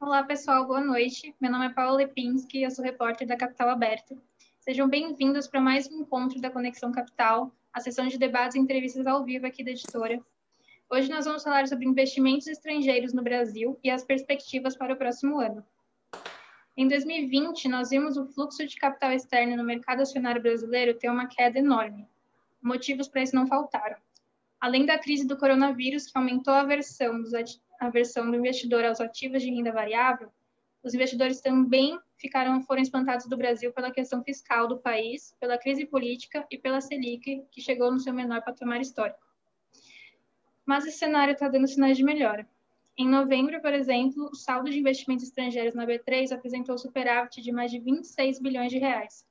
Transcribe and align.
Olá, 0.00 0.22
pessoal, 0.22 0.66
boa 0.66 0.80
noite. 0.80 1.34
Meu 1.38 1.52
nome 1.52 1.66
é 1.66 1.68
Paula 1.68 1.98
Lepinski 1.98 2.62
eu 2.62 2.70
sou 2.70 2.82
repórter 2.82 3.28
da 3.28 3.36
Capital 3.36 3.68
Aberto. 3.68 4.18
Sejam 4.58 4.88
bem-vindos 4.88 5.46
para 5.46 5.60
mais 5.60 5.86
um 5.88 6.00
encontro 6.00 6.40
da 6.40 6.50
Conexão 6.50 6.90
Capital, 6.90 7.54
a 7.70 7.80
sessão 7.80 8.06
de 8.08 8.16
debates 8.16 8.56
e 8.56 8.58
entrevistas 8.58 9.06
ao 9.06 9.22
vivo 9.22 9.46
aqui 9.46 9.62
da 9.62 9.72
editora. 9.72 10.18
Hoje 10.88 11.10
nós 11.10 11.26
vamos 11.26 11.42
falar 11.42 11.68
sobre 11.68 11.84
investimentos 11.84 12.46
estrangeiros 12.46 13.12
no 13.12 13.22
Brasil 13.22 13.78
e 13.84 13.90
as 13.90 14.02
perspectivas 14.02 14.74
para 14.74 14.94
o 14.94 14.96
próximo 14.96 15.38
ano. 15.38 15.62
Em 16.74 16.88
2020, 16.88 17.68
nós 17.68 17.90
vimos 17.90 18.16
o 18.16 18.24
fluxo 18.24 18.66
de 18.66 18.76
capital 18.76 19.12
externo 19.12 19.54
no 19.54 19.64
mercado 19.64 20.00
acionário 20.00 20.40
brasileiro 20.40 20.98
ter 20.98 21.10
uma 21.10 21.26
queda 21.26 21.58
enorme. 21.58 22.08
Motivos 22.62 23.06
para 23.06 23.22
isso 23.22 23.36
não 23.36 23.46
faltaram. 23.46 23.98
Além 24.58 24.86
da 24.86 24.98
crise 24.98 25.26
do 25.26 25.36
coronavírus, 25.36 26.06
que 26.06 26.16
aumentou 26.16 26.54
a 26.54 26.60
aversão, 26.60 27.20
dos, 27.20 27.34
aversão 27.86 28.30
do 28.30 28.36
investidor 28.36 28.84
aos 28.84 29.00
ativos 29.00 29.42
de 29.42 29.50
renda 29.50 29.72
variável, 29.72 30.30
os 30.82 30.94
investidores 30.94 31.40
também 31.40 31.98
ficaram, 32.16 32.62
foram 32.62 32.80
espantados 32.80 33.26
do 33.26 33.36
Brasil 33.36 33.72
pela 33.72 33.90
questão 33.90 34.22
fiscal 34.22 34.66
do 34.66 34.78
país, 34.78 35.34
pela 35.38 35.58
crise 35.58 35.84
política 35.84 36.46
e 36.50 36.56
pela 36.56 36.80
Selic, 36.80 37.44
que 37.50 37.60
chegou 37.60 37.92
no 37.92 37.98
seu 37.98 38.14
menor 38.14 38.42
patamar 38.42 38.80
histórico. 38.80 39.20
Mas 40.64 40.86
esse 40.86 40.98
cenário 40.98 41.32
está 41.32 41.48
dando 41.48 41.66
sinais 41.66 41.96
de 41.96 42.04
melhora. 42.04 42.48
Em 42.96 43.08
novembro, 43.08 43.60
por 43.60 43.72
exemplo, 43.74 44.30
o 44.30 44.34
saldo 44.34 44.70
de 44.70 44.78
investimentos 44.78 45.24
estrangeiros 45.24 45.74
na 45.74 45.86
B3 45.86 46.32
apresentou 46.32 46.76
superávit 46.78 47.42
de 47.42 47.52
mais 47.52 47.70
de 47.70 47.78
26 47.78 48.40
bilhões 48.40 48.70
de 48.70 48.78
reais. 48.78 49.24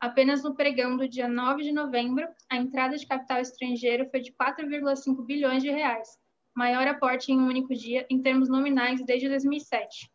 Apenas 0.00 0.42
no 0.42 0.54
pregão 0.54 0.96
do 0.96 1.08
dia 1.08 1.28
9 1.28 1.62
de 1.62 1.72
novembro, 1.72 2.28
a 2.50 2.56
entrada 2.56 2.96
de 2.96 3.06
capital 3.06 3.40
estrangeiro 3.40 4.08
foi 4.10 4.20
de 4.20 4.32
4,5 4.32 5.24
bilhões 5.24 5.62
de 5.62 5.70
reais, 5.70 6.18
maior 6.54 6.86
aporte 6.86 7.32
em 7.32 7.38
um 7.38 7.46
único 7.46 7.74
dia 7.74 8.06
em 8.08 8.22
termos 8.22 8.48
nominais 8.48 9.04
desde 9.04 9.28
2007. 9.28 10.10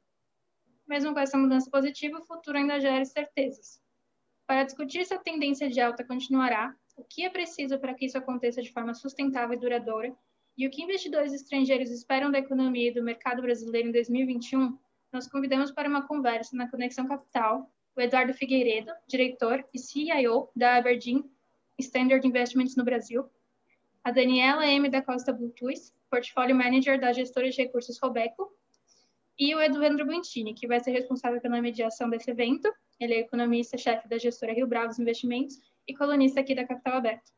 Mesmo 0.87 1.13
com 1.13 1.19
essa 1.19 1.37
mudança 1.37 1.69
positiva, 1.69 2.17
o 2.17 2.25
futuro 2.25 2.57
ainda 2.57 2.79
gera 2.79 3.01
incertezas. 3.01 3.81
Para 4.47 4.63
discutir 4.63 5.05
se 5.05 5.13
a 5.13 5.19
tendência 5.19 5.69
de 5.69 5.79
alta 5.79 6.03
continuará, 6.03 6.75
o 6.97 7.03
que 7.03 7.23
é 7.23 7.29
preciso 7.29 7.77
para 7.79 7.93
que 7.93 8.05
isso 8.05 8.17
aconteça 8.17 8.61
de 8.61 8.71
forma 8.71 8.93
sustentável 8.93 9.55
e 9.55 9.59
duradoura 9.59 10.15
e 10.57 10.65
o 10.65 10.69
que 10.71 10.81
investidores 10.81 11.31
estrangeiros 11.31 11.91
esperam 11.91 12.31
da 12.31 12.39
economia 12.39 12.89
e 12.89 12.93
do 12.93 13.03
mercado 13.03 13.41
brasileiro 13.41 13.89
em 13.89 13.91
2021, 13.91 14.77
nós 15.11 15.27
convidamos 15.27 15.71
para 15.71 15.87
uma 15.87 16.05
conversa 16.05 16.55
na 16.55 16.69
Conexão 16.69 17.07
Capital 17.07 17.71
o 17.95 18.01
Eduardo 18.01 18.33
Figueiredo, 18.33 18.91
diretor 19.07 19.65
e 19.73 19.79
CIO 19.79 20.49
da 20.55 20.75
Aberdeen 20.75 21.23
Standard 21.79 22.25
Investments 22.27 22.75
no 22.75 22.83
Brasil, 22.83 23.29
a 24.03 24.11
Daniela 24.11 24.65
M. 24.67 24.89
da 24.89 25.01
Costa 25.01 25.31
Bluetooth, 25.31 25.93
portfólio 26.09 26.55
manager 26.55 26.99
da 26.99 27.13
gestora 27.13 27.49
de 27.49 27.57
recursos 27.57 27.99
Robeco, 27.99 28.51
e 29.39 29.55
o 29.55 29.61
Eduardo 29.61 30.05
Buentini, 30.05 30.53
que 30.53 30.67
vai 30.67 30.81
ser 30.81 30.91
responsável 30.91 31.39
pela 31.39 31.61
mediação 31.61 32.09
desse 32.09 32.29
evento. 32.29 32.69
Ele 32.99 33.13
é 33.13 33.19
economista-chefe 33.19 34.07
da 34.09 34.17
gestora 34.17 34.51
Rio 34.51 34.67
Bravos 34.67 34.99
Investimentos 34.99 35.57
e 35.87 35.95
colunista 35.95 36.41
aqui 36.41 36.53
da 36.53 36.67
Capital 36.67 36.97
Aberto. 36.97 37.31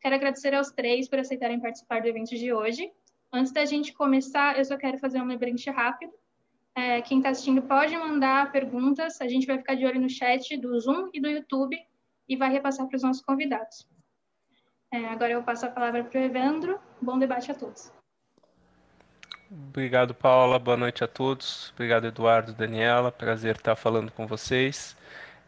Quero 0.00 0.14
agradecer 0.14 0.54
aos 0.54 0.70
três 0.70 1.08
por 1.08 1.18
aceitarem 1.18 1.58
participar 1.58 2.00
do 2.00 2.06
evento 2.06 2.36
de 2.36 2.52
hoje. 2.52 2.92
Antes 3.32 3.52
da 3.52 3.64
gente 3.64 3.92
começar, 3.92 4.56
eu 4.56 4.64
só 4.64 4.76
quero 4.76 4.98
fazer 4.98 5.20
um 5.20 5.26
lembrete 5.26 5.68
rápido. 5.68 6.12
É, 6.76 7.02
quem 7.02 7.18
está 7.18 7.30
assistindo 7.30 7.62
pode 7.62 7.96
mandar 7.96 8.52
perguntas, 8.52 9.20
a 9.20 9.26
gente 9.26 9.46
vai 9.46 9.58
ficar 9.58 9.74
de 9.74 9.84
olho 9.84 10.00
no 10.00 10.08
chat 10.08 10.56
do 10.56 10.78
Zoom 10.78 11.10
e 11.12 11.20
do 11.20 11.28
YouTube 11.28 11.76
e 12.28 12.36
vai 12.36 12.52
repassar 12.52 12.86
para 12.86 12.96
os 12.96 13.02
nossos 13.02 13.22
convidados. 13.22 13.88
É, 14.92 15.06
agora 15.06 15.32
eu 15.32 15.42
passo 15.42 15.66
a 15.66 15.70
palavra 15.70 16.04
para 16.04 16.20
o 16.20 16.22
Evandro. 16.22 16.78
Bom 17.00 17.18
debate 17.18 17.50
a 17.50 17.54
todos. 17.54 17.92
Obrigado, 19.50 20.14
Paula. 20.14 20.58
Boa 20.58 20.76
noite 20.76 21.04
a 21.04 21.06
todos. 21.06 21.70
Obrigado, 21.74 22.06
Eduardo, 22.06 22.52
Daniela. 22.52 23.12
Prazer 23.12 23.56
estar 23.56 23.76
falando 23.76 24.10
com 24.10 24.26
vocês. 24.26 24.96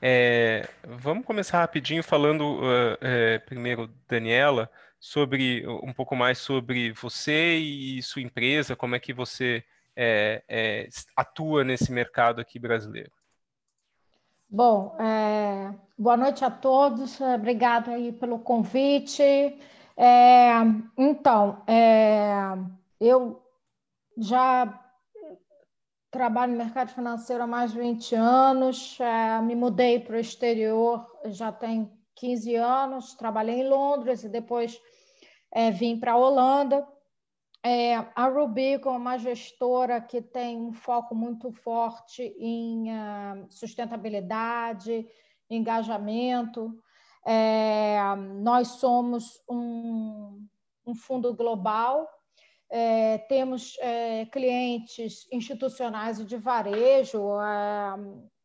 É, 0.00 0.68
vamos 0.86 1.24
começar 1.24 1.58
rapidinho 1.58 2.04
falando 2.04 2.60
uh, 2.60 2.98
é, 3.00 3.38
primeiro, 3.40 3.90
Daniela, 4.08 4.70
sobre 5.00 5.66
um 5.66 5.92
pouco 5.92 6.14
mais 6.14 6.38
sobre 6.38 6.92
você 6.92 7.56
e 7.56 8.00
sua 8.02 8.22
empresa, 8.22 8.76
como 8.76 8.94
é 8.94 9.00
que 9.00 9.12
você 9.12 9.64
é, 9.96 10.42
é 10.48 10.88
atua 11.16 11.64
nesse 11.64 11.90
mercado 11.90 12.40
aqui 12.40 12.60
brasileiro. 12.60 13.10
Bom, 14.48 14.96
é, 15.00 15.74
boa 15.98 16.16
noite 16.16 16.44
a 16.44 16.50
todos, 16.50 17.20
obrigado 17.20 17.90
aí 17.90 18.12
pelo 18.12 18.38
convite. 18.38 19.58
É, 20.00 20.52
então, 20.96 21.64
eu 23.00 23.42
já 24.16 24.84
trabalho 26.10 26.52
no 26.52 26.58
mercado 26.58 26.90
financeiro 26.90 27.42
há 27.42 27.46
mais 27.46 27.72
de 27.72 27.78
20 27.80 28.14
anos, 28.14 28.98
é, 29.00 29.42
me 29.42 29.54
mudei 29.54 29.98
para 29.98 30.16
o 30.16 30.20
exterior 30.20 31.04
já 31.26 31.52
tem 31.52 31.90
15 32.16 32.54
anos, 32.56 33.14
trabalhei 33.14 33.60
em 33.60 33.68
Londres 33.68 34.24
e 34.24 34.28
depois 34.28 34.80
é, 35.52 35.70
vim 35.70 35.98
para 35.98 36.12
a 36.12 36.16
Holanda. 36.16 36.86
É, 37.62 37.96
a 37.96 38.28
Rubico 38.28 38.88
é 38.88 38.92
uma 38.92 39.18
gestora 39.18 40.00
que 40.00 40.22
tem 40.22 40.56
um 40.56 40.72
foco 40.72 41.14
muito 41.14 41.50
forte 41.50 42.22
em 42.38 42.88
uh, 42.90 43.46
sustentabilidade, 43.50 45.06
engajamento. 45.50 46.78
É, 47.30 47.98
nós 48.40 48.68
somos 48.68 49.42
um, 49.48 50.46
um 50.86 50.94
fundo 50.94 51.34
global 51.34 52.08
é, 52.70 53.18
temos 53.18 53.76
é, 53.80 54.26
clientes 54.26 55.26
institucionais 55.32 56.18
e 56.20 56.24
de 56.24 56.36
varejo, 56.36 57.40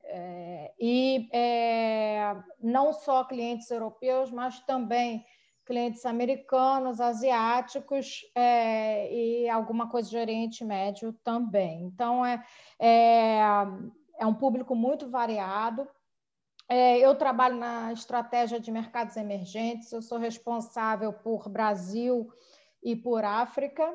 é, 0.05 0.73
e 0.79 1.29
é, 1.31 2.35
não 2.61 2.93
só 2.93 3.23
clientes 3.23 3.69
europeus, 3.69 4.31
mas 4.31 4.59
também 4.61 5.25
clientes 5.65 6.05
americanos, 6.05 6.99
asiáticos 6.99 8.21
é, 8.35 9.13
e 9.13 9.49
alguma 9.49 9.89
coisa 9.89 10.09
de 10.09 10.17
Oriente 10.17 10.63
Médio 10.63 11.13
também. 11.23 11.83
Então, 11.83 12.25
é, 12.25 12.43
é, 12.79 13.39
é 14.19 14.25
um 14.25 14.33
público 14.33 14.75
muito 14.75 15.09
variado. 15.09 15.87
Eu 16.69 17.15
trabalho 17.15 17.55
na 17.57 17.93
estratégia 17.93 18.59
de 18.59 18.71
mercados 18.71 19.15
emergentes, 19.17 19.91
eu 19.91 20.01
sou 20.01 20.17
responsável 20.17 21.11
por 21.11 21.49
Brasil 21.49 22.31
e 22.81 22.95
por 22.95 23.23
África. 23.23 23.93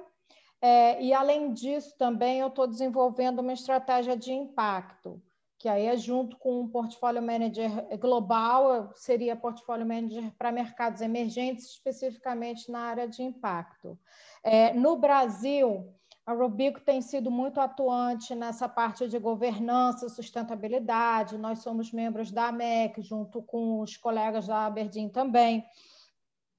É, 0.60 1.00
e, 1.02 1.12
além 1.12 1.52
disso, 1.52 1.96
também 1.96 2.40
eu 2.40 2.48
estou 2.48 2.66
desenvolvendo 2.66 3.38
uma 3.40 3.52
estratégia 3.52 4.16
de 4.16 4.32
impacto, 4.32 5.22
que 5.56 5.68
aí 5.68 5.86
é 5.86 5.96
junto 5.96 6.36
com 6.36 6.60
um 6.60 6.68
portfólio 6.68 7.22
manager 7.22 7.70
global, 7.98 8.92
seria 8.94 9.36
portfólio 9.36 9.86
manager 9.86 10.32
para 10.36 10.52
mercados 10.52 11.00
emergentes, 11.00 11.66
especificamente 11.66 12.70
na 12.70 12.80
área 12.80 13.08
de 13.08 13.22
impacto. 13.22 13.98
É, 14.42 14.72
no 14.72 14.96
Brasil, 14.96 15.92
a 16.28 16.34
Rubico 16.34 16.78
tem 16.78 17.00
sido 17.00 17.30
muito 17.30 17.58
atuante 17.58 18.34
nessa 18.34 18.68
parte 18.68 19.08
de 19.08 19.18
governança, 19.18 20.10
sustentabilidade. 20.10 21.38
Nós 21.38 21.60
somos 21.60 21.90
membros 21.90 22.30
da 22.30 22.48
AMEC, 22.48 23.00
junto 23.00 23.40
com 23.40 23.80
os 23.80 23.96
colegas 23.96 24.46
da 24.46 24.66
Aberdeen 24.66 25.08
também. 25.08 25.64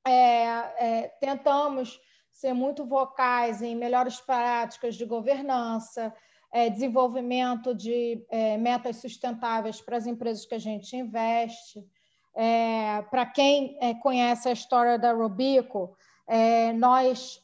É, 0.03 0.13
é, 0.13 1.07
tentamos 1.19 2.01
ser 2.31 2.51
muito 2.51 2.83
vocais 2.83 3.61
em 3.61 3.75
melhores 3.75 4.19
práticas 4.19 4.95
de 4.95 5.05
governança, 5.05 6.11
é, 6.51 6.67
desenvolvimento 6.67 7.75
de 7.75 8.25
é, 8.31 8.57
metas 8.57 8.95
sustentáveis 8.95 9.79
para 9.79 9.97
as 9.97 10.07
empresas 10.07 10.47
que 10.47 10.55
a 10.55 10.59
gente 10.59 10.97
investe. 10.97 11.87
É, 12.33 13.03
para 13.11 13.23
quem 13.23 13.77
é, 13.79 13.93
conhece 13.93 14.49
a 14.49 14.51
história 14.51 14.97
da 14.97 15.13
Robico, 15.13 15.95
é, 16.25 16.73
nós, 16.73 17.39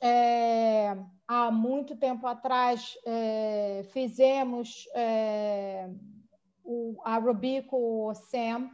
há 1.27 1.51
muito 1.51 1.95
tempo 1.95 2.25
atrás, 2.27 2.97
fizemos 3.91 4.87
o, 6.65 6.99
a 7.03 7.17
Robico 7.17 8.13
SEM, 8.15 8.69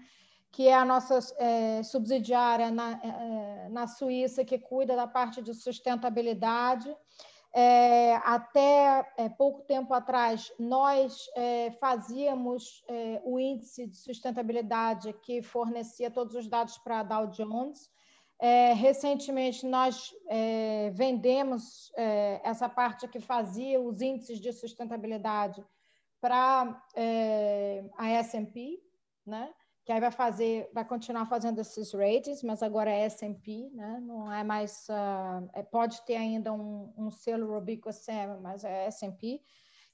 que 0.51 0.67
é 0.67 0.73
a 0.73 0.85
nossa 0.85 1.19
é, 1.37 1.83
subsidiária 1.83 2.69
na, 2.71 2.91
é, 2.91 3.69
na 3.69 3.87
Suíça, 3.87 4.43
que 4.43 4.57
cuida 4.57 4.95
da 4.95 5.07
parte 5.07 5.41
de 5.41 5.53
sustentabilidade. 5.53 6.93
É, 7.53 8.15
até 8.17 9.13
é, 9.17 9.29
pouco 9.29 9.61
tempo 9.63 9.93
atrás, 9.93 10.51
nós 10.57 11.29
é, 11.35 11.71
fazíamos 11.71 12.83
é, 12.87 13.21
o 13.25 13.39
índice 13.39 13.87
de 13.87 13.97
sustentabilidade 13.97 15.13
que 15.21 15.41
fornecia 15.41 16.09
todos 16.09 16.33
os 16.35 16.47
dados 16.47 16.77
para 16.77 16.99
a 16.99 17.03
Dow 17.03 17.27
Jones. 17.27 17.89
Recentemente, 18.75 19.65
nós 19.65 20.11
vendemos 20.93 21.91
essa 22.43 22.67
parte 22.67 23.07
que 23.07 23.19
fazia 23.19 23.79
os 23.79 24.01
índices 24.01 24.39
de 24.39 24.51
sustentabilidade 24.51 25.63
para 26.19 26.81
a 27.97 28.09
S&P, 28.09 28.81
né? 29.25 29.53
que 29.83 29.91
aí 29.91 29.99
vai 29.99 30.11
fazer, 30.11 30.69
vai 30.73 30.85
continuar 30.85 31.25
fazendo 31.25 31.59
esses 31.59 31.91
ratings, 31.93 32.43
mas 32.43 32.61
agora 32.61 32.89
é 32.89 33.01
S&P, 33.01 33.69
né? 33.73 33.99
Não 34.01 34.31
é 34.31 34.43
mais, 34.43 34.87
uh, 34.89 35.49
é, 35.53 35.63
pode 35.63 36.01
ter 36.05 36.17
ainda 36.17 36.53
um, 36.53 36.93
um 36.95 37.09
selo 37.09 37.47
Robico 37.47 37.91
Sam, 37.91 38.39
mas 38.41 38.63
é 38.63 38.85
S&P. 38.85 39.41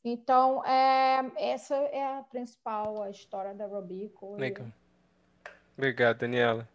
Então, 0.03 0.63
é, 0.65 1.31
essa 1.38 1.75
é 1.75 2.17
a 2.17 2.23
principal 2.23 3.01
a 3.01 3.09
história 3.09 3.53
da 3.53 3.65
Robico. 3.65 4.35
Legal. 4.35 4.67
Obrigado, 5.77 6.19
Daniela. 6.19 6.67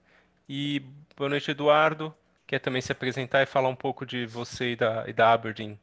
E 0.48 0.80
boa 1.16 1.30
noite, 1.30 1.50
Eduardo. 1.50 2.14
Quer 2.46 2.58
também 2.58 2.82
se 2.82 2.92
apresentar 2.92 3.42
e 3.42 3.46
falar 3.46 3.68
um 3.68 3.76
pouco 3.76 4.04
de 4.04 4.26
você 4.26 4.72
e 4.72 4.76
da, 4.76 5.04
e 5.08 5.12
da 5.12 5.32
Aberdeen? 5.32 5.78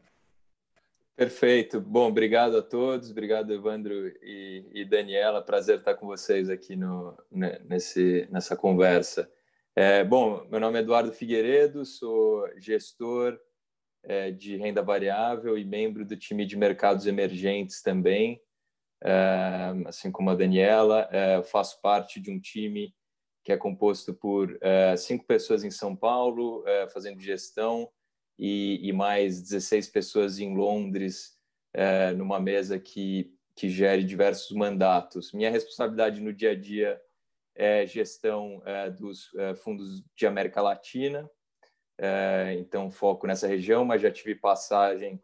Perfeito. 1.16 1.82
Bom, 1.82 2.08
obrigado 2.08 2.58
a 2.58 2.62
todos. 2.62 3.12
Obrigado, 3.12 3.54
Evandro 3.54 3.94
e, 4.22 4.66
e 4.74 4.86
Daniela. 4.86 5.42
Prazer 5.42 5.80
estar 5.80 5.96
com 5.96 6.08
vocês 6.08 6.50
aqui 6.50 6.76
no, 6.76 7.18
nesse, 7.66 8.28
nessa 8.32 8.56
conversa. 8.56 9.30
É, 9.76 10.04
bom, 10.04 10.46
meu 10.50 10.60
nome 10.60 10.80
é 10.80 10.82
Eduardo 10.82 11.12
Figueiredo, 11.12 11.86
sou 11.86 12.48
gestor 12.58 13.40
é, 14.04 14.32
de 14.32 14.56
renda 14.58 14.82
variável 14.82 15.58
e 15.58 15.64
membro 15.64 16.06
do 16.06 16.16
time 16.16 16.46
de 16.46 16.58
mercados 16.58 17.06
emergentes 17.06 17.82
também. 17.82 18.42
É, 19.04 19.74
assim 19.86 20.12
como 20.12 20.30
a 20.30 20.36
Daniela, 20.36 21.08
é, 21.12 21.42
faço 21.44 21.82
parte 21.82 22.20
de 22.20 22.32
um 22.32 22.40
time 22.40 22.94
que 23.50 23.54
é 23.54 23.58
composto 23.58 24.14
por 24.14 24.60
é, 24.62 24.96
cinco 24.96 25.26
pessoas 25.26 25.64
em 25.64 25.72
São 25.72 25.96
Paulo, 25.96 26.64
é, 26.68 26.88
fazendo 26.88 27.20
gestão, 27.20 27.90
e, 28.38 28.80
e, 28.88 28.94
mais 28.94 29.42
16 29.42 29.88
pessoas 29.88 30.38
em 30.38 30.56
Londres, 30.56 31.36
é, 31.74 32.12
numa 32.12 32.40
mesa 32.40 32.78
que, 32.78 33.34
que 33.56 33.68
gere 33.68 34.04
diversos 34.04 34.56
mandatos. 34.56 35.34
Minha 35.34 35.50
responsabilidade 35.50 36.22
no 36.22 36.32
dia 36.32 36.52
a 36.52 36.56
dia 36.56 37.02
é 37.56 37.88
gestão 37.88 38.62
dos 38.98 39.32
fundos 39.64 40.02
de 40.16 40.26
América 40.26 40.62
Latina, 40.62 41.30
então 42.58 42.90
foco 42.90 43.28
nessa 43.28 43.48
região, 43.48 43.84
mas 43.84 44.02
já 44.02 44.10
tive 44.10 44.34
passagem 44.34 45.22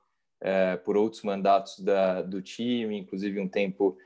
por 0.84 0.98
outros 0.98 1.22
mandatos 1.22 1.80
da, 1.80 2.22
do 2.22 2.42
time, 2.42 2.98
inclusive 2.98 3.40
um 3.40 3.48
tempo 3.48 3.98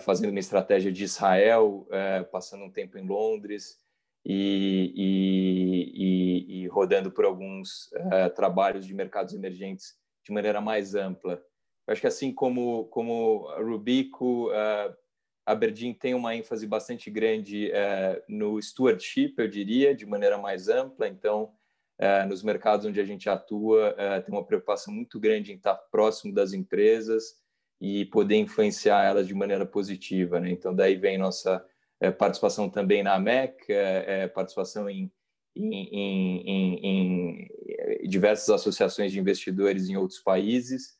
fazendo 0.00 0.30
uma 0.30 0.40
estratégia 0.40 0.92
de 0.92 1.04
Israel, 1.04 1.86
é, 1.90 2.22
passando 2.22 2.64
um 2.64 2.70
tempo 2.70 2.96
em 2.98 3.06
Londres 3.06 3.78
e, 4.24 4.92
e, 4.94 5.92
e, 5.94 6.62
e 6.62 6.66
rodando 6.68 7.10
por 7.10 7.24
alguns 7.24 7.92
é, 8.12 8.28
trabalhos 8.28 8.86
de 8.86 8.94
mercados 8.94 9.34
emergentes 9.34 9.94
de 10.24 10.32
maneira 10.32 10.60
mais 10.60 10.94
ampla. 10.94 11.42
Eu 11.86 11.92
acho 11.92 12.00
que 12.00 12.06
assim 12.06 12.32
como, 12.32 12.86
como 12.86 13.48
a 13.50 13.60
Rubico, 13.62 14.50
Aberdeen 15.44 15.94
tem 15.94 16.14
uma 16.14 16.34
ênfase 16.34 16.66
bastante 16.66 17.08
grande 17.08 17.70
no 18.28 18.60
stewardship, 18.60 19.34
eu 19.38 19.46
diria, 19.46 19.94
de 19.94 20.04
maneira 20.04 20.36
mais 20.36 20.68
ampla. 20.68 21.06
Então, 21.06 21.52
nos 22.28 22.42
mercados 22.42 22.84
onde 22.86 23.00
a 23.00 23.04
gente 23.04 23.30
atua, 23.30 23.94
tem 24.24 24.34
uma 24.34 24.44
preocupação 24.44 24.92
muito 24.92 25.20
grande 25.20 25.52
em 25.52 25.54
estar 25.54 25.76
próximo 25.76 26.34
das 26.34 26.52
empresas, 26.52 27.36
e 27.80 28.04
poder 28.06 28.36
influenciar 28.36 29.04
elas 29.04 29.26
de 29.26 29.34
maneira 29.34 29.66
positiva. 29.66 30.40
Né? 30.40 30.50
Então, 30.50 30.74
daí 30.74 30.96
vem 30.96 31.18
nossa 31.18 31.64
é, 32.00 32.10
participação 32.10 32.68
também 32.68 33.02
na 33.02 33.14
AMEC, 33.14 33.66
é, 33.68 34.26
participação 34.28 34.88
em, 34.88 35.10
em, 35.54 35.88
em, 35.94 36.78
em, 36.84 38.08
diversas 38.08 38.48
associações 38.48 39.12
de 39.12 39.18
investidores 39.18 39.88
em 39.88 39.96
outros 39.96 40.20
países, 40.20 40.96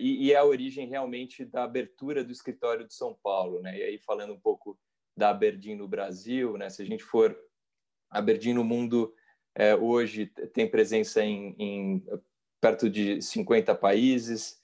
e, 0.00 0.26
e, 0.26 0.32
é 0.32 0.36
a 0.36 0.44
origem 0.44 0.86
realmente 0.88 1.44
da 1.44 1.64
abertura 1.64 2.22
do 2.22 2.32
escritório 2.32 2.86
de 2.86 2.92
São 2.92 3.16
Paulo. 3.22 3.60
Né? 3.60 3.78
E 3.78 3.82
aí, 3.82 3.98
falando 3.98 4.34
um 4.34 4.40
pouco 4.40 4.78
da 5.16 5.30
Aberdeen 5.30 5.76
no 5.76 5.88
Brasil, 5.88 6.58
né? 6.58 6.68
se 6.68 6.82
a 6.82 6.84
gente 6.84 7.02
for 7.02 7.38
Aberdeen 8.10 8.54
no 8.54 8.64
mundo 8.64 9.14
hoje 9.80 10.26
tem 10.52 10.70
presença 10.70 11.24
em 11.24 12.04
perto 12.60 12.88
de 12.88 13.20
50 13.20 13.74
países, 13.74 14.58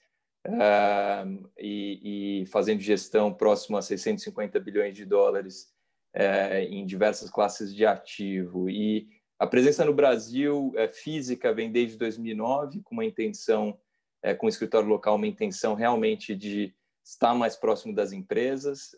e, 1.57 2.41
e, 2.41 2.45
fazendo 2.47 2.79
gestão 2.79 3.33
próximo 3.33 3.77
a 3.77 3.81
650 3.81 4.59
bilhões 4.59 4.95
de 4.95 5.05
dólares 5.05 5.73
uh, 6.15 6.57
em 6.69 6.85
diversas 6.85 7.29
classes 7.29 7.73
de 7.73 7.85
ativo. 7.85 8.69
E 8.69 9.07
a 9.39 9.47
presença 9.47 9.83
no 9.83 9.93
Brasil 9.93 10.73
uh, 10.75 10.93
física 10.93 11.53
vem 11.53 11.71
desde 11.71 11.97
2009, 11.97 12.81
com 12.83 12.95
uma 12.95 13.05
intenção, 13.05 13.77
eh, 14.23 14.33
com 14.33 14.45
o 14.45 14.49
escritório 14.49 14.87
local, 14.87 15.15
uma 15.15 15.27
intenção 15.27 15.73
realmente 15.73 16.35
de 16.35 16.73
estar 17.03 17.33
mais 17.33 17.55
próximo 17.55 17.93
das 17.93 18.11
empresas, 18.11 18.95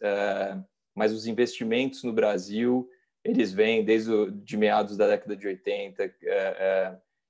mas 0.96 1.12
os 1.12 1.28
investimentos 1.28 2.04
no 2.04 2.14
Brasil 2.14 2.90
eles 3.22 3.52
vêm 3.52 3.84
desde 3.84 4.10
o, 4.10 4.32
de 4.32 4.56
meados 4.56 4.96
da 4.96 5.06
década 5.06 5.36
de 5.36 5.46
80, 5.46 6.16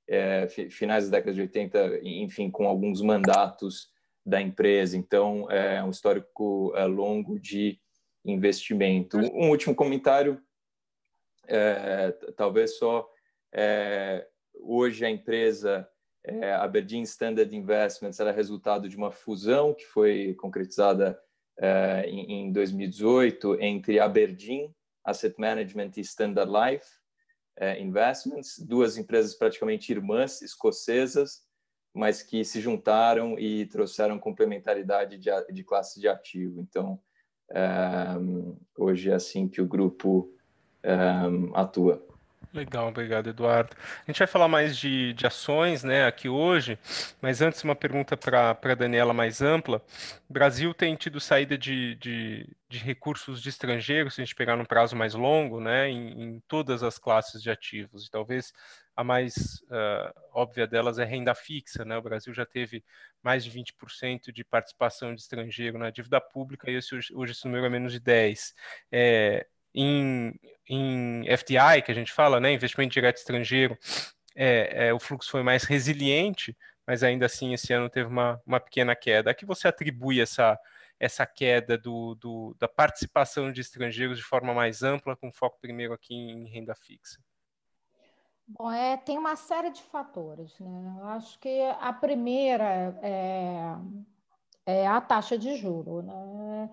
é, 0.07 0.47
finais 0.69 1.09
da 1.09 1.17
década 1.17 1.33
de 1.33 1.41
80, 1.41 1.99
enfim, 2.03 2.51
com 2.51 2.67
alguns 2.67 3.01
mandatos 3.01 3.89
da 4.27 4.41
empresa. 4.41 4.97
Então, 4.97 5.49
é 5.49 5.81
um 5.81 5.89
histórico 5.89 6.73
é, 6.75 6.83
longo 6.83 7.39
de 7.39 7.79
investimento. 8.25 9.17
Um 9.17 9.49
último 9.49 9.73
comentário, 9.73 10.41
é, 11.47 12.11
talvez 12.35 12.77
só 12.77 13.09
é, 13.53 14.27
hoje 14.53 15.05
a 15.05 15.09
empresa 15.09 15.87
é, 16.25 16.51
Aberdeen 16.55 17.03
Standard 17.03 17.55
Investments 17.55 18.19
era 18.19 18.33
resultado 18.33 18.89
de 18.89 18.97
uma 18.97 19.11
fusão 19.11 19.73
que 19.73 19.85
foi 19.85 20.35
concretizada 20.37 21.17
é, 21.57 22.03
em, 22.05 22.47
em 22.47 22.51
2018 22.51 23.61
entre 23.61 23.97
Aberdeen 23.97 24.75
Asset 25.05 25.35
Management 25.39 25.91
e 25.95 26.01
Standard 26.01 26.51
Life 26.51 26.89
é, 27.55 27.81
Investments, 27.81 28.59
duas 28.59 28.97
empresas 28.97 29.33
praticamente 29.35 29.89
irmãs 29.89 30.41
escocesas 30.41 31.46
mas 31.97 32.21
que 32.21 32.45
se 32.45 32.61
juntaram 32.61 33.37
e 33.39 33.65
trouxeram 33.65 34.19
complementaridade 34.19 35.17
de, 35.17 35.29
de 35.51 35.63
classe 35.63 35.99
de 35.99 36.07
ativo. 36.07 36.61
Então, 36.61 36.99
eh, 37.51 38.15
hoje 38.77 39.09
é 39.09 39.15
assim 39.15 39.47
que 39.47 39.61
o 39.61 39.67
grupo 39.67 40.31
eh, 40.83 40.95
atua. 41.55 42.05
Legal, 42.53 42.87
obrigado, 42.87 43.29
Eduardo. 43.29 43.75
A 44.07 44.11
gente 44.11 44.19
vai 44.19 44.27
falar 44.27 44.47
mais 44.47 44.77
de, 44.77 45.13
de 45.13 45.27
ações 45.27 45.83
né, 45.83 46.05
aqui 46.05 46.29
hoje, 46.29 46.79
mas 47.21 47.41
antes 47.41 47.63
uma 47.63 47.75
pergunta 47.75 48.15
para 48.15 48.51
a 48.51 48.75
Daniela 48.75 49.13
mais 49.13 49.41
ampla. 49.41 49.81
O 50.29 50.33
Brasil 50.33 50.73
tem 50.73 50.95
tido 50.95 51.19
saída 51.19 51.57
de, 51.57 51.95
de, 51.95 52.49
de, 52.69 52.77
recursos 52.79 53.41
de 53.41 53.49
estrangeiros, 53.49 54.15
se 54.15 54.21
a 54.21 54.25
gente 54.25 54.35
pegar 54.35 54.55
num 54.55 54.65
prazo 54.65 54.95
mais 54.95 55.13
longo, 55.13 55.59
né, 55.59 55.89
em, 55.89 56.21
em 56.21 56.39
todas 56.47 56.83
as 56.83 56.97
classes 56.97 57.41
de 57.41 57.49
ativos. 57.51 58.07
E 58.07 58.11
talvez 58.11 58.53
a 58.97 59.03
mais 59.03 59.61
uh, 59.69 60.11
óbvia 60.33 60.65
delas 60.65 60.97
é 60.97 61.05
renda 61.05 61.35
fixa. 61.35 61.85
Né? 61.85 61.95
O 61.95 62.01
Brasil 62.01 62.33
já 62.33 62.47
teve 62.47 62.83
mais 63.21 63.45
de 63.45 63.51
20% 63.51 64.31
de 64.31 64.43
participação 64.43 65.13
de 65.13 65.21
estrangeiro 65.21 65.77
na 65.77 65.91
dívida 65.91 66.19
pública 66.19 66.71
e 66.71 66.75
esse, 66.75 66.95
hoje 67.13 67.31
esse 67.31 67.45
número 67.45 67.67
é 67.67 67.69
menos 67.69 67.93
de 67.93 68.01
10%. 68.01 68.53
É, 68.91 69.45
em, 69.75 70.33
em 70.67 71.25
FDI, 71.37 71.83
que 71.85 71.91
a 71.91 71.95
gente 71.95 72.11
fala, 72.11 72.39
né, 72.39 72.51
investimento 72.51 72.91
direto 72.91 73.17
estrangeiro, 73.17 73.77
é, 74.35 74.87
é, 74.87 74.93
o 74.93 74.99
fluxo 74.99 75.29
foi 75.29 75.43
mais 75.43 75.63
resiliente, 75.63 76.57
mas 76.87 77.03
ainda 77.03 77.27
assim 77.27 77.53
esse 77.53 77.71
ano 77.73 77.87
teve 77.87 78.09
uma, 78.09 78.41
uma 78.47 78.59
pequena 78.59 78.95
queda. 78.95 79.29
A 79.29 79.33
que 79.35 79.45
você 79.45 79.67
atribui 79.67 80.19
essa, 80.19 80.57
essa 80.99 81.23
queda 81.27 81.77
do, 81.77 82.15
do, 82.15 82.55
da 82.59 82.67
participação 82.67 83.51
de 83.51 83.61
estrangeiros 83.61 84.17
de 84.17 84.23
forma 84.23 84.55
mais 84.55 84.81
ampla, 84.81 85.15
com 85.15 85.31
foco 85.31 85.59
primeiro 85.61 85.93
aqui 85.93 86.15
em 86.15 86.47
renda 86.49 86.73
fixa? 86.73 87.19
Bom, 88.47 88.71
é, 88.71 88.95
tem 88.95 89.17
uma 89.17 89.35
série 89.35 89.71
de 89.71 89.81
fatores. 89.81 90.57
Né? 90.59 90.95
Eu 90.99 91.07
acho 91.09 91.37
que 91.39 91.61
a 91.81 91.91
primeira 91.91 92.97
é, 93.01 93.75
é 94.65 94.87
a 94.87 95.01
taxa 95.01 95.37
de 95.37 95.57
juro. 95.57 96.01
Né? 96.01 96.69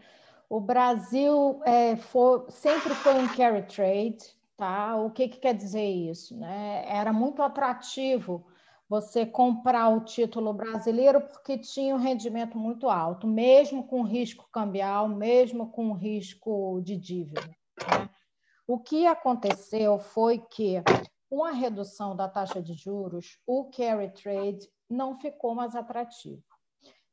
O 0.48 0.60
Brasil 0.60 1.60
é, 1.64 1.96
for, 1.96 2.46
sempre 2.48 2.94
foi 2.94 3.14
um 3.14 3.26
carry 3.28 3.62
trade. 3.62 4.18
Tá? 4.56 4.94
O 4.96 5.10
que, 5.10 5.28
que 5.28 5.38
quer 5.38 5.54
dizer 5.54 5.84
isso? 5.84 6.38
Né? 6.38 6.84
Era 6.86 7.12
muito 7.12 7.42
atrativo 7.42 8.46
você 8.88 9.26
comprar 9.26 9.88
o 9.88 10.04
título 10.04 10.52
brasileiro 10.52 11.20
porque 11.22 11.58
tinha 11.58 11.96
um 11.96 11.98
rendimento 11.98 12.56
muito 12.56 12.88
alto, 12.88 13.26
mesmo 13.26 13.84
com 13.88 14.02
risco 14.02 14.48
cambial, 14.52 15.08
mesmo 15.08 15.72
com 15.72 15.92
risco 15.92 16.80
de 16.84 16.96
dívida. 16.96 17.40
Né? 17.40 18.08
O 18.64 18.78
que 18.78 19.06
aconteceu 19.06 19.98
foi 19.98 20.38
que 20.38 20.80
com 21.34 21.42
a 21.42 21.50
redução 21.50 22.14
da 22.14 22.28
taxa 22.28 22.62
de 22.62 22.74
juros, 22.74 23.40
o 23.44 23.64
carry 23.64 24.08
trade 24.10 24.70
não 24.88 25.18
ficou 25.18 25.52
mais 25.52 25.74
atrativo. 25.74 26.40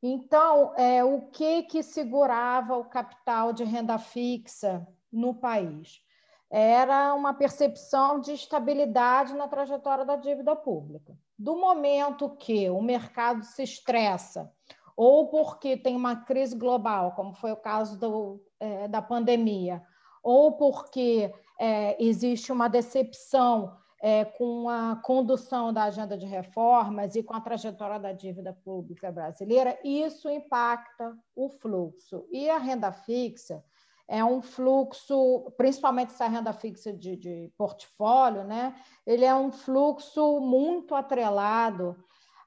Então, 0.00 0.72
é, 0.76 1.02
o 1.02 1.22
que, 1.22 1.64
que 1.64 1.82
segurava 1.82 2.76
o 2.76 2.84
capital 2.84 3.52
de 3.52 3.64
renda 3.64 3.98
fixa 3.98 4.86
no 5.12 5.34
país? 5.34 6.04
Era 6.48 7.12
uma 7.14 7.34
percepção 7.34 8.20
de 8.20 8.32
estabilidade 8.32 9.34
na 9.34 9.48
trajetória 9.48 10.04
da 10.04 10.14
dívida 10.14 10.54
pública. 10.54 11.18
Do 11.36 11.56
momento 11.56 12.36
que 12.36 12.70
o 12.70 12.80
mercado 12.80 13.42
se 13.42 13.64
estressa, 13.64 14.52
ou 14.96 15.30
porque 15.30 15.76
tem 15.76 15.96
uma 15.96 16.14
crise 16.14 16.56
global, 16.56 17.10
como 17.16 17.34
foi 17.34 17.50
o 17.50 17.56
caso 17.56 17.98
do, 17.98 18.40
é, 18.60 18.86
da 18.86 19.02
pandemia, 19.02 19.82
ou 20.22 20.52
porque 20.52 21.34
é, 21.58 22.00
existe 22.00 22.52
uma 22.52 22.68
decepção 22.68 23.81
é, 24.04 24.24
com 24.24 24.68
a 24.68 24.96
condução 24.96 25.72
da 25.72 25.84
agenda 25.84 26.18
de 26.18 26.26
reformas 26.26 27.14
e 27.14 27.22
com 27.22 27.34
a 27.34 27.40
trajetória 27.40 28.00
da 28.00 28.12
dívida 28.12 28.52
pública 28.52 29.12
brasileira, 29.12 29.78
isso 29.84 30.28
impacta 30.28 31.16
o 31.36 31.48
fluxo. 31.48 32.26
E 32.32 32.50
a 32.50 32.58
renda 32.58 32.90
fixa 32.90 33.64
é 34.08 34.24
um 34.24 34.42
fluxo, 34.42 35.52
principalmente 35.56 36.10
essa 36.10 36.26
renda 36.26 36.52
fixa 36.52 36.92
de, 36.92 37.16
de 37.16 37.52
portfólio, 37.56 38.42
né? 38.42 38.74
ele 39.06 39.24
é 39.24 39.32
um 39.32 39.52
fluxo 39.52 40.40
muito 40.40 40.96
atrelado 40.96 41.96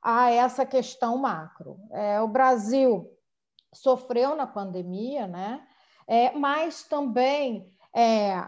a 0.04 0.30
essa 0.30 0.66
questão 0.66 1.18
macro. 1.18 1.80
É, 1.94 2.20
o 2.20 2.28
Brasil 2.28 3.10
sofreu 3.74 4.36
na 4.36 4.46
pandemia, 4.46 5.26
né? 5.26 5.66
É, 6.08 6.32
mas 6.38 6.84
também 6.84 7.68
é, 7.96 8.46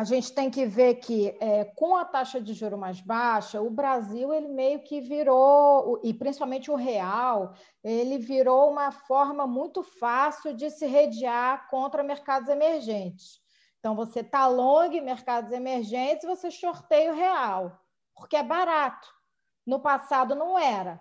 a 0.00 0.04
gente 0.04 0.32
tem 0.32 0.50
que 0.50 0.64
ver 0.64 0.94
que, 0.94 1.36
é, 1.40 1.62
com 1.62 1.94
a 1.94 2.06
taxa 2.06 2.40
de 2.40 2.54
juro 2.54 2.78
mais 2.78 3.02
baixa, 3.02 3.60
o 3.60 3.68
Brasil 3.68 4.32
ele 4.32 4.48
meio 4.48 4.80
que 4.80 4.98
virou, 4.98 6.00
e 6.02 6.14
principalmente 6.14 6.70
o 6.70 6.74
real, 6.74 7.52
ele 7.84 8.16
virou 8.16 8.70
uma 8.70 8.90
forma 8.90 9.46
muito 9.46 9.82
fácil 9.82 10.54
de 10.54 10.70
se 10.70 10.86
redear 10.86 11.68
contra 11.68 12.02
mercados 12.02 12.48
emergentes. 12.48 13.42
Então, 13.78 13.94
você 13.94 14.20
está 14.20 14.46
long 14.46 14.88
mercados 15.02 15.52
emergentes, 15.52 16.26
você 16.26 16.50
shorteia 16.50 17.12
o 17.12 17.16
real, 17.16 17.78
porque 18.14 18.36
é 18.36 18.42
barato. 18.42 19.06
No 19.66 19.80
passado 19.80 20.34
não 20.34 20.58
era. 20.58 20.98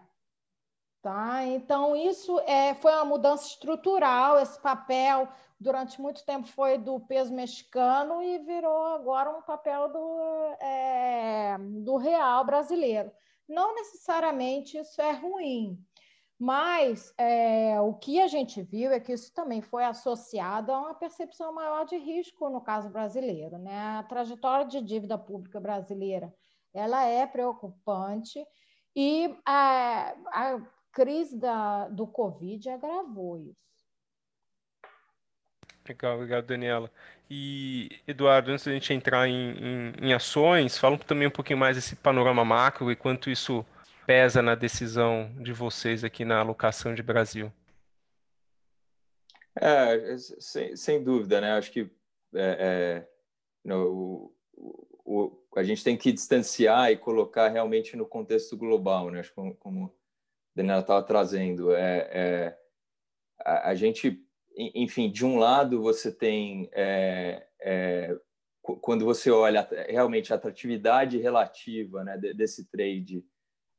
Tá? 1.02 1.46
Então, 1.46 1.96
isso 1.96 2.38
é, 2.42 2.74
foi 2.74 2.92
uma 2.92 3.06
mudança 3.06 3.48
estrutural, 3.48 4.38
esse 4.40 4.60
papel 4.60 5.30
durante 5.60 6.02
muito 6.02 6.26
tempo 6.26 6.48
foi 6.48 6.78
do 6.78 7.00
peso 7.02 7.34
mexicano 7.34 8.22
e 8.24 8.40
virou 8.40 8.86
agora 8.88 9.30
um 9.30 9.42
papel 9.42 9.92
do, 9.92 10.56
é, 10.62 11.58
do 11.60 11.98
real 11.98 12.46
brasileiro. 12.46 13.12
Não 13.48 13.76
necessariamente 13.76 14.78
isso 14.78 15.02
é 15.02 15.12
ruim, 15.12 15.78
mas 16.40 17.14
é, 17.18 17.82
o 17.82 17.94
que 17.96 18.22
a 18.22 18.28
gente 18.28 18.62
viu 18.62 18.92
é 18.92 19.00
que 19.00 19.12
isso 19.12 19.34
também 19.34 19.62
foi 19.62 19.84
associado 19.84 20.72
a 20.72 20.80
uma 20.80 20.94
percepção 20.94 21.54
maior 21.54 21.86
de 21.86 21.98
risco 21.98 22.50
no 22.50 22.62
caso 22.62 22.90
brasileiro. 22.90 23.58
Né? 23.58 23.78
A 23.78 24.04
trajetória 24.04 24.66
de 24.66 24.82
dívida 24.82 25.18
pública 25.18 25.60
brasileira 25.60 26.34
ela 26.74 27.04
é 27.04 27.26
preocupante 27.26 28.46
e 28.96 29.36
a, 29.46 30.14
a 30.28 30.62
crise 30.92 31.38
da, 31.38 31.90
do 31.90 32.08
Covid 32.08 32.70
agravou 32.70 33.38
isso. 33.38 33.79
Legal, 35.90 36.18
obrigado, 36.18 36.46
Daniela. 36.46 36.92
E, 37.28 38.00
Eduardo, 38.08 38.52
antes 38.52 38.64
da 38.64 38.72
gente 38.72 38.94
entrar 38.94 39.28
em, 39.28 39.52
em, 39.58 39.94
em 40.10 40.14
ações, 40.14 40.78
fala 40.78 41.00
também 41.00 41.28
um 41.28 41.32
pouquinho 41.32 41.58
mais 41.58 41.76
desse 41.76 41.96
panorama 41.96 42.46
macro 42.46 42.92
e 42.92 42.96
quanto 42.96 43.28
isso 43.28 43.66
pesa 44.06 44.40
na 44.40 44.54
decisão 44.54 45.32
de 45.40 45.52
vocês 45.52 46.04
aqui 46.04 46.24
na 46.24 46.40
alocação 46.42 46.94
de 46.94 47.02
Brasil. 47.02 47.52
É, 49.60 50.16
sem, 50.18 50.76
sem 50.76 51.04
dúvida, 51.04 51.42
né? 51.42 51.54
Acho 51.54 51.72
que 51.72 51.90
é, 52.36 53.04
é, 53.06 53.10
no, 53.66 54.32
o, 54.54 54.88
o, 55.04 55.44
a 55.56 55.64
gente 55.64 55.84
tem 55.84 55.98
que 55.98 56.12
distanciar 56.12 56.92
e 56.92 56.98
colocar 56.98 57.48
realmente 57.48 57.96
no 57.96 58.06
contexto 58.06 58.56
global, 58.56 59.10
né? 59.10 59.22
Acho 59.22 59.30
que 59.30 59.36
como, 59.36 59.56
como 59.56 59.86
a 59.86 59.90
Daniela 60.56 60.82
estava 60.82 61.02
trazendo, 61.02 61.74
é, 61.74 62.10
é 62.12 62.60
a, 63.44 63.70
a 63.70 63.76
gente 63.76 64.24
enfim, 64.76 65.10
de 65.10 65.26
um 65.26 65.38
lado 65.38 65.82
você 65.82 66.12
tem 66.12 66.70
é, 66.74 67.48
é, 67.62 68.18
quando 68.62 69.06
você 69.06 69.32
olha 69.32 69.68
realmente 69.88 70.34
a 70.34 70.36
atratividade 70.36 71.18
relativa 71.18 72.04
né, 72.04 72.18
desse 72.36 72.70
trade, 72.70 73.24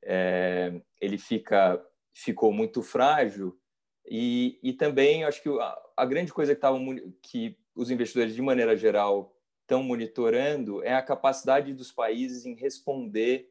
é, 0.03 0.81
ele 1.01 1.19
fica 1.19 1.85
ficou 2.13 2.53
muito 2.53 2.83
frágil 2.83 3.57
e, 4.07 4.59
e 4.63 4.73
também 4.73 5.25
acho 5.25 5.43
que 5.43 5.49
a, 5.49 5.79
a 5.99 6.05
grande 6.05 6.33
coisa 6.33 6.57
que, 6.57 6.63
que 7.23 7.59
os 7.75 7.91
investidores 7.91 8.35
de 8.35 8.43
maneira 8.43 8.77
geral 8.77 9.35
estão 9.63 9.83
monitorando 9.83 10.83
é 10.83 10.95
a 10.95 11.03
capacidade 11.03 11.73
dos 11.73 11.93
países 11.93 12.45
em 12.45 12.55
responder 12.55 13.49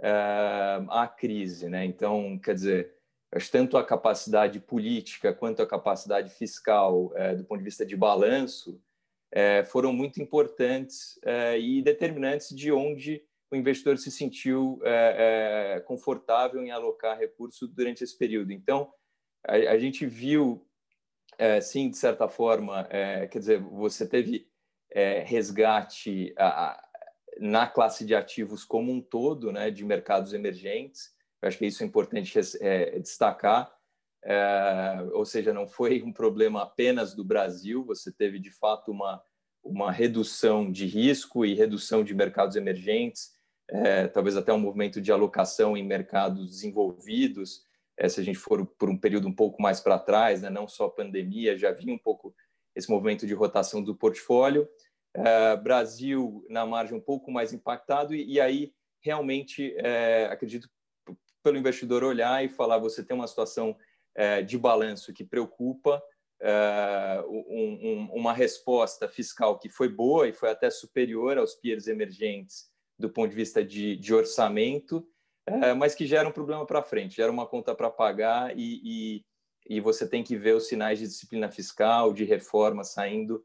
uh, 0.00 0.90
à 0.90 1.06
crise, 1.06 1.68
né? 1.68 1.84
Então, 1.84 2.38
quer 2.38 2.54
dizer, 2.54 2.94
acho 3.32 3.50
tanto 3.50 3.76
a 3.76 3.84
capacidade 3.84 4.58
política 4.60 5.32
quanto 5.32 5.62
a 5.62 5.66
capacidade 5.66 6.30
fiscal, 6.30 7.12
é, 7.14 7.34
do 7.34 7.44
ponto 7.44 7.58
de 7.58 7.64
vista 7.64 7.86
de 7.86 7.96
balanço, 7.96 8.80
é, 9.32 9.64
foram 9.64 9.92
muito 9.92 10.20
importantes 10.20 11.18
é, 11.24 11.58
e 11.58 11.80
determinantes 11.82 12.54
de 12.54 12.72
onde 12.72 13.22
o 13.50 13.56
investidor 13.56 13.98
se 13.98 14.10
sentiu 14.10 14.80
é, 14.84 15.76
é, 15.76 15.80
confortável 15.80 16.62
em 16.62 16.70
alocar 16.70 17.18
recursos 17.18 17.68
durante 17.68 18.02
esse 18.02 18.16
período. 18.16 18.52
Então, 18.52 18.92
a, 19.46 19.54
a 19.54 19.78
gente 19.78 20.06
viu, 20.06 20.66
é, 21.38 21.60
sim, 21.60 21.88
de 21.90 21.96
certa 21.96 22.28
forma, 22.28 22.84
quer 23.30 23.38
dizer, 23.38 23.60
você 23.60 24.06
teve 24.06 24.48
resgate 25.24 26.34
a, 26.36 26.70
a, 26.70 26.88
na 27.38 27.66
classe 27.66 28.04
de 28.04 28.14
ativos 28.14 28.64
como 28.64 28.92
um 28.92 29.00
todo, 29.00 29.52
né, 29.52 29.70
de 29.70 29.84
mercados 29.84 30.32
emergentes, 30.32 31.14
eu 31.42 31.48
acho 31.48 31.58
que 31.58 31.66
isso 31.66 31.82
é 31.82 31.86
importante 31.86 32.38
é, 32.60 32.98
destacar. 32.98 33.72
É, 34.22 34.98
ou 35.12 35.24
seja, 35.24 35.52
não 35.52 35.66
foi 35.66 36.02
um 36.02 36.12
problema 36.12 36.62
apenas 36.62 37.14
do 37.14 37.24
Brasil, 37.24 37.84
você 37.84 38.12
teve 38.12 38.38
de 38.38 38.50
fato 38.50 38.90
uma, 38.90 39.22
uma 39.64 39.90
redução 39.90 40.70
de 40.70 40.86
risco 40.86 41.44
e 41.44 41.54
redução 41.54 42.04
de 42.04 42.14
mercados 42.14 42.56
emergentes, 42.56 43.32
é, 43.68 44.08
talvez 44.08 44.36
até 44.36 44.52
um 44.52 44.58
movimento 44.58 45.00
de 45.00 45.10
alocação 45.10 45.76
em 45.76 45.86
mercados 45.86 46.50
desenvolvidos. 46.50 47.64
É, 47.96 48.08
se 48.08 48.20
a 48.20 48.24
gente 48.24 48.38
for 48.38 48.66
por 48.66 48.90
um 48.90 48.98
período 48.98 49.28
um 49.28 49.34
pouco 49.34 49.62
mais 49.62 49.80
para 49.80 49.98
trás, 49.98 50.42
né, 50.42 50.50
não 50.50 50.66
só 50.68 50.86
a 50.86 50.90
pandemia, 50.90 51.56
já 51.56 51.70
vinha 51.70 51.94
um 51.94 51.98
pouco 51.98 52.34
esse 52.74 52.90
movimento 52.90 53.26
de 53.26 53.34
rotação 53.34 53.82
do 53.82 53.94
portfólio. 53.94 54.68
É, 55.14 55.56
Brasil 55.56 56.44
na 56.48 56.66
margem 56.66 56.96
um 56.96 57.00
pouco 57.00 57.30
mais 57.30 57.52
impactado, 57.52 58.14
e, 58.14 58.34
e 58.34 58.40
aí 58.40 58.72
realmente 59.02 59.74
é, 59.78 60.26
acredito 60.26 60.68
pelo 61.42 61.58
investidor 61.58 62.04
olhar 62.04 62.44
e 62.44 62.48
falar: 62.48 62.78
você 62.78 63.04
tem 63.04 63.16
uma 63.16 63.26
situação 63.26 63.76
é, 64.14 64.42
de 64.42 64.58
balanço 64.58 65.12
que 65.12 65.24
preocupa, 65.24 66.02
é, 66.40 67.22
um, 67.28 67.78
um, 67.82 68.10
uma 68.12 68.32
resposta 68.32 69.08
fiscal 69.08 69.58
que 69.58 69.68
foi 69.68 69.88
boa 69.88 70.28
e 70.28 70.32
foi 70.32 70.50
até 70.50 70.70
superior 70.70 71.38
aos 71.38 71.54
peers 71.54 71.86
emergentes 71.86 72.70
do 72.98 73.10
ponto 73.10 73.30
de 73.30 73.36
vista 73.36 73.64
de, 73.64 73.96
de 73.96 74.14
orçamento, 74.14 75.06
é, 75.46 75.72
mas 75.72 75.94
que 75.94 76.06
gera 76.06 76.28
um 76.28 76.32
problema 76.32 76.66
para 76.66 76.82
frente, 76.82 77.16
gera 77.16 77.32
uma 77.32 77.46
conta 77.46 77.74
para 77.74 77.90
pagar 77.90 78.56
e, 78.56 78.80
e, 78.84 79.24
e, 79.76 79.80
você 79.80 80.06
tem 80.06 80.22
que 80.22 80.36
ver 80.36 80.54
os 80.54 80.68
sinais 80.68 80.98
de 80.98 81.06
disciplina 81.06 81.50
fiscal, 81.50 82.12
de 82.12 82.24
reforma 82.24 82.84
saindo 82.84 83.42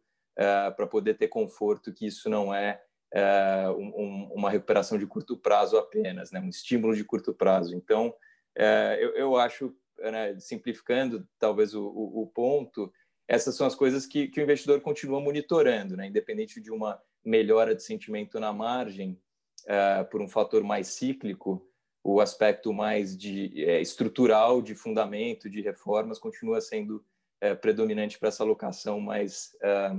para 0.75 0.85
poder 0.85 1.13
ter 1.13 1.29
conforto 1.29 1.93
que 1.93 2.05
isso 2.05 2.29
não 2.29 2.53
é 2.53 2.81
é, 3.13 3.65
um, 3.69 4.31
uma 4.33 4.49
recuperação 4.49 4.97
de 4.97 5.07
curto 5.07 5.37
prazo 5.37 5.77
apenas, 5.77 6.31
né? 6.31 6.39
um 6.39 6.49
estímulo 6.49 6.95
de 6.95 7.03
curto 7.03 7.33
prazo. 7.33 7.75
Então, 7.75 8.13
é, 8.57 8.97
eu, 9.01 9.09
eu, 9.15 9.37
acho, 9.37 9.75
né, 9.97 10.37
simplificando 10.39 11.27
talvez 11.39 11.73
o, 11.73 11.83
o, 11.85 12.23
o, 12.23 12.27
ponto, 12.27 12.91
essas 13.27 13.55
são 13.55 13.65
as 13.67 13.75
coisas 13.75 14.05
que, 14.05 14.27
que 14.27 14.39
o 14.39 14.43
investidor 14.43 14.81
continua 14.81 15.19
monitorando, 15.19 15.95
né? 15.97 16.07
independente 16.07 16.61
de 16.61 16.71
uma 16.71 17.01
melhora 17.23 17.75
de 17.75 17.83
sentimento 17.83 18.39
na 18.39 18.53
margem 18.53 19.19
é, 19.65 20.03
por 20.03 20.21
um 20.21 20.27
fator 20.27 20.63
mais 20.63 20.87
cíclico, 20.87 21.67
o 22.03 22.21
aspecto 22.21 22.71
mais 22.71 23.17
de 23.17 23.63
é, 23.63 23.81
estrutural, 23.81 24.61
de 24.61 24.75
fundamento, 24.75 25.49
de 25.49 25.61
reformas, 25.61 26.19
continua 26.19 26.61
sendo 26.61 27.03
é, 27.41 27.55
predominante 27.55 28.19
para 28.19 28.29
essa 28.29 28.43
alocação 28.43 28.99
mais 28.99 29.55
é, 29.61 29.91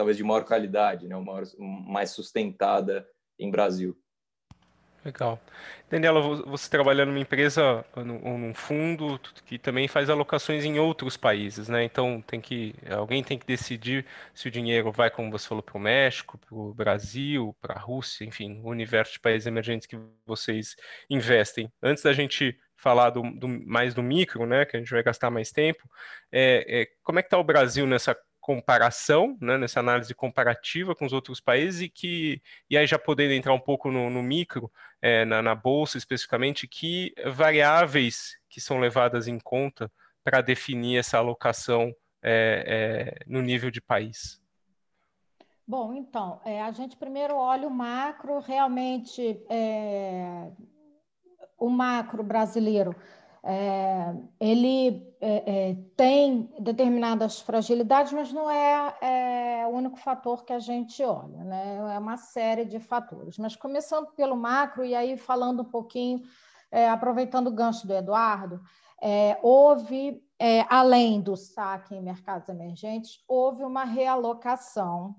talvez 0.00 0.16
de 0.16 0.24
maior 0.24 0.46
qualidade, 0.46 1.06
né, 1.06 1.14
uma 1.14 1.42
mais 1.58 2.08
sustentada 2.12 3.06
em 3.38 3.50
Brasil. 3.50 3.94
Legal. 5.04 5.38
Daniela, 5.90 6.22
você 6.46 6.70
trabalha 6.70 7.04
numa 7.04 7.18
empresa 7.18 7.84
num 7.94 8.54
fundo 8.54 9.20
que 9.44 9.58
também 9.58 9.86
faz 9.88 10.08
alocações 10.08 10.64
em 10.64 10.78
outros 10.78 11.18
países, 11.18 11.68
né? 11.68 11.84
Então 11.84 12.22
tem 12.26 12.40
que 12.40 12.74
alguém 12.90 13.22
tem 13.22 13.38
que 13.38 13.46
decidir 13.46 14.06
se 14.34 14.48
o 14.48 14.50
dinheiro 14.50 14.90
vai, 14.90 15.10
como 15.10 15.30
você 15.30 15.46
falou, 15.46 15.62
para 15.62 15.76
o 15.76 15.80
México, 15.80 16.38
para 16.38 16.54
o 16.54 16.72
Brasil, 16.72 17.54
para 17.60 17.74
a 17.74 17.78
Rússia, 17.78 18.24
enfim, 18.24 18.58
o 18.64 18.70
universo 18.70 19.14
de 19.14 19.20
países 19.20 19.46
emergentes 19.46 19.86
que 19.86 19.98
vocês 20.24 20.76
investem. 21.10 21.70
Antes 21.82 22.02
da 22.02 22.14
gente 22.14 22.58
falar 22.74 23.10
do, 23.10 23.22
do 23.22 23.48
mais 23.48 23.92
do 23.92 24.02
micro, 24.02 24.46
né, 24.46 24.64
que 24.64 24.76
a 24.76 24.80
gente 24.80 24.90
vai 24.90 25.02
gastar 25.02 25.30
mais 25.30 25.50
tempo, 25.50 25.86
é, 26.32 26.82
é 26.82 26.86
como 27.02 27.18
é 27.18 27.22
que 27.22 27.26
está 27.26 27.36
o 27.36 27.44
Brasil 27.44 27.86
nessa 27.86 28.16
comparação, 28.40 29.36
né, 29.40 29.58
nessa 29.58 29.80
análise 29.80 30.14
comparativa 30.14 30.94
com 30.94 31.04
os 31.04 31.12
outros 31.12 31.40
países 31.40 31.82
e 31.82 31.88
que 31.88 32.42
e 32.68 32.76
aí 32.76 32.86
já 32.86 32.98
podendo 32.98 33.34
entrar 33.34 33.52
um 33.52 33.60
pouco 33.60 33.90
no, 33.90 34.08
no 34.08 34.22
micro, 34.22 34.70
é, 35.00 35.24
na, 35.24 35.42
na, 35.42 35.54
bolsa 35.54 35.98
especificamente, 35.98 36.66
que 36.66 37.14
variáveis 37.26 38.36
que 38.48 38.60
são 38.60 38.78
levadas 38.78 39.28
em 39.28 39.38
conta 39.38 39.90
para 40.24 40.40
definir 40.40 40.98
essa 40.98 41.18
alocação 41.18 41.94
é, 42.22 43.18
é, 43.22 43.24
no 43.26 43.40
nível 43.42 43.70
de 43.70 43.80
país. 43.80 44.40
Bom, 45.66 45.94
então, 45.94 46.40
é, 46.44 46.60
a 46.60 46.72
gente 46.72 46.96
primeiro 46.96 47.36
olha 47.36 47.68
o 47.68 47.70
macro, 47.70 48.40
realmente 48.40 49.40
é, 49.48 50.50
o 51.56 51.68
macro 51.68 52.24
brasileiro, 52.24 52.96
é, 53.42 54.14
ele 54.38 55.14
é, 55.20 55.70
é, 55.70 55.76
tem 55.96 56.52
determinadas 56.58 57.40
fragilidades, 57.40 58.12
mas 58.12 58.32
não 58.32 58.50
é, 58.50 58.94
é, 59.00 59.66
o 59.66 59.70
único 59.70 59.96
fator 59.96 60.44
que 60.44 60.52
a 60.52 60.58
gente 60.58 61.02
olha, 61.02 61.42
né? 61.44 61.78
é 61.94 61.98
uma 61.98 62.16
série 62.16 62.64
de 62.64 62.78
fatores. 62.78 63.38
Mas 63.38 63.56
começando 63.56 64.08
pelo 64.08 64.36
macro, 64.36 64.84
e 64.84 64.94
aí 64.94 65.16
falando 65.16 65.62
um 65.62 65.70
pouquinho, 65.70 66.22
é, 66.70 66.88
aproveitando 66.88 67.46
o 67.46 67.52
gancho 67.52 67.86
do 67.86 67.94
Eduardo, 67.94 68.60
houve, 69.42 70.22
além 70.68 71.22
do 71.22 71.34
saque 71.34 71.94
em 71.94 72.02
mercados 72.02 72.50
emergentes, 72.50 73.24
houve 73.26 73.64
uma 73.64 73.82
realocação 73.82 75.16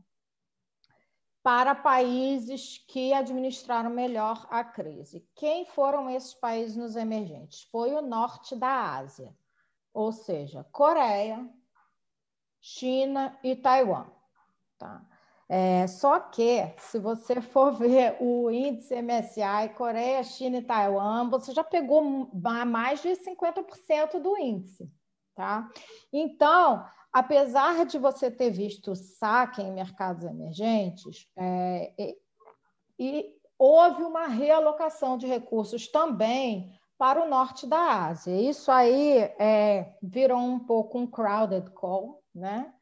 para 1.44 1.74
países 1.74 2.78
que 2.88 3.14
administraram 3.14 3.90
melhor 3.90 4.48
a 4.50 4.64
crise. 4.64 5.28
Quem 5.36 5.66
foram 5.66 6.10
esses 6.10 6.34
países 6.34 6.76
nos 6.76 6.96
emergentes? 6.96 7.64
Foi 7.72 7.94
o 7.94 8.02
norte 8.02 8.56
da 8.56 8.98
Ásia, 8.98 9.36
ou 9.94 10.12
seja, 10.12 10.64
Coreia, 10.72 11.50
China 12.60 13.38
e 13.44 13.56
Taiwan. 13.56 14.06
Tá? 14.78 15.04
É, 15.50 15.86
só 15.88 16.20
que, 16.20 16.74
se 16.78 17.00
você 17.00 17.42
for 17.42 17.74
ver 17.78 18.18
o 18.22 18.50
índice 18.52 19.02
MSI, 19.02 19.74
Coreia, 19.76 20.24
China 20.24 20.58
e 20.58 20.62
Taiwan, 20.62 21.30
você 21.30 21.52
já 21.54 21.64
pegou 21.64 22.30
mais 22.66 23.02
de 23.02 23.10
50% 23.10 24.20
do 24.22 24.38
índice. 24.38 24.90
Tá? 25.36 25.70
Então, 26.14 26.86
apesar 27.12 27.86
de 27.86 27.98
você 27.98 28.30
ter 28.32 28.52
visto 28.52 28.96
saque 28.96 29.62
em 29.62 29.72
mercados 29.72 30.24
emergentes, 30.26 31.28
é, 31.36 31.94
e, 31.98 32.18
e 33.00 33.36
houve 33.58 34.04
uma 34.04 34.28
realocação 34.28 35.18
de 35.18 35.28
recursos 35.28 35.88
também 35.88 36.72
para 36.98 37.24
o 37.24 37.30
norte 37.30 37.66
da 37.66 38.08
Ásia. 38.08 38.36
Isso 38.40 38.72
aí 38.72 39.18
é, 39.40 39.96
virou 40.02 40.40
um 40.40 40.60
pouco 40.60 41.00
um 41.00 41.08
crowded 41.08 41.70
call, 41.72 42.24
né? 42.34 42.74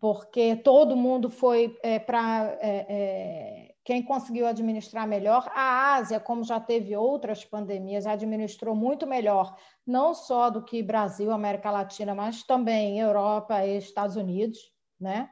porque 0.00 0.56
todo 0.56 0.96
mundo 0.96 1.28
foi 1.28 1.78
é, 1.82 1.98
para 1.98 2.56
é, 2.60 2.86
é, 2.88 3.69
quem 3.90 4.04
conseguiu 4.04 4.46
administrar 4.46 5.04
melhor. 5.04 5.50
A 5.52 5.96
Ásia, 5.96 6.20
como 6.20 6.44
já 6.44 6.60
teve 6.60 6.96
outras 6.96 7.44
pandemias, 7.44 8.06
administrou 8.06 8.72
muito 8.72 9.04
melhor, 9.04 9.56
não 9.84 10.14
só 10.14 10.48
do 10.48 10.62
que 10.62 10.80
Brasil, 10.80 11.32
América 11.32 11.72
Latina, 11.72 12.14
mas 12.14 12.44
também 12.44 13.00
Europa 13.00 13.66
e 13.66 13.78
Estados 13.78 14.14
Unidos, 14.14 14.60
né? 15.00 15.28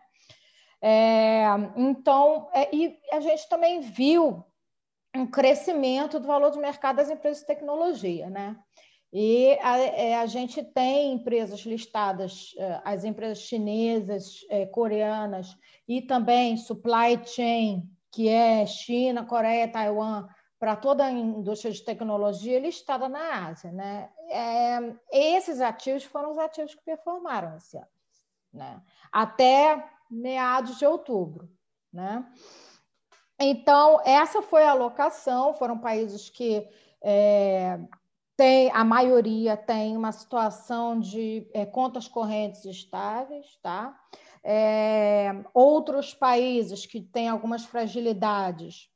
É, 0.82 1.44
então, 1.76 2.50
é, 2.52 2.74
e 2.74 2.98
a 3.12 3.20
gente 3.20 3.48
também 3.48 3.80
viu 3.80 4.44
um 5.14 5.24
crescimento 5.24 6.18
do 6.18 6.26
valor 6.26 6.50
de 6.50 6.58
mercado 6.58 6.96
das 6.96 7.10
empresas 7.10 7.42
de 7.42 7.46
tecnologia, 7.46 8.28
né? 8.28 8.56
E 9.12 9.56
a, 9.62 9.78
é, 9.78 10.16
a, 10.16 10.26
gente 10.26 10.64
tem 10.64 11.12
empresas 11.12 11.60
listadas, 11.60 12.56
é, 12.58 12.80
as 12.84 13.04
empresas 13.04 13.38
chinesas, 13.38 14.44
é, 14.50 14.66
coreanas 14.66 15.56
e 15.86 16.02
também 16.02 16.56
supply 16.56 17.24
chain, 17.24 17.88
que 18.10 18.28
é 18.28 18.64
China, 18.66 19.24
Coreia, 19.24 19.70
Taiwan, 19.70 20.26
para 20.58 20.74
toda 20.74 21.04
a 21.04 21.10
indústria 21.10 21.72
de 21.72 21.84
tecnologia 21.84 22.58
listada 22.58 23.08
na 23.08 23.46
Ásia. 23.46 23.70
Né? 23.70 24.10
É, 24.30 24.78
esses 25.12 25.60
ativos 25.60 26.04
foram 26.04 26.30
os 26.30 26.38
ativos 26.38 26.74
que 26.74 26.82
performaram 26.84 27.56
esse 27.56 27.76
ano, 27.76 27.86
né? 28.52 28.82
até 29.12 29.88
meados 30.10 30.78
de 30.78 30.86
outubro. 30.86 31.48
Né? 31.92 32.24
Então, 33.38 34.00
essa 34.04 34.42
foi 34.42 34.64
a 34.64 34.72
alocação, 34.72 35.54
foram 35.54 35.78
países 35.78 36.28
que 36.28 36.68
é, 37.00 37.78
tem, 38.36 38.70
a 38.72 38.84
maioria 38.84 39.56
tem 39.56 39.96
uma 39.96 40.12
situação 40.12 40.98
de 40.98 41.48
é, 41.54 41.64
contas 41.64 42.08
correntes 42.08 42.64
estáveis, 42.64 43.56
tá? 43.62 43.98
É, 44.42 45.32
outros 45.52 46.14
países 46.14 46.86
que 46.86 47.00
têm 47.00 47.28
algumas 47.28 47.64
fragilidades, 47.64 48.90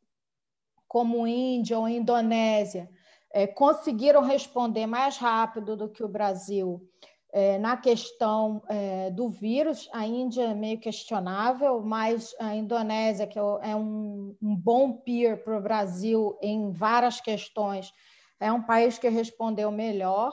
como 0.88 1.26
Índia 1.26 1.78
ou 1.78 1.88
Indonésia, 1.88 2.90
é, 3.32 3.46
conseguiram 3.46 4.22
responder 4.22 4.86
mais 4.86 5.16
rápido 5.16 5.76
do 5.76 5.88
que 5.88 6.04
o 6.04 6.08
Brasil 6.08 6.86
é, 7.32 7.58
na 7.58 7.76
questão 7.78 8.62
é, 8.68 9.10
do 9.10 9.30
vírus. 9.30 9.88
A 9.92 10.06
Índia 10.06 10.44
é 10.44 10.54
meio 10.54 10.78
questionável, 10.78 11.80
mas 11.80 12.34
a 12.38 12.54
Indonésia, 12.54 13.26
que 13.26 13.38
é 13.38 13.74
um, 13.74 14.36
um 14.40 14.54
bom 14.54 14.92
peer 14.92 15.42
para 15.42 15.56
o 15.56 15.62
Brasil 15.62 16.38
em 16.42 16.70
várias 16.70 17.20
questões, 17.20 17.92
é 18.38 18.52
um 18.52 18.62
país 18.62 18.98
que 18.98 19.08
respondeu 19.08 19.70
melhor, 19.70 20.32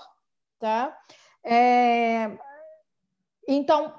tá? 0.60 0.96
É, 1.44 2.38
então, 3.48 3.94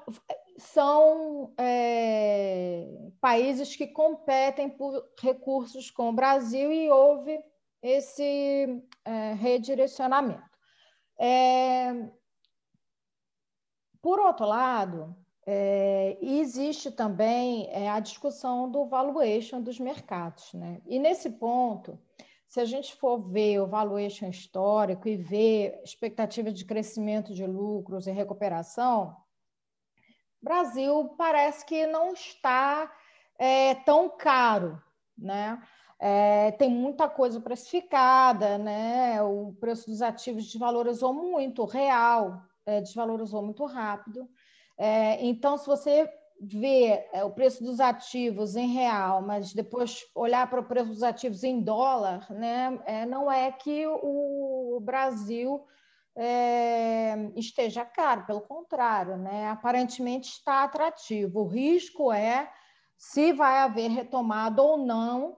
são 0.61 1.53
é, 1.57 2.87
países 3.19 3.75
que 3.75 3.87
competem 3.87 4.69
por 4.69 5.03
recursos 5.19 5.89
com 5.89 6.09
o 6.09 6.13
Brasil 6.13 6.71
e 6.71 6.89
houve 6.89 7.39
esse 7.81 8.83
é, 9.03 9.33
redirecionamento. 9.33 10.43
É, 11.19 12.09
por 14.01 14.19
outro 14.19 14.45
lado, 14.45 15.15
existe 16.21 16.89
também 16.91 17.69
a 17.89 17.99
discussão 17.99 18.71
do 18.71 18.85
valuation 18.85 19.61
dos 19.61 19.79
mercados. 19.79 20.53
Né? 20.53 20.81
E 20.87 20.97
nesse 20.97 21.29
ponto, 21.29 21.99
se 22.47 22.59
a 22.59 22.65
gente 22.65 22.95
for 22.95 23.17
ver 23.29 23.59
o 23.59 23.67
valuation 23.67 24.27
histórico 24.27 25.07
e 25.07 25.15
ver 25.15 25.79
expectativa 25.83 26.51
de 26.51 26.65
crescimento 26.65 27.33
de 27.33 27.45
lucros 27.45 28.07
e 28.07 28.11
recuperação, 28.11 29.15
Brasil 30.41 31.13
parece 31.17 31.65
que 31.65 31.85
não 31.85 32.13
está 32.13 32.91
é, 33.37 33.75
tão 33.75 34.09
caro, 34.09 34.81
né? 35.17 35.61
É, 35.99 36.51
tem 36.53 36.69
muita 36.69 37.07
coisa 37.07 37.39
precificada, 37.39 38.57
né? 38.57 39.21
O 39.21 39.53
preço 39.59 39.89
dos 39.89 40.01
ativos 40.01 40.45
desvalorizou 40.45 41.13
muito, 41.13 41.61
o 41.61 41.65
real 41.65 42.41
é, 42.65 42.81
desvalorizou 42.81 43.43
muito 43.43 43.65
rápido. 43.65 44.27
É, 44.77 45.23
então, 45.23 45.57
se 45.57 45.67
você 45.67 46.11
ver 46.41 47.07
é, 47.13 47.23
o 47.23 47.29
preço 47.29 47.63
dos 47.63 47.79
ativos 47.79 48.55
em 48.55 48.67
real, 48.67 49.21
mas 49.21 49.53
depois 49.53 49.99
olhar 50.15 50.49
para 50.49 50.59
o 50.59 50.65
preço 50.65 50.89
dos 50.89 51.03
ativos 51.03 51.43
em 51.43 51.61
dólar, 51.61 52.25
né, 52.31 52.81
é, 52.85 53.05
não 53.05 53.31
é 53.31 53.51
que 53.51 53.85
o 53.85 54.79
Brasil 54.81 55.63
é, 56.15 57.31
esteja 57.35 57.85
caro, 57.85 58.25
pelo 58.25 58.41
contrário, 58.41 59.17
né, 59.17 59.49
aparentemente 59.49 60.29
está 60.29 60.63
atrativo. 60.63 61.41
O 61.41 61.47
risco 61.47 62.11
é 62.11 62.51
se 62.97 63.33
vai 63.33 63.59
haver 63.59 63.89
retomada 63.89 64.61
ou 64.61 64.77
não 64.77 65.37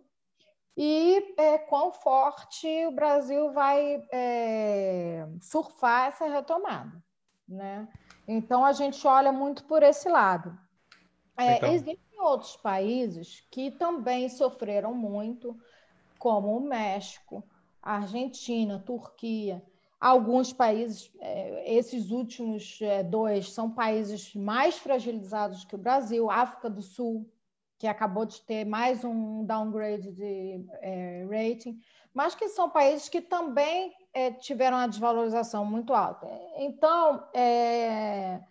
e 0.76 1.34
é, 1.38 1.58
quão 1.60 1.92
forte 1.94 2.68
o 2.88 2.92
Brasil 2.92 3.54
vai 3.54 4.04
é, 4.12 5.28
surfar 5.40 6.08
essa 6.08 6.26
retomada. 6.28 7.02
Né? 7.48 7.88
Então, 8.28 8.66
a 8.66 8.72
gente 8.72 9.06
olha 9.06 9.32
muito 9.32 9.66
por 9.66 9.84
esse 9.84 10.10
lado. 10.10 10.58
É, 11.38 11.58
então... 11.58 11.72
Existem 11.72 12.20
outros 12.20 12.56
países 12.58 13.46
que 13.52 13.70
também 13.72 14.30
sofreram 14.30 14.94
muito, 14.94 15.58
como 16.18 16.58
o 16.58 16.62
México, 16.62 17.44
a 17.82 17.98
Argentina, 17.98 18.80
Turquia. 18.80 19.64
Alguns 20.04 20.52
países, 20.52 21.10
é, 21.22 21.76
esses 21.78 22.12
últimos 22.12 22.78
é, 22.82 23.02
dois, 23.02 23.54
são 23.54 23.72
países 23.72 24.36
mais 24.36 24.78
fragilizados 24.78 25.64
que 25.64 25.76
o 25.76 25.78
Brasil, 25.78 26.30
África 26.30 26.70
do 26.70 26.82
Sul, 26.82 27.32
que 27.80 27.88
acabou 27.88 28.26
de 28.26 28.42
ter 28.42 28.66
mais 28.66 29.06
um 29.06 29.46
downgrade 29.46 30.12
de 30.12 30.66
é, 30.82 31.26
rating, 31.32 31.80
mas 32.14 32.36
que 32.36 32.50
são 32.50 32.70
países 32.70 33.08
que 33.08 33.22
também 33.22 33.94
tiveram 34.42 34.76
uma 34.76 34.88
desvalorização 34.90 35.66
muito 35.66 35.94
alta. 35.94 36.28
Então, 36.58 37.26
é, 37.34 38.42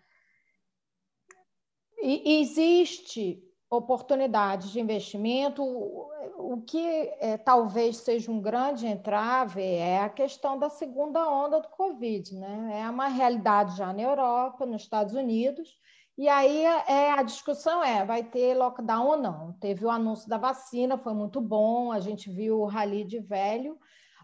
existe 2.03 3.45
oportunidade 3.77 4.71
de 4.71 4.81
investimento. 4.81 5.63
O 5.65 6.63
que 6.67 7.11
é, 7.21 7.39
talvez 7.39 7.97
seja 7.99 8.31
um 8.31 8.41
grande 8.41 8.87
entrave 8.87 9.63
é 9.63 10.01
a 10.01 10.09
questão 10.09 10.59
da 10.59 10.69
segunda 10.69 11.27
onda 11.29 11.61
do 11.61 11.69
Covid. 11.69 12.35
Né? 12.35 12.83
É 12.83 12.91
uma 12.91 13.09
realidade 13.09 13.77
já 13.77 13.93
na 13.93 14.03
Europa, 14.03 14.67
nos 14.67 14.83
Estados 14.83 15.15
Unidos, 15.15 15.77
e 16.17 16.29
aí 16.29 16.65
é, 16.65 17.11
a 17.13 17.23
discussão 17.23 17.83
é: 17.83 18.05
vai 18.05 18.23
ter 18.23 18.55
lockdown 18.55 19.07
ou 19.07 19.17
não? 19.17 19.53
Teve 19.55 19.87
o 19.87 19.91
anúncio 19.91 20.29
da 20.29 20.37
vacina, 20.37 20.99
foi 20.99 21.15
muito 21.15 21.41
bom, 21.41 21.91
a 21.91 22.01
gente 22.01 22.31
viu 22.31 22.61
o 22.61 22.67
rally 22.67 23.05
de 23.05 23.19
velho, 23.19 23.79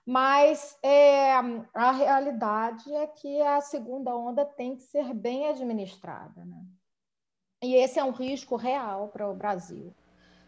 mas 0.04 0.78
é, 0.82 1.32
a 1.74 1.90
realidade 1.90 2.92
é 2.92 3.06
que 3.06 3.40
a 3.40 3.60
segunda 3.60 4.14
onda 4.14 4.44
tem 4.44 4.76
que 4.76 4.82
ser 4.82 5.14
bem 5.14 5.48
administrada. 5.48 6.44
Né? 6.44 6.62
E 7.62 7.74
esse 7.74 7.98
é 7.98 8.04
um 8.04 8.12
risco 8.12 8.56
real 8.56 9.08
para 9.08 9.28
o 9.28 9.34
Brasil. 9.34 9.92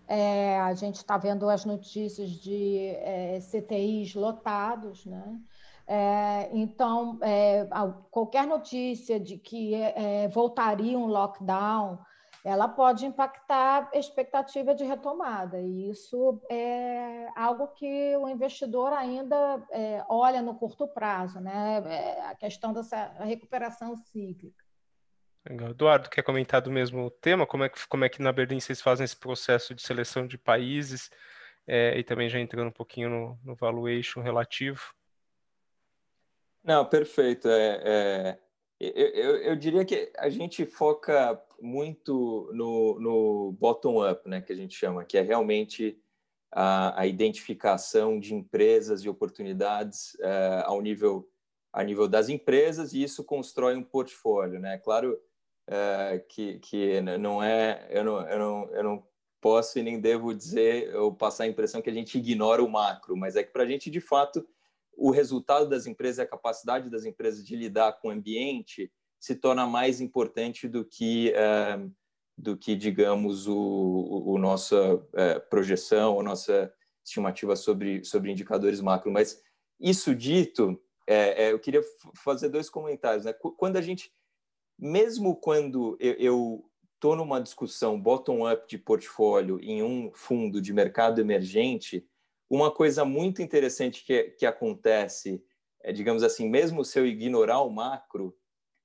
É, 0.06 0.58
a 0.60 0.74
gente 0.74 0.96
está 0.96 1.16
vendo 1.16 1.48
as 1.48 1.64
notícias 1.64 2.30
de 2.30 2.88
é, 2.98 3.38
CTIs 3.40 4.14
lotados, 4.14 5.04
né? 5.06 5.40
É, 5.86 6.50
então, 6.52 7.18
é, 7.20 7.68
qualquer 8.10 8.46
notícia 8.46 9.18
de 9.18 9.36
que 9.38 9.74
é, 9.74 10.28
voltaria 10.28 10.96
um 10.96 11.06
lockdown, 11.06 11.98
ela 12.44 12.68
pode 12.68 13.04
impactar 13.04 13.90
a 13.92 13.98
expectativa 13.98 14.74
de 14.74 14.84
retomada. 14.84 15.60
E 15.60 15.90
isso 15.90 16.40
é 16.48 17.28
algo 17.36 17.68
que 17.68 18.16
o 18.16 18.28
investidor 18.28 18.92
ainda 18.92 19.62
é, 19.70 20.04
olha 20.08 20.40
no 20.40 20.54
curto 20.54 20.86
prazo, 20.86 21.40
né? 21.40 21.82
É 21.86 22.22
a 22.26 22.34
questão 22.36 22.72
dessa 22.72 23.12
recuperação 23.18 23.96
cíclica. 23.96 24.59
Legal. 25.48 25.70
Eduardo, 25.70 26.10
quer 26.10 26.22
comentar 26.22 26.60
do 26.60 26.70
mesmo 26.70 27.10
tema? 27.10 27.46
Como 27.46 27.64
é 27.64 27.68
que, 27.68 27.86
como 27.88 28.04
é 28.04 28.08
que 28.08 28.20
na 28.20 28.32
Berlim 28.32 28.60
vocês 28.60 28.80
fazem 28.80 29.04
esse 29.04 29.16
processo 29.16 29.74
de 29.74 29.82
seleção 29.82 30.26
de 30.26 30.36
países 30.36 31.10
é, 31.66 31.98
e 31.98 32.04
também 32.04 32.28
já 32.28 32.38
entrando 32.38 32.68
um 32.68 32.72
pouquinho 32.72 33.08
no, 33.08 33.38
no 33.42 33.54
valuation 33.54 34.20
relativo? 34.20 34.94
Não, 36.62 36.84
perfeito. 36.84 37.48
É, 37.48 37.80
é, 37.84 38.38
eu, 38.78 39.36
eu, 39.36 39.56
diria 39.56 39.84
que 39.84 40.12
a 40.18 40.28
gente 40.28 40.66
foca 40.66 41.42
muito 41.58 42.50
no, 42.52 43.00
no 43.00 43.52
bottom-up, 43.52 44.28
né, 44.28 44.42
que 44.42 44.52
a 44.52 44.56
gente 44.56 44.74
chama, 44.74 45.04
que 45.04 45.16
é 45.16 45.22
realmente 45.22 45.98
a, 46.52 47.00
a 47.00 47.06
identificação 47.06 48.20
de 48.20 48.34
empresas 48.34 49.02
e 49.02 49.08
oportunidades 49.08 50.18
é, 50.20 50.62
ao 50.66 50.80
nível 50.82 51.26
a 51.72 51.84
nível 51.84 52.08
das 52.08 52.28
empresas 52.28 52.92
e 52.92 53.00
isso 53.00 53.22
constrói 53.22 53.76
um 53.76 53.84
portfólio, 53.84 54.58
né? 54.58 54.76
Claro 54.78 55.16
é, 55.70 56.18
que, 56.28 56.58
que 56.58 57.00
não 57.00 57.40
é, 57.40 57.86
eu 57.90 58.04
não, 58.04 58.28
eu 58.28 58.38
não, 58.38 58.74
eu 58.74 58.84
não 58.84 59.06
posso 59.40 59.78
e 59.78 59.82
nem 59.82 60.00
devo 60.00 60.34
dizer 60.34 60.94
ou 60.96 61.14
passar 61.14 61.44
a 61.44 61.46
impressão 61.46 61.80
que 61.80 61.88
a 61.88 61.92
gente 61.92 62.18
ignora 62.18 62.62
o 62.62 62.68
macro, 62.68 63.16
mas 63.16 63.36
é 63.36 63.44
que 63.44 63.52
para 63.52 63.62
a 63.62 63.66
gente 63.66 63.88
de 63.88 64.00
fato 64.00 64.44
o 64.96 65.10
resultado 65.10 65.68
das 65.68 65.86
empresas, 65.86 66.18
a 66.18 66.26
capacidade 66.26 66.90
das 66.90 67.04
empresas 67.04 67.46
de 67.46 67.56
lidar 67.56 67.92
com 68.00 68.08
o 68.08 68.10
ambiente 68.10 68.92
se 69.18 69.34
torna 69.34 69.64
mais 69.66 70.00
importante 70.00 70.68
do 70.68 70.84
que 70.84 71.32
é, 71.34 71.78
do 72.36 72.56
que 72.56 72.74
digamos 72.74 73.46
o, 73.46 74.24
o, 74.26 74.38
nossa 74.38 75.02
é, 75.14 75.38
projeção, 75.38 76.18
a 76.18 76.22
nossa 76.22 76.72
estimativa 77.04 77.54
sobre 77.54 78.04
sobre 78.04 78.32
indicadores 78.32 78.80
macro. 78.80 79.10
Mas 79.10 79.40
isso 79.78 80.14
dito, 80.14 80.78
é, 81.06 81.44
é 81.44 81.52
eu 81.52 81.58
queria 81.58 81.82
fazer 82.16 82.48
dois 82.48 82.68
comentários. 82.68 83.24
Né? 83.24 83.32
Quando 83.32 83.76
a 83.76 83.80
gente, 83.80 84.12
mesmo 84.80 85.36
quando 85.36 85.96
eu 86.00 86.64
estou 86.94 87.14
numa 87.14 87.40
discussão 87.40 88.00
bottom-up 88.00 88.68
de 88.68 88.78
portfólio 88.78 89.58
em 89.62 89.82
um 89.82 90.10
fundo 90.12 90.60
de 90.60 90.72
mercado 90.72 91.20
emergente, 91.20 92.06
uma 92.48 92.70
coisa 92.70 93.04
muito 93.04 93.40
interessante 93.40 94.04
que, 94.04 94.24
que 94.38 94.44
acontece, 94.44 95.42
é, 95.82 95.92
digamos 95.92 96.22
assim, 96.22 96.48
mesmo 96.48 96.84
se 96.84 96.98
eu 96.98 97.06
ignorar 97.06 97.60
o 97.60 97.70
macro, 97.70 98.36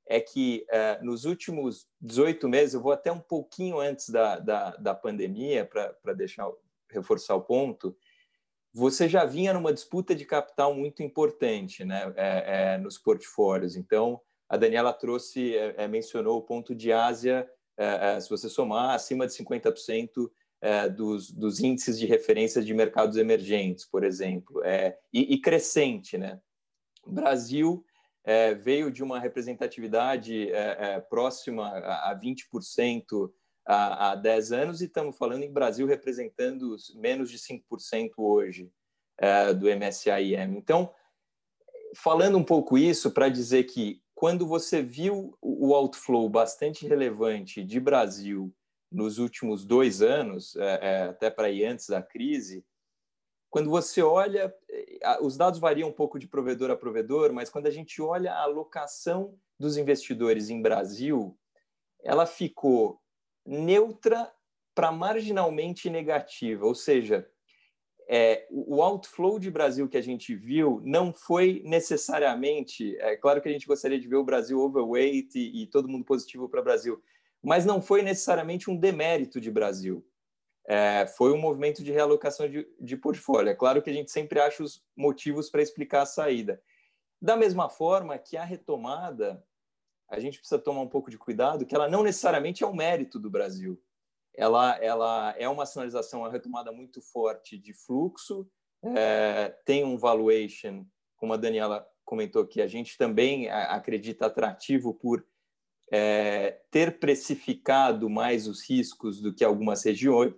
é 0.07 0.19
que 0.19 0.65
é, 0.69 1.01
nos 1.01 1.25
últimos 1.25 1.87
18 1.99 2.47
meses, 2.47 2.75
eu 2.75 2.81
vou 2.81 2.91
até 2.91 3.11
um 3.11 3.19
pouquinho 3.19 3.79
antes 3.79 4.09
da, 4.09 4.37
da, 4.37 4.69
da 4.75 4.93
pandemia, 4.93 5.65
para 5.65 6.13
deixar 6.13 6.47
reforçar 6.89 7.35
o 7.35 7.41
ponto, 7.41 7.97
você 8.71 9.07
já 9.07 9.25
vinha 9.25 9.53
numa 9.53 9.73
disputa 9.73 10.13
de 10.13 10.25
capital 10.25 10.75
muito 10.75 11.01
importante 11.01 11.83
né, 11.83 12.13
é, 12.15 12.73
é, 12.73 12.77
nos 12.77 12.97
portfólios. 12.97 13.75
Então, 13.75 14.21
a 14.49 14.57
Daniela 14.57 14.93
trouxe, 14.93 15.55
é, 15.55 15.75
é 15.77 15.87
mencionou 15.87 16.37
o 16.37 16.41
ponto 16.41 16.75
de 16.75 16.91
Ásia, 16.91 17.49
é, 17.77 18.19
se 18.19 18.29
você 18.29 18.47
somar, 18.47 18.95
acima 18.95 19.27
de 19.27 19.33
50% 19.33 20.29
é, 20.61 20.89
dos, 20.89 21.31
dos, 21.31 21.59
índices 21.59 21.99
de 21.99 22.05
referência 22.05 22.61
de 22.61 22.73
mercados 22.73 23.17
emergentes, 23.17 23.85
por 23.85 24.03
exemplo, 24.03 24.63
é, 24.63 24.97
e, 25.13 25.33
e, 25.33 25.41
crescente. 25.41 26.17
Né? 26.17 26.39
O 27.05 27.11
Brasil 27.11 27.85
é, 28.23 28.55
veio 28.55 28.91
de 28.91 29.03
uma 29.03 29.19
representatividade 29.19 30.51
é, 30.51 30.77
é, 30.79 30.99
próxima 30.99 31.67
a, 31.67 32.11
a 32.11 32.19
20% 32.19 33.31
há, 33.65 34.11
há 34.11 34.15
10 34.15 34.51
anos 34.51 34.81
e 34.81 34.85
estamos 34.85 35.17
falando 35.17 35.43
em 35.43 35.51
Brasil 35.51 35.85
representando 35.85 36.75
menos 36.95 37.29
de 37.29 37.37
5% 37.37 38.11
hoje 38.17 38.71
é, 39.17 39.53
do 39.53 39.67
MSCI-M. 39.69 40.57
Então, 40.57 40.91
falando 41.95 42.37
um 42.37 42.43
pouco 42.43 42.77
isso 42.77 43.11
para 43.11 43.29
dizer 43.29 43.65
que 43.65 44.01
quando 44.15 44.47
você 44.47 44.81
viu 44.81 45.37
o 45.41 45.75
outflow 45.75 46.27
bastante 46.29 46.87
relevante 46.87 47.63
de 47.63 47.79
Brasil 47.81 48.51
nos 48.89 49.19
últimos 49.19 49.65
dois 49.65 50.01
anos, 50.01 50.55
é, 50.55 50.79
é, 50.81 51.01
até 51.03 51.29
para 51.29 51.49
ir 51.49 51.65
antes 51.65 51.87
da 51.87 52.01
crise, 52.01 52.65
quando 53.49 53.69
você 53.69 54.01
olha, 54.01 54.55
é, 54.69 55.19
os 55.21 55.35
dados 55.35 55.59
variam 55.59 55.89
um 55.89 55.93
pouco 55.93 56.17
de 56.17 56.27
provedor 56.27 56.71
a 56.71 56.77
provedor, 56.77 57.33
mas 57.33 57.49
quando 57.49 57.67
a 57.67 57.71
gente 57.71 58.01
olha 58.01 58.31
a 58.33 58.43
alocação 58.43 59.37
dos 59.59 59.75
investidores 59.75 60.49
em 60.49 60.61
Brasil, 60.61 61.37
ela 62.01 62.25
ficou 62.25 63.01
neutra 63.45 64.33
para 64.73 64.91
marginalmente 64.91 65.89
negativa, 65.89 66.65
ou 66.65 66.75
seja, 66.75 67.29
é, 68.07 68.47
o 68.51 68.81
outflow 68.81 69.39
de 69.39 69.49
Brasil 69.49 69.89
que 69.89 69.97
a 69.97 70.01
gente 70.01 70.35
viu 70.35 70.79
não 70.83 71.11
foi 71.11 71.61
necessariamente. 71.65 72.95
É 72.99 73.15
claro 73.15 73.41
que 73.41 73.49
a 73.49 73.51
gente 73.51 73.65
gostaria 73.65 73.99
de 73.99 74.07
ver 74.07 74.17
o 74.17 74.23
Brasil 74.23 74.59
overweight 74.59 75.37
e, 75.37 75.63
e 75.63 75.67
todo 75.67 75.89
mundo 75.89 76.05
positivo 76.05 76.47
para 76.47 76.61
o 76.61 76.63
Brasil, 76.63 77.01
mas 77.41 77.65
não 77.65 77.81
foi 77.81 78.01
necessariamente 78.01 78.69
um 78.69 78.77
demérito 78.77 79.41
de 79.41 79.49
Brasil. 79.51 80.05
É, 80.67 81.05
foi 81.07 81.31
um 81.31 81.37
movimento 81.37 81.83
de 81.83 81.91
realocação 81.91 82.49
de, 82.49 82.67
de 82.79 82.97
portfólio. 82.97 83.49
É 83.49 83.55
claro 83.55 83.81
que 83.81 83.89
a 83.89 83.93
gente 83.93 84.11
sempre 84.11 84.39
acha 84.39 84.63
os 84.63 84.83
motivos 84.95 85.49
para 85.49 85.61
explicar 85.61 86.01
a 86.01 86.07
saída. 86.07 86.61
Da 87.21 87.37
mesma 87.37 87.69
forma 87.69 88.17
que 88.17 88.35
a 88.35 88.43
retomada, 88.43 89.43
a 90.09 90.19
gente 90.19 90.39
precisa 90.39 90.59
tomar 90.59 90.81
um 90.81 90.89
pouco 90.89 91.09
de 91.09 91.17
cuidado, 91.17 91.65
que 91.65 91.75
ela 91.75 91.87
não 91.87 92.03
necessariamente 92.03 92.63
é 92.63 92.67
um 92.67 92.75
mérito 92.75 93.19
do 93.19 93.29
Brasil. 93.29 93.81
Ela, 94.37 94.77
ela 94.83 95.35
é 95.37 95.47
uma 95.47 95.65
sinalização, 95.65 96.21
uma 96.21 96.31
retomada 96.31 96.71
muito 96.71 97.01
forte 97.01 97.57
de 97.57 97.73
fluxo, 97.73 98.47
é, 98.83 99.49
tem 99.65 99.83
um 99.83 99.97
valuation, 99.97 100.85
como 101.15 101.33
a 101.33 101.37
Daniela 101.37 101.87
comentou, 102.03 102.45
que 102.45 102.61
a 102.61 102.67
gente 102.67 102.97
também 102.97 103.49
acredita 103.49 104.27
atrativo 104.27 104.93
por 104.93 105.25
é, 105.91 106.61
ter 106.69 106.99
precificado 106.99 108.09
mais 108.09 108.47
os 108.47 108.67
riscos 108.67 109.21
do 109.21 109.33
que 109.33 109.43
algumas 109.43 109.83
regiões 109.83 110.33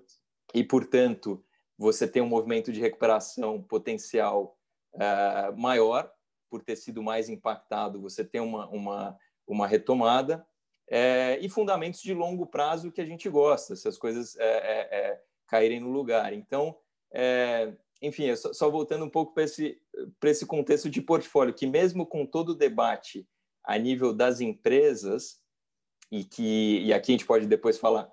e, 0.53 0.63
portanto, 0.63 1.43
você 1.77 2.07
tem 2.07 2.21
um 2.21 2.27
movimento 2.27 2.71
de 2.71 2.79
recuperação 2.79 3.61
potencial 3.61 4.57
é, 4.95 5.51
maior 5.51 6.11
por 6.49 6.63
ter 6.63 6.75
sido 6.75 7.03
mais 7.03 7.27
impactado, 7.27 8.01
você 8.01 8.23
tem 8.23 8.39
uma, 8.39 8.67
uma, 8.69 9.17
uma 9.45 9.67
retomada 9.67 10.47
é, 10.89 11.37
e 11.41 11.49
fundamentos 11.49 12.01
de 12.01 12.13
longo 12.13 12.45
prazo 12.45 12.91
que 12.91 13.01
a 13.01 13.05
gente 13.05 13.27
gosta, 13.29 13.75
se 13.75 13.87
as 13.87 13.97
coisas 13.97 14.35
é, 14.37 14.43
é, 14.45 14.97
é, 14.97 15.21
caírem 15.47 15.79
no 15.79 15.89
lugar. 15.89 16.33
Então, 16.33 16.77
enfim, 18.01 18.35
só, 18.35 18.53
só, 18.53 18.69
voltando 18.69 19.03
um 19.05 19.09
pouco 19.09 19.33
para 19.33 19.43
esse, 19.43 19.81
esse 20.23 20.45
contexto 20.45 20.89
de 20.89 21.01
portfólio, 21.01 21.53
que 21.53 21.65
mesmo 21.65 22.05
com 22.05 22.25
todo 22.25 22.49
o 22.49 22.55
debate 22.55 23.27
a 23.63 23.77
nível 23.77 24.13
das 24.13 24.39
empresas 24.39 25.41
e 26.09 26.23
que 26.23 26.79
e 26.79 26.93
aqui 26.93 27.11
a 27.11 27.15
gente 27.15 27.25
pode 27.25 27.45
depois 27.45 27.77
falar 27.77 28.09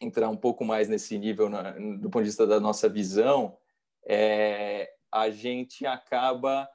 entrar 0.00 0.28
um 0.28 0.36
pouco 0.36 0.64
mais 0.64 0.88
nesse 0.88 1.18
nível 1.18 1.48
na, 1.48 1.72
do 1.72 2.10
ponto 2.10 2.22
de 2.22 2.28
vista 2.28 2.46
da 2.46 2.60
nossa 2.60 2.88
visão 2.88 3.56
é, 4.06 4.92
a 5.10 5.30
gente 5.30 5.86
acaba 5.86 6.68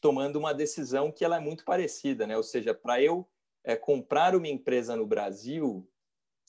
tomando 0.00 0.36
uma 0.36 0.54
decisão 0.54 1.10
que 1.10 1.24
ela 1.24 1.36
é 1.36 1.40
muito 1.40 1.64
parecida 1.64 2.26
né 2.26 2.36
ou 2.36 2.42
seja 2.42 2.72
para 2.72 3.02
eu 3.02 3.28
é, 3.64 3.76
comprar 3.76 4.34
uma 4.34 4.48
empresa 4.48 4.96
no 4.96 5.06
Brasil 5.06 5.88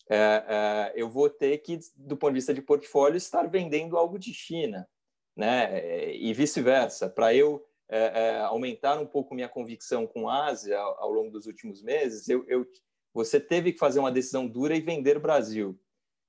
é, 0.09 0.15
é, 0.17 0.93
eu 0.95 1.09
vou 1.09 1.29
ter 1.29 1.57
que 1.59 1.79
do 1.95 2.17
ponto 2.17 2.31
de 2.31 2.39
vista 2.39 2.53
de 2.53 2.61
portfólio 2.61 3.17
estar 3.17 3.47
vendendo 3.47 3.97
algo 3.97 4.19
de 4.19 4.33
China 4.33 4.87
né 5.35 6.13
e 6.13 6.33
vice-versa 6.33 7.09
para 7.09 7.33
eu 7.33 7.65
é, 7.89 7.99
é, 7.99 8.39
aumentar 8.41 8.99
um 8.99 9.05
pouco 9.05 9.35
minha 9.35 9.49
convicção 9.49 10.05
com 10.05 10.27
a 10.27 10.47
Ásia 10.47 10.77
ao, 10.77 11.11
longo 11.11 11.31
dos 11.31 11.45
últimos 11.45 11.81
meses 11.81 12.27
eu, 12.27 12.45
eu 12.47 12.67
você 13.13 13.39
teve 13.39 13.71
que 13.71 13.79
fazer 13.79 13.99
uma 13.99 14.11
decisão 14.11 14.47
dura 14.47 14.75
e 14.75 14.81
vender 14.81 15.19
Brasil 15.19 15.79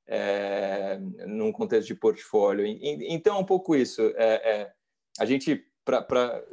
é, 0.07 0.99
num 1.27 1.51
contexto 1.51 1.89
de 1.89 1.95
portfólio. 1.95 2.67
Então, 2.67 3.37
é 3.37 3.39
um 3.39 3.45
pouco 3.45 3.75
isso. 3.75 4.03
É, 4.17 4.61
é, 4.61 4.73
a 5.19 5.25
gente, 5.25 5.67
para 5.85 6.45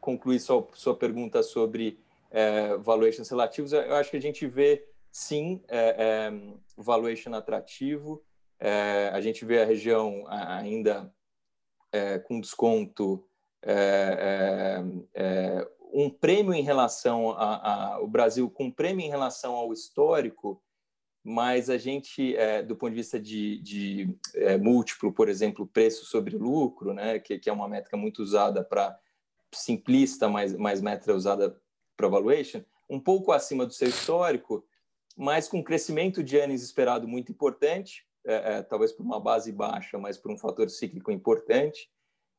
concluir 0.00 0.38
sua, 0.40 0.66
sua 0.74 0.96
pergunta 0.96 1.42
sobre 1.42 1.98
é, 2.30 2.76
valuations 2.76 3.28
relativos, 3.28 3.72
eu 3.72 3.94
acho 3.94 4.10
que 4.10 4.16
a 4.16 4.22
gente 4.22 4.46
vê, 4.46 4.86
sim, 5.10 5.62
é, 5.68 5.96
é, 5.98 6.32
valuation 6.76 7.34
atrativo. 7.34 8.22
É, 8.58 9.10
a 9.12 9.20
gente 9.20 9.44
vê 9.44 9.62
a 9.62 9.66
região 9.66 10.24
ainda 10.28 11.12
com 12.24 12.40
desconto 12.40 13.26
um 15.92 16.08
prêmio 16.08 16.54
em 16.54 16.62
relação 16.62 17.30
ao 17.30 18.06
Brasil 18.06 18.48
com 18.48 18.66
um 18.66 18.70
prêmio 18.70 19.04
em 19.04 19.08
relação 19.08 19.56
ao 19.56 19.72
histórico 19.72 20.62
mas 21.22 21.68
a 21.68 21.76
gente, 21.76 22.34
é, 22.36 22.62
do 22.62 22.74
ponto 22.74 22.90
de 22.90 22.96
vista 22.96 23.20
de, 23.20 23.58
de 23.58 24.16
é, 24.34 24.56
múltiplo, 24.56 25.12
por 25.12 25.28
exemplo, 25.28 25.66
preço 25.66 26.06
sobre 26.06 26.36
lucro, 26.36 26.94
né, 26.94 27.18
que, 27.18 27.38
que 27.38 27.50
é 27.50 27.52
uma 27.52 27.68
métrica 27.68 27.96
muito 27.96 28.22
usada 28.22 28.64
para 28.64 28.98
simplista, 29.52 30.28
mas, 30.28 30.56
mas 30.56 30.80
métrica 30.80 31.14
usada 31.14 31.60
para 32.00 32.08
valuation, 32.08 32.62
um 32.88 32.98
pouco 32.98 33.30
acima 33.30 33.66
do 33.66 33.74
seu 33.74 33.88
histórico, 33.88 34.64
mas 35.16 35.46
com 35.46 35.62
crescimento 35.62 36.24
de 36.24 36.36
earnings 36.36 36.62
esperado 36.62 37.06
muito 37.06 37.30
importante, 37.30 38.06
é, 38.24 38.34
é, 38.34 38.62
talvez 38.62 38.90
por 38.90 39.04
uma 39.04 39.20
base 39.20 39.52
baixa, 39.52 39.98
mas 39.98 40.16
por 40.16 40.32
um 40.32 40.38
fator 40.38 40.70
cíclico 40.70 41.10
importante, 41.10 41.90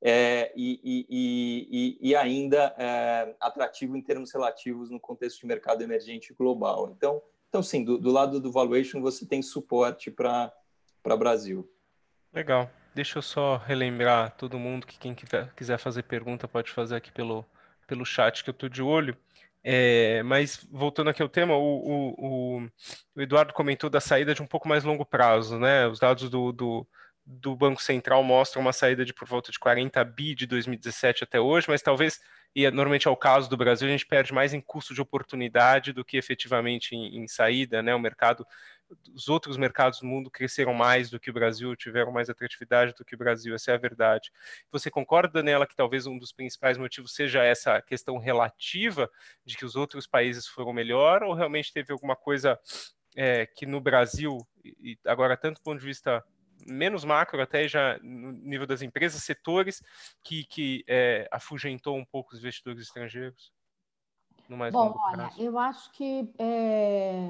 é, 0.03 0.51
e, 0.55 0.79
e, 0.83 1.97
e, 2.01 2.09
e, 2.09 2.15
ainda 2.15 2.73
é, 2.75 3.35
atrativo 3.39 3.95
em 3.95 4.01
termos 4.01 4.31
relativos 4.31 4.89
no 4.89 4.99
contexto 4.99 5.41
de 5.41 5.45
mercado 5.45 5.83
emergente 5.83 6.33
global. 6.33 6.91
Então, 6.97 7.21
então 7.49 7.61
sim, 7.61 7.83
do, 7.83 7.99
do 7.99 8.09
lado 8.09 8.39
do 8.39 8.51
valuation 8.51 8.99
você 8.99 9.27
tem 9.27 9.43
suporte 9.43 10.09
para 10.09 10.51
Brasil. 11.19 11.71
Legal. 12.33 12.67
Deixa 12.95 13.19
eu 13.19 13.21
só 13.21 13.57
relembrar 13.57 14.35
todo 14.35 14.57
mundo 14.57 14.87
que 14.87 14.97
quem 14.97 15.15
quiser 15.15 15.77
fazer 15.77 16.03
pergunta 16.03 16.47
pode 16.47 16.71
fazer 16.71 16.95
aqui 16.95 17.11
pelo, 17.11 17.45
pelo 17.87 18.05
chat 18.05 18.43
que 18.43 18.49
eu 18.49 18.53
estou 18.53 18.67
de 18.67 18.81
olho. 18.81 19.15
É, 19.63 20.23
mas 20.23 20.67
voltando 20.71 21.09
aqui 21.09 21.21
ao 21.21 21.29
tema, 21.29 21.55
o, 21.55 22.15
o, 22.17 22.65
o, 23.15 23.21
Eduardo 23.21 23.53
comentou 23.53 23.89
da 23.89 23.99
saída 23.99 24.33
de 24.33 24.41
um 24.41 24.47
pouco 24.47 24.67
mais 24.67 24.83
longo 24.83 25.05
prazo, 25.05 25.59
né? 25.59 25.87
Os 25.87 25.99
dados 25.99 26.29
do, 26.29 26.51
do, 26.51 26.87
do 27.25 27.55
Banco 27.55 27.81
Central 27.81 28.23
mostram 28.23 28.61
uma 28.61 28.73
saída 28.73 29.05
de 29.05 29.13
por 29.13 29.27
volta 29.27 29.51
de 29.51 29.59
40 29.59 30.03
bi 30.03 30.33
de 30.33 30.47
2017 30.47 31.23
até 31.23 31.39
hoje, 31.39 31.67
mas 31.69 31.81
talvez, 31.81 32.19
e 32.55 32.65
é, 32.65 32.71
normalmente 32.71 33.07
é 33.07 33.11
o 33.11 33.15
caso 33.15 33.49
do 33.49 33.57
Brasil, 33.57 33.87
a 33.87 33.91
gente 33.91 34.05
perde 34.05 34.33
mais 34.33 34.53
em 34.53 34.61
custo 34.61 34.95
de 34.95 35.01
oportunidade 35.01 35.93
do 35.93 36.03
que 36.03 36.17
efetivamente 36.17 36.95
em, 36.95 37.17
em 37.17 37.27
saída, 37.27 37.83
né? 37.83 37.93
O 37.93 37.99
mercado 37.99 38.45
os 39.13 39.29
outros 39.29 39.57
mercados 39.57 39.99
do 39.99 40.05
mundo 40.05 40.29
cresceram 40.29 40.73
mais 40.73 41.09
do 41.09 41.19
que 41.19 41.29
o 41.29 41.33
Brasil, 41.33 41.75
tiveram 41.75 42.11
mais 42.11 42.29
atratividade 42.29 42.93
do 42.93 43.05
que 43.05 43.15
o 43.15 43.17
Brasil, 43.17 43.53
essa 43.55 43.71
é 43.71 43.75
a 43.75 43.77
verdade. 43.77 44.31
Você 44.71 44.89
concorda, 44.89 45.33
Daniela, 45.33 45.67
que 45.67 45.75
talvez 45.75 46.05
um 46.05 46.17
dos 46.17 46.31
principais 46.31 46.77
motivos 46.77 47.13
seja 47.13 47.43
essa 47.43 47.81
questão 47.81 48.17
relativa 48.17 49.09
de 49.45 49.55
que 49.55 49.65
os 49.65 49.75
outros 49.75 50.07
países 50.07 50.47
foram 50.47 50.73
melhor, 50.73 51.23
ou 51.23 51.33
realmente 51.33 51.73
teve 51.73 51.91
alguma 51.91 52.15
coisa 52.15 52.59
é, 53.15 53.45
que 53.45 53.65
no 53.65 53.81
Brasil, 53.81 54.37
e 54.63 54.97
agora 55.05 55.37
tanto 55.37 55.57
do 55.57 55.63
ponto 55.63 55.79
de 55.79 55.85
vista 55.85 56.23
menos 56.67 57.03
macro, 57.03 57.41
até 57.41 57.67
já 57.67 57.97
no 58.01 58.31
nível 58.31 58.67
das 58.67 58.81
empresas, 58.81 59.23
setores 59.23 59.81
que, 60.23 60.43
que 60.45 60.83
é, 60.87 61.27
afugentou 61.31 61.97
um 61.97 62.05
pouco 62.05 62.33
os 62.33 62.39
investidores 62.39 62.81
estrangeiros? 62.81 63.51
No 64.51 64.57
mais 64.57 64.73
Bom, 64.73 64.93
olha, 64.97 65.15
prazo? 65.15 65.41
eu 65.41 65.57
acho 65.57 65.91
que 65.93 66.29
é, 66.37 67.23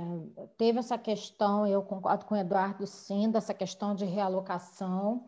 teve 0.58 0.80
essa 0.80 0.98
questão, 0.98 1.68
eu 1.68 1.84
concordo 1.84 2.26
com 2.26 2.34
o 2.34 2.38
Eduardo 2.38 2.88
sim, 2.88 3.30
dessa 3.30 3.54
questão 3.54 3.94
de 3.94 4.06
realocação, 4.06 5.24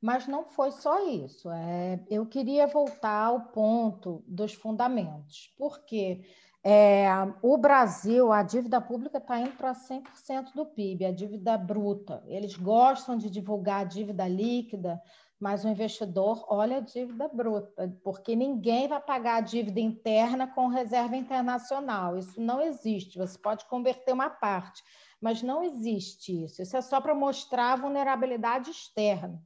mas 0.00 0.26
não 0.26 0.46
foi 0.46 0.72
só 0.72 1.06
isso. 1.06 1.50
É, 1.50 2.00
eu 2.08 2.24
queria 2.24 2.66
voltar 2.66 3.26
ao 3.26 3.40
ponto 3.48 4.24
dos 4.26 4.54
fundamentos, 4.54 5.54
porque 5.58 6.24
é, 6.64 7.06
o 7.42 7.58
Brasil, 7.58 8.32
a 8.32 8.42
dívida 8.42 8.80
pública 8.80 9.18
está 9.18 9.38
indo 9.38 9.52
para 9.52 9.74
100% 9.74 10.54
do 10.54 10.64
PIB, 10.64 11.04
a 11.04 11.12
dívida 11.12 11.58
bruta. 11.58 12.24
Eles 12.26 12.56
gostam 12.56 13.18
de 13.18 13.28
divulgar 13.28 13.82
a 13.82 13.84
dívida 13.84 14.26
líquida, 14.26 14.98
mas 15.44 15.62
o 15.62 15.68
investidor 15.68 16.42
olha 16.48 16.78
a 16.78 16.80
dívida 16.80 17.28
bruta, 17.28 17.94
porque 18.02 18.34
ninguém 18.34 18.88
vai 18.88 18.98
pagar 18.98 19.36
a 19.36 19.40
dívida 19.42 19.78
interna 19.78 20.46
com 20.46 20.68
reserva 20.68 21.16
internacional. 21.16 22.16
Isso 22.16 22.40
não 22.40 22.62
existe. 22.62 23.18
Você 23.18 23.36
pode 23.36 23.66
converter 23.66 24.14
uma 24.14 24.30
parte, 24.30 24.82
mas 25.20 25.42
não 25.42 25.62
existe 25.62 26.44
isso. 26.44 26.62
Isso 26.62 26.74
é 26.74 26.80
só 26.80 26.98
para 26.98 27.14
mostrar 27.14 27.74
a 27.74 27.76
vulnerabilidade 27.76 28.70
externa, 28.70 29.38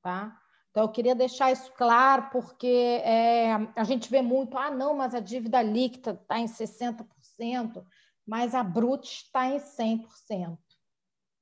tá? 0.00 0.38
Então, 0.70 0.84
eu 0.84 0.88
queria 0.88 1.16
deixar 1.16 1.50
isso 1.50 1.72
claro, 1.72 2.30
porque 2.30 3.02
é, 3.02 3.52
a 3.74 3.82
gente 3.82 4.08
vê 4.08 4.22
muito, 4.22 4.56
ah, 4.56 4.70
não, 4.70 4.94
mas 4.94 5.16
a 5.16 5.20
dívida 5.20 5.60
líquida 5.60 6.12
está 6.12 6.38
em 6.38 6.46
60%, 6.46 7.84
mas 8.24 8.54
a 8.54 8.62
bruta 8.62 9.04
está 9.04 9.48
em 9.48 9.58
100%. 9.58 10.56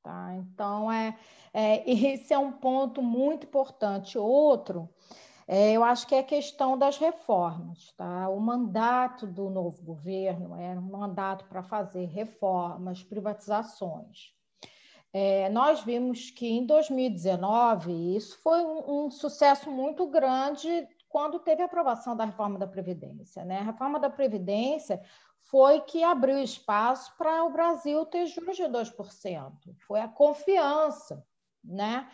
Tá? 0.03 0.35
Então, 0.37 0.91
é, 0.91 1.17
é, 1.53 1.83
esse 1.91 2.33
é 2.33 2.39
um 2.39 2.53
ponto 2.53 3.03
muito 3.03 3.47
importante. 3.47 4.19
Outro, 4.19 4.89
é, 5.47 5.73
eu 5.73 5.83
acho 5.83 6.07
que 6.07 6.15
é 6.15 6.19
a 6.19 6.25
questão 6.25 6.77
das 6.77 6.99
reformas. 6.99 7.93
Tá? 7.97 8.29
O 8.29 8.41
mandato 8.41 9.27
do 9.27 9.49
novo 9.49 9.83
governo 9.83 10.57
era 10.57 10.79
um 10.79 10.91
mandato 10.91 11.45
para 11.47 11.63
fazer 11.63 12.05
reformas, 12.07 13.03
privatizações. 13.03 14.37
É, 15.13 15.49
nós 15.49 15.81
vimos 15.81 16.31
que 16.31 16.47
em 16.47 16.67
2019 16.67 18.17
isso 18.17 18.39
foi 18.43 18.61
um, 18.61 19.07
um, 19.07 19.11
sucesso 19.11 19.71
muito 19.71 20.07
grande 20.07 20.87
quando 21.09 21.39
teve 21.39 21.63
a 21.63 21.65
aprovação 21.65 22.15
da 22.15 22.27
reforma 22.27 22.59
da 22.59 22.67
Previdência. 22.67 23.43
Né? 23.45 23.59
A 23.61 23.65
reforma 23.65 23.99
da 23.99 24.11
Previdência 24.11 25.01
foi 25.49 25.81
que 25.81 26.05
abriu 26.05 26.39
espaço 26.39 27.15
para 27.17 27.45
o 27.45 27.51
Brasil 27.51 28.05
ter 28.07 28.27
juros 28.27 28.57
de 28.57 28.65
2%. 28.65 29.53
Foi 29.87 30.01
a 30.01 30.09
confiança, 30.09 31.27
né? 31.65 32.09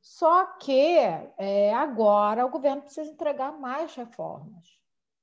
Só 0.00 0.46
que 0.58 0.96
é, 1.38 1.72
agora 1.74 2.44
o 2.44 2.50
governo 2.50 2.82
precisa 2.82 3.10
entregar 3.10 3.52
mais 3.52 3.94
reformas. 3.94 4.66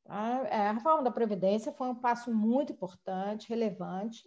Tá? 0.06 0.47
É, 0.49 0.67
a 0.67 0.71
reforma 0.71 1.03
da 1.03 1.12
Previdência 1.12 1.73
foi 1.73 1.89
um 1.89 1.95
passo 1.95 2.34
muito 2.34 2.71
importante, 2.71 3.49
relevante, 3.49 4.23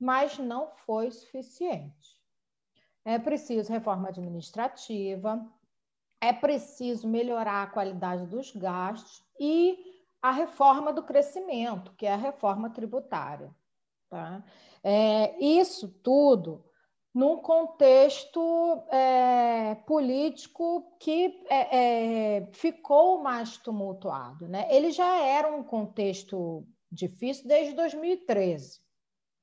mas 0.00 0.38
não 0.38 0.70
foi 0.86 1.10
suficiente. 1.10 2.18
É 3.04 3.18
preciso 3.18 3.72
reforma 3.72 4.08
administrativa, 4.08 5.46
é 6.20 6.32
preciso 6.32 7.08
melhorar 7.08 7.62
a 7.62 7.66
qualidade 7.70 8.26
dos 8.26 8.54
gastos 8.54 9.22
e 9.38 9.87
a 10.20 10.30
reforma 10.30 10.92
do 10.92 11.02
crescimento, 11.02 11.92
que 11.96 12.06
é 12.06 12.12
a 12.12 12.16
reforma 12.16 12.70
tributária. 12.70 13.54
Tá? 14.08 14.42
É, 14.82 15.38
isso 15.44 15.88
tudo 16.02 16.64
num 17.14 17.38
contexto 17.38 18.84
é, 18.90 19.74
político 19.86 20.96
que 21.00 21.44
é, 21.48 22.36
é, 22.36 22.46
ficou 22.52 23.22
mais 23.22 23.56
tumultuado. 23.56 24.46
Né? 24.46 24.68
Ele 24.70 24.90
já 24.90 25.18
era 25.18 25.48
um 25.48 25.62
contexto 25.62 26.66
difícil 26.90 27.48
desde 27.48 27.74
2013. 27.74 28.80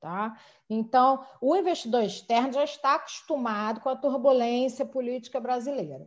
Tá? 0.00 0.38
Então, 0.68 1.24
o 1.40 1.56
investidor 1.56 2.02
externo 2.02 2.52
já 2.52 2.64
está 2.64 2.94
acostumado 2.94 3.80
com 3.80 3.88
a 3.88 3.96
turbulência 3.96 4.84
política 4.84 5.40
brasileira. 5.40 6.06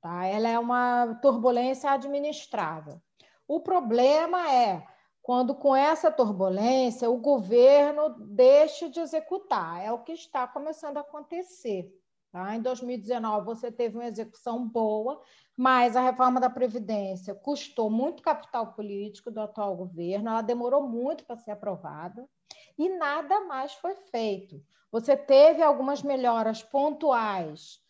Tá? 0.00 0.26
Ela 0.26 0.48
é 0.48 0.58
uma 0.58 1.14
turbulência 1.20 1.90
administrável. 1.90 3.00
O 3.48 3.60
problema 3.60 4.52
é 4.52 4.86
quando, 5.22 5.54
com 5.54 5.74
essa 5.74 6.10
turbulência, 6.10 7.10
o 7.10 7.18
governo 7.18 8.10
deixa 8.18 8.88
de 8.88 9.00
executar. 9.00 9.82
É 9.82 9.90
o 9.90 10.02
que 10.02 10.12
está 10.12 10.46
começando 10.46 10.98
a 10.98 11.00
acontecer. 11.00 11.92
Tá? 12.30 12.54
Em 12.54 12.60
2019, 12.60 13.44
você 13.44 13.72
teve 13.72 13.96
uma 13.96 14.06
execução 14.06 14.68
boa, 14.68 15.20
mas 15.56 15.96
a 15.96 16.00
reforma 16.00 16.38
da 16.38 16.50
Previdência 16.50 17.34
custou 17.34 17.90
muito 17.90 18.22
capital 18.22 18.72
político 18.74 19.30
do 19.30 19.40
atual 19.40 19.74
governo, 19.74 20.28
ela 20.28 20.42
demorou 20.42 20.86
muito 20.86 21.24
para 21.24 21.36
ser 21.36 21.52
aprovada 21.52 22.28
e 22.78 22.88
nada 22.90 23.40
mais 23.46 23.72
foi 23.74 23.96
feito. 23.96 24.62
Você 24.92 25.16
teve 25.16 25.62
algumas 25.62 26.02
melhoras 26.02 26.62
pontuais 26.62 27.80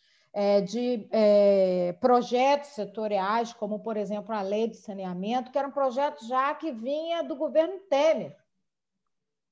de 0.61 1.09
é, 1.11 1.95
projetos 2.01 2.71
setoriais, 2.71 3.53
como, 3.55 3.81
por 3.81 3.97
exemplo, 3.97 4.35
a 4.35 4.43
lei 4.43 4.69
de 4.69 4.77
saneamento, 4.77 5.51
que 5.51 5.59
era 5.59 5.69
um 5.69 5.73
projeto 5.73 6.27
já 6.27 6.55
que 6.55 6.71
vinha 6.71 7.23
do 7.23 7.35
governo 7.35 7.79
Temer, 7.89 8.37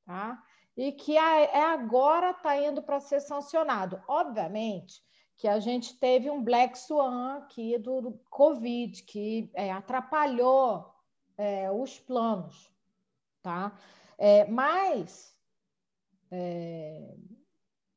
tá? 0.04 0.42
e 0.76 0.92
que 0.92 1.16
é 1.16 1.62
agora 1.62 2.30
está 2.30 2.56
indo 2.60 2.82
para 2.82 3.00
ser 3.00 3.20
sancionado. 3.20 4.02
Obviamente 4.08 5.02
que 5.36 5.48
a 5.48 5.58
gente 5.58 5.98
teve 5.98 6.30
um 6.30 6.42
black 6.42 6.78
swan 6.78 7.38
aqui 7.38 7.76
do 7.78 8.20
Covid, 8.30 9.02
que 9.02 9.50
é, 9.54 9.72
atrapalhou 9.72 10.94
é, 11.36 11.70
os 11.70 11.98
planos, 11.98 12.72
tá? 13.42 13.76
É, 14.16 14.44
mas 14.46 15.36
é, 16.30 17.14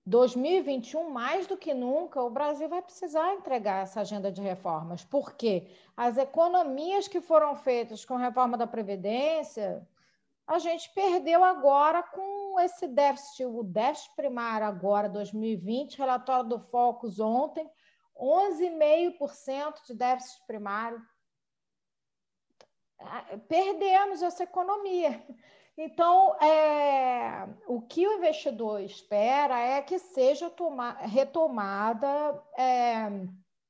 2021, 0.08 1.10
mais 1.10 1.48
do 1.48 1.58
que 1.58 1.74
nunca, 1.74 2.24
o 2.24 2.30
Brasil 2.30 2.70
vai 2.70 2.82
precisar 2.82 3.34
entregar 3.34 3.84
essa 3.84 4.00
agenda 4.00 4.32
de 4.32 4.42
reformas, 4.42 5.04
porque 5.04 5.68
as 5.98 6.18
economias 6.18 7.10
que 7.10 7.20
foram 7.20 7.54
feitas 7.58 8.06
com 8.06 8.14
a 8.14 8.20
reforma 8.20 8.58
da 8.58 8.66
Previdência, 8.66 9.86
a 10.48 10.60
gente 10.60 10.90
perdeu 10.94 11.44
agora 11.44 12.02
com 12.02 12.58
esse 12.62 12.88
déficit, 12.88 13.44
o 13.44 13.64
déficit 13.64 14.16
primário 14.16 14.66
agora, 14.66 15.10
2020, 15.10 15.98
relatório 15.98 16.52
do 16.52 16.60
Focus 16.60 17.20
ontem, 17.20 17.70
11,5% 18.18 19.88
de 19.88 19.94
déficit 19.94 20.42
primário. 20.48 21.06
Ah, 22.98 23.26
perdemos 23.50 24.22
essa 24.22 24.44
economia. 24.44 25.22
Então, 25.78 26.36
é, 26.42 27.48
o 27.68 27.80
que 27.80 28.08
o 28.08 28.14
investidor 28.14 28.82
espera 28.82 29.60
é 29.60 29.80
que 29.80 30.00
seja 30.00 30.50
toma, 30.50 30.94
retomada 30.94 32.08
é, 32.58 33.08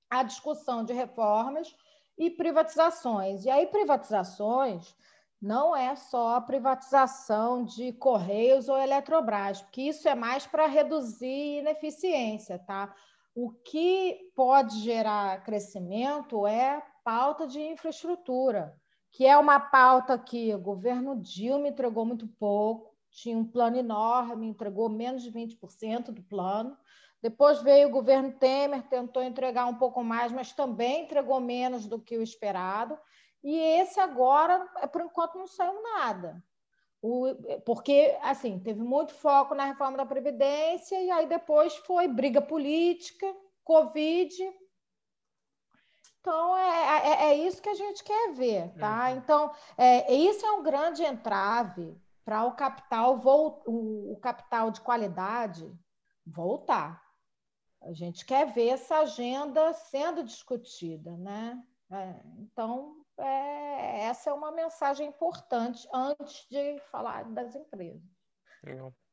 a 0.09 0.23
discussão 0.23 0.85
de 0.85 0.93
reformas 0.93 1.75
e 2.17 2.29
privatizações. 2.29 3.43
E 3.43 3.49
aí, 3.49 3.67
privatizações 3.67 4.95
não 5.41 5.75
é 5.75 5.95
só 5.97 6.35
a 6.35 6.41
privatização 6.41 7.65
de 7.65 7.91
Correios 7.91 8.69
ou 8.69 8.77
Eletrobras, 8.77 9.61
porque 9.61 9.81
isso 9.81 10.07
é 10.07 10.15
mais 10.15 10.47
para 10.47 10.65
reduzir 10.65 11.59
ineficiência, 11.59 12.57
tá? 12.57 12.95
O 13.35 13.51
que 13.51 14.31
pode 14.33 14.79
gerar 14.79 15.43
crescimento 15.43 16.47
é 16.47 16.81
pauta 17.03 17.45
de 17.45 17.61
infraestrutura, 17.61 18.75
que 19.17 19.25
é 19.25 19.35
uma 19.35 19.59
pauta 19.59 20.15
que 20.15 20.53
o 20.53 20.59
governo 20.59 21.19
Dilma 21.19 21.69
entregou 21.69 22.05
muito 22.05 22.27
pouco, 22.27 22.95
tinha 23.09 23.35
um 23.35 23.43
plano 23.43 23.75
enorme, 23.75 24.45
entregou 24.45 24.87
menos 24.89 25.23
de 25.23 25.31
20% 25.31 26.11
do 26.11 26.21
plano. 26.21 26.77
Depois 27.19 27.59
veio 27.63 27.87
o 27.87 27.91
governo 27.91 28.31
Temer, 28.33 28.83
tentou 28.83 29.23
entregar 29.23 29.65
um 29.65 29.73
pouco 29.73 30.03
mais, 30.03 30.31
mas 30.31 30.53
também 30.53 31.05
entregou 31.05 31.39
menos 31.39 31.87
do 31.87 31.99
que 31.99 32.15
o 32.15 32.21
esperado. 32.21 32.95
E 33.43 33.57
esse 33.57 33.99
agora, 33.99 34.59
por 34.93 35.01
enquanto, 35.01 35.39
não 35.39 35.47
saiu 35.47 35.81
nada. 35.81 36.43
O, 37.01 37.25
porque, 37.65 38.15
assim, 38.21 38.59
teve 38.59 38.83
muito 38.83 39.15
foco 39.15 39.55
na 39.55 39.65
reforma 39.65 39.97
da 39.97 40.05
Previdência, 40.05 41.01
e 41.01 41.09
aí 41.09 41.25
depois 41.25 41.75
foi 41.77 42.07
briga 42.07 42.39
política, 42.39 43.25
Covid. 43.63 44.31
Então, 46.27 46.57
é, 46.57 47.07
é, 47.07 47.29
é 47.29 47.35
isso 47.37 47.61
que 47.61 47.69
a 47.69 47.73
gente 47.73 48.03
quer 48.03 48.33
ver, 48.33 48.73
tá? 48.73 49.05
Uhum. 49.05 49.15
Então, 49.15 49.51
é, 49.77 50.13
isso 50.13 50.45
é 50.45 50.51
um 50.51 50.61
grande 50.61 51.01
entrave 51.01 51.95
para 52.25 52.43
o 52.43 52.51
capital, 52.51 53.17
o, 53.65 54.11
o 54.11 54.19
capital 54.19 54.69
de 54.69 54.81
qualidade 54.81 55.73
voltar. 56.25 57.01
A 57.81 57.93
gente 57.93 58.25
quer 58.25 58.45
ver 58.51 58.71
essa 58.71 58.97
agenda 58.97 59.71
sendo 59.71 60.21
discutida, 60.21 61.15
né? 61.15 61.63
É, 61.89 62.15
então, 62.39 62.97
é, 63.17 64.01
essa 64.07 64.29
é 64.29 64.33
uma 64.33 64.51
mensagem 64.51 65.07
importante 65.07 65.87
antes 65.93 66.45
de 66.49 66.77
falar 66.91 67.23
das 67.23 67.55
empresas. 67.55 68.01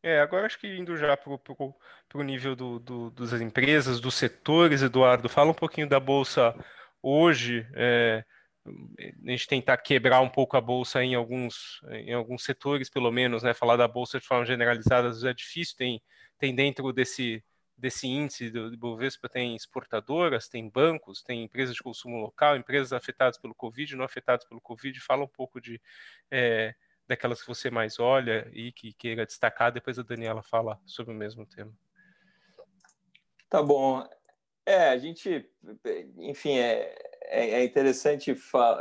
É, 0.03 0.21
agora 0.21 0.47
acho 0.47 0.59
que 0.59 0.67
indo 0.67 0.97
já 0.97 1.17
para 1.17 1.31
o 1.31 2.23
nível 2.25 2.57
do, 2.57 2.81
do, 2.81 3.11
das 3.13 3.41
empresas, 3.41 4.01
dos 4.01 4.15
setores, 4.15 4.83
Eduardo, 4.83 5.29
fala 5.29 5.53
um 5.53 5.55
pouquinho 5.55 5.89
da 5.89 6.01
Bolsa 6.01 6.53
hoje. 7.05 7.67
É, 7.75 8.25
a 8.67 9.31
gente 9.31 9.47
tentar 9.47 9.77
quebrar 9.77 10.23
um 10.23 10.29
pouco 10.29 10.57
a 10.57 10.61
bolsa 10.61 11.05
em 11.05 11.15
alguns, 11.15 11.83
em 11.91 12.15
alguns 12.15 12.45
setores, 12.45 12.89
pelo 12.89 13.13
menos, 13.13 13.43
né? 13.43 13.53
Falar 13.53 13.77
da 13.77 13.87
bolsa 13.87 14.19
de 14.19 14.27
forma 14.27 14.47
generalizada 14.47 15.11
é 15.29 15.35
difícil. 15.35 15.77
Tem, 15.77 16.03
tem 16.39 16.55
dentro 16.55 16.91
desse, 16.91 17.45
desse 17.77 18.07
índice 18.09 18.51
do 18.51 18.75
Bovespa 18.77 19.29
tem 19.29 19.55
exportadoras, 19.55 20.49
tem 20.49 20.69
bancos, 20.69 21.23
tem 21.23 21.45
empresas 21.45 21.75
de 21.75 21.83
consumo 21.83 22.17
local, 22.17 22.57
empresas 22.57 22.93
afetadas 22.95 23.37
pelo 23.39 23.55
Covid, 23.55 23.97
não 23.97 24.05
afetadas 24.05 24.47
pelo 24.47 24.61
Covid. 24.63 24.99
Fala 25.01 25.25
um 25.25 25.29
pouco 25.29 25.61
de 25.61 25.79
é, 26.31 26.75
daquelas 27.07 27.43
que 27.43 27.49
você 27.49 27.71
mais 27.71 27.99
olha 27.99 28.49
e 28.53 28.73
que 28.73 28.95
queira 28.95 29.27
destacar. 29.27 29.73
Depois 29.73 29.99
a 29.99 30.03
Daniela 30.03 30.43
fala 30.43 30.81
sobre 30.87 31.13
o 31.13 31.17
mesmo 31.17 31.45
tema. 31.45 31.73
Tá 33.51 33.63
bom. 33.63 34.09
É, 34.67 34.89
a 34.89 34.99
gente, 34.99 35.49
enfim, 36.19 36.57
é, 36.57 36.95
é, 37.25 37.51
é 37.51 37.65
interessante 37.65 38.31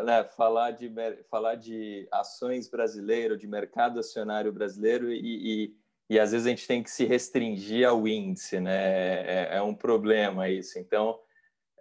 né, 0.06 0.24
falar, 0.36 0.72
de, 0.72 0.92
falar 1.30 1.56
de 1.56 2.08
ações 2.12 2.70
brasileiras, 2.70 3.38
de 3.38 3.48
mercado 3.48 4.00
acionário 4.00 4.52
brasileiro 4.52 5.12
e, 5.12 5.66
e 5.66 5.84
e 6.10 6.20
às 6.20 6.32
vezes 6.32 6.46
a 6.46 6.50
gente 6.50 6.68
tem 6.68 6.84
que 6.84 6.92
se 6.92 7.06
restringir 7.06 7.88
ao 7.88 8.08
índice, 8.08 8.60
né? 8.60 9.48
É, 9.52 9.58
é 9.58 9.62
um 9.62 9.74
problema 9.74 10.50
isso. 10.50 10.78
Então, 10.78 11.20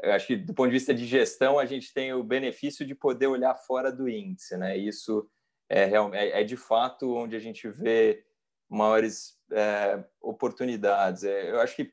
acho 0.04 0.28
que 0.28 0.36
do 0.36 0.54
ponto 0.54 0.68
de 0.68 0.74
vista 0.74 0.94
de 0.94 1.04
gestão, 1.06 1.58
a 1.58 1.66
gente 1.66 1.92
tem 1.92 2.12
o 2.12 2.22
benefício 2.22 2.86
de 2.86 2.94
poder 2.94 3.26
olhar 3.26 3.54
fora 3.54 3.92
do 3.92 4.08
índice, 4.08 4.56
né? 4.56 4.76
Isso 4.76 5.28
é, 5.68 5.90
é, 6.14 6.40
é 6.40 6.44
de 6.44 6.56
fato 6.56 7.14
onde 7.14 7.36
a 7.36 7.38
gente 7.38 7.68
vê 7.68 8.24
maiores 8.68 9.38
é, 9.50 10.02
oportunidades. 10.20 11.24
É, 11.24 11.50
eu 11.50 11.60
acho 11.60 11.76
que 11.76 11.92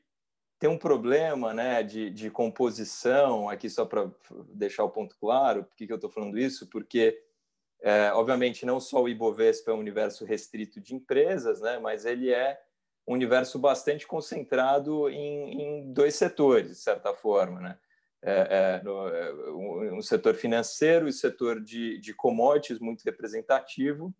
tem 0.60 0.68
um 0.68 0.76
problema 0.76 1.54
né, 1.54 1.82
de, 1.82 2.10
de 2.10 2.30
composição, 2.30 3.48
aqui 3.48 3.68
só 3.70 3.86
para 3.86 4.10
deixar 4.50 4.84
o 4.84 4.90
ponto 4.90 5.16
claro, 5.18 5.64
por 5.64 5.74
que, 5.74 5.86
que 5.86 5.92
eu 5.92 5.96
estou 5.96 6.10
falando 6.10 6.38
isso? 6.38 6.68
Porque 6.68 7.18
é, 7.80 8.12
obviamente, 8.12 8.66
não 8.66 8.78
só 8.78 9.02
o 9.02 9.08
Ibovespa 9.08 9.70
é 9.70 9.74
um 9.74 9.78
universo 9.78 10.26
restrito 10.26 10.78
de 10.78 10.94
empresas, 10.94 11.62
né, 11.62 11.78
mas 11.78 12.04
ele 12.04 12.30
é 12.30 12.60
um 13.08 13.14
universo 13.14 13.58
bastante 13.58 14.06
concentrado 14.06 15.08
em, 15.08 15.62
em 15.62 15.92
dois 15.94 16.14
setores, 16.14 16.68
de 16.68 16.76
certa 16.76 17.14
forma. 17.14 17.58
Né? 17.58 17.78
É, 18.22 18.80
é, 18.80 18.82
no, 18.84 19.08
é, 19.08 19.92
um 19.94 20.02
setor 20.02 20.34
financeiro 20.34 21.08
e 21.08 21.12
setor 21.12 21.58
de, 21.58 21.98
de 21.98 22.12
commodities 22.12 22.78
muito 22.78 23.02
representativo, 23.02 24.14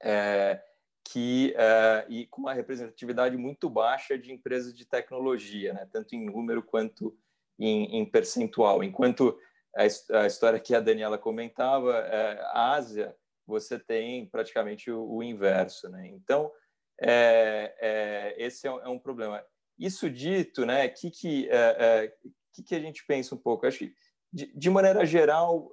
é, 0.00 0.62
que 1.10 1.54
é, 1.56 2.06
e 2.08 2.26
com 2.26 2.42
uma 2.42 2.52
representatividade 2.52 3.36
muito 3.36 3.70
baixa 3.70 4.18
de 4.18 4.30
empresas 4.30 4.74
de 4.74 4.84
tecnologia, 4.84 5.72
né? 5.72 5.88
tanto 5.90 6.14
em 6.14 6.26
número 6.26 6.62
quanto 6.62 7.16
em, 7.58 7.98
em 7.98 8.04
percentual. 8.04 8.84
Enquanto 8.84 9.38
a, 9.74 10.26
história 10.26 10.60
que 10.60 10.74
a 10.74 10.80
Daniela 10.80 11.16
comentava, 11.16 11.96
é, 11.98 12.40
a 12.52 12.74
Ásia, 12.74 13.16
você 13.46 13.78
tem 13.78 14.26
praticamente 14.26 14.90
o, 14.90 15.02
o 15.10 15.22
inverso. 15.22 15.88
Né? 15.88 16.08
Então, 16.08 16.52
é, 17.00 17.74
é, 17.80 18.34
esse 18.36 18.66
é, 18.66 18.70
é, 18.70 18.88
um 18.88 18.98
problema. 18.98 19.42
Isso 19.78 20.10
dito, 20.10 20.66
né, 20.66 20.88
que 20.88 21.10
que, 21.10 21.48
é, 21.48 21.76
é, 21.78 22.14
que, 22.52 22.62
que 22.62 22.74
a 22.74 22.80
gente 22.80 23.06
pensa 23.06 23.34
um 23.34 23.38
pouco? 23.38 23.66
Acho 23.66 23.78
que, 23.78 23.94
de, 24.30 24.52
de 24.54 24.68
maneira 24.68 25.06
geral, 25.06 25.72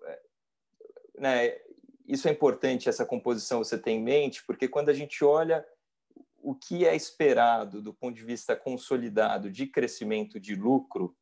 né, 1.17 1.57
isso 2.07 2.27
é 2.27 2.31
importante, 2.31 2.89
essa 2.89 3.05
composição 3.05 3.63
você 3.63 3.77
tem 3.77 3.97
em 3.97 4.03
mente, 4.03 4.43
porque 4.45 4.67
quando 4.67 4.89
a 4.89 4.93
gente 4.93 5.23
olha 5.23 5.65
o 6.37 6.53
que 6.53 6.85
é 6.85 6.95
esperado 6.95 7.81
do 7.81 7.93
ponto 7.93 8.15
de 8.15 8.23
vista 8.23 8.55
consolidado 8.55 9.49
de 9.49 9.65
crescimento 9.65 10.39
de 10.39 10.53
lucro 10.53 11.15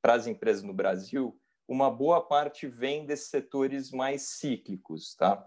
para 0.00 0.14
as 0.14 0.26
empresas 0.26 0.62
no 0.62 0.72
Brasil, 0.72 1.38
uma 1.66 1.90
boa 1.90 2.20
parte 2.20 2.66
vem 2.66 3.04
desses 3.04 3.28
setores 3.28 3.90
mais 3.90 4.22
cíclicos, 4.22 5.14
tá? 5.16 5.46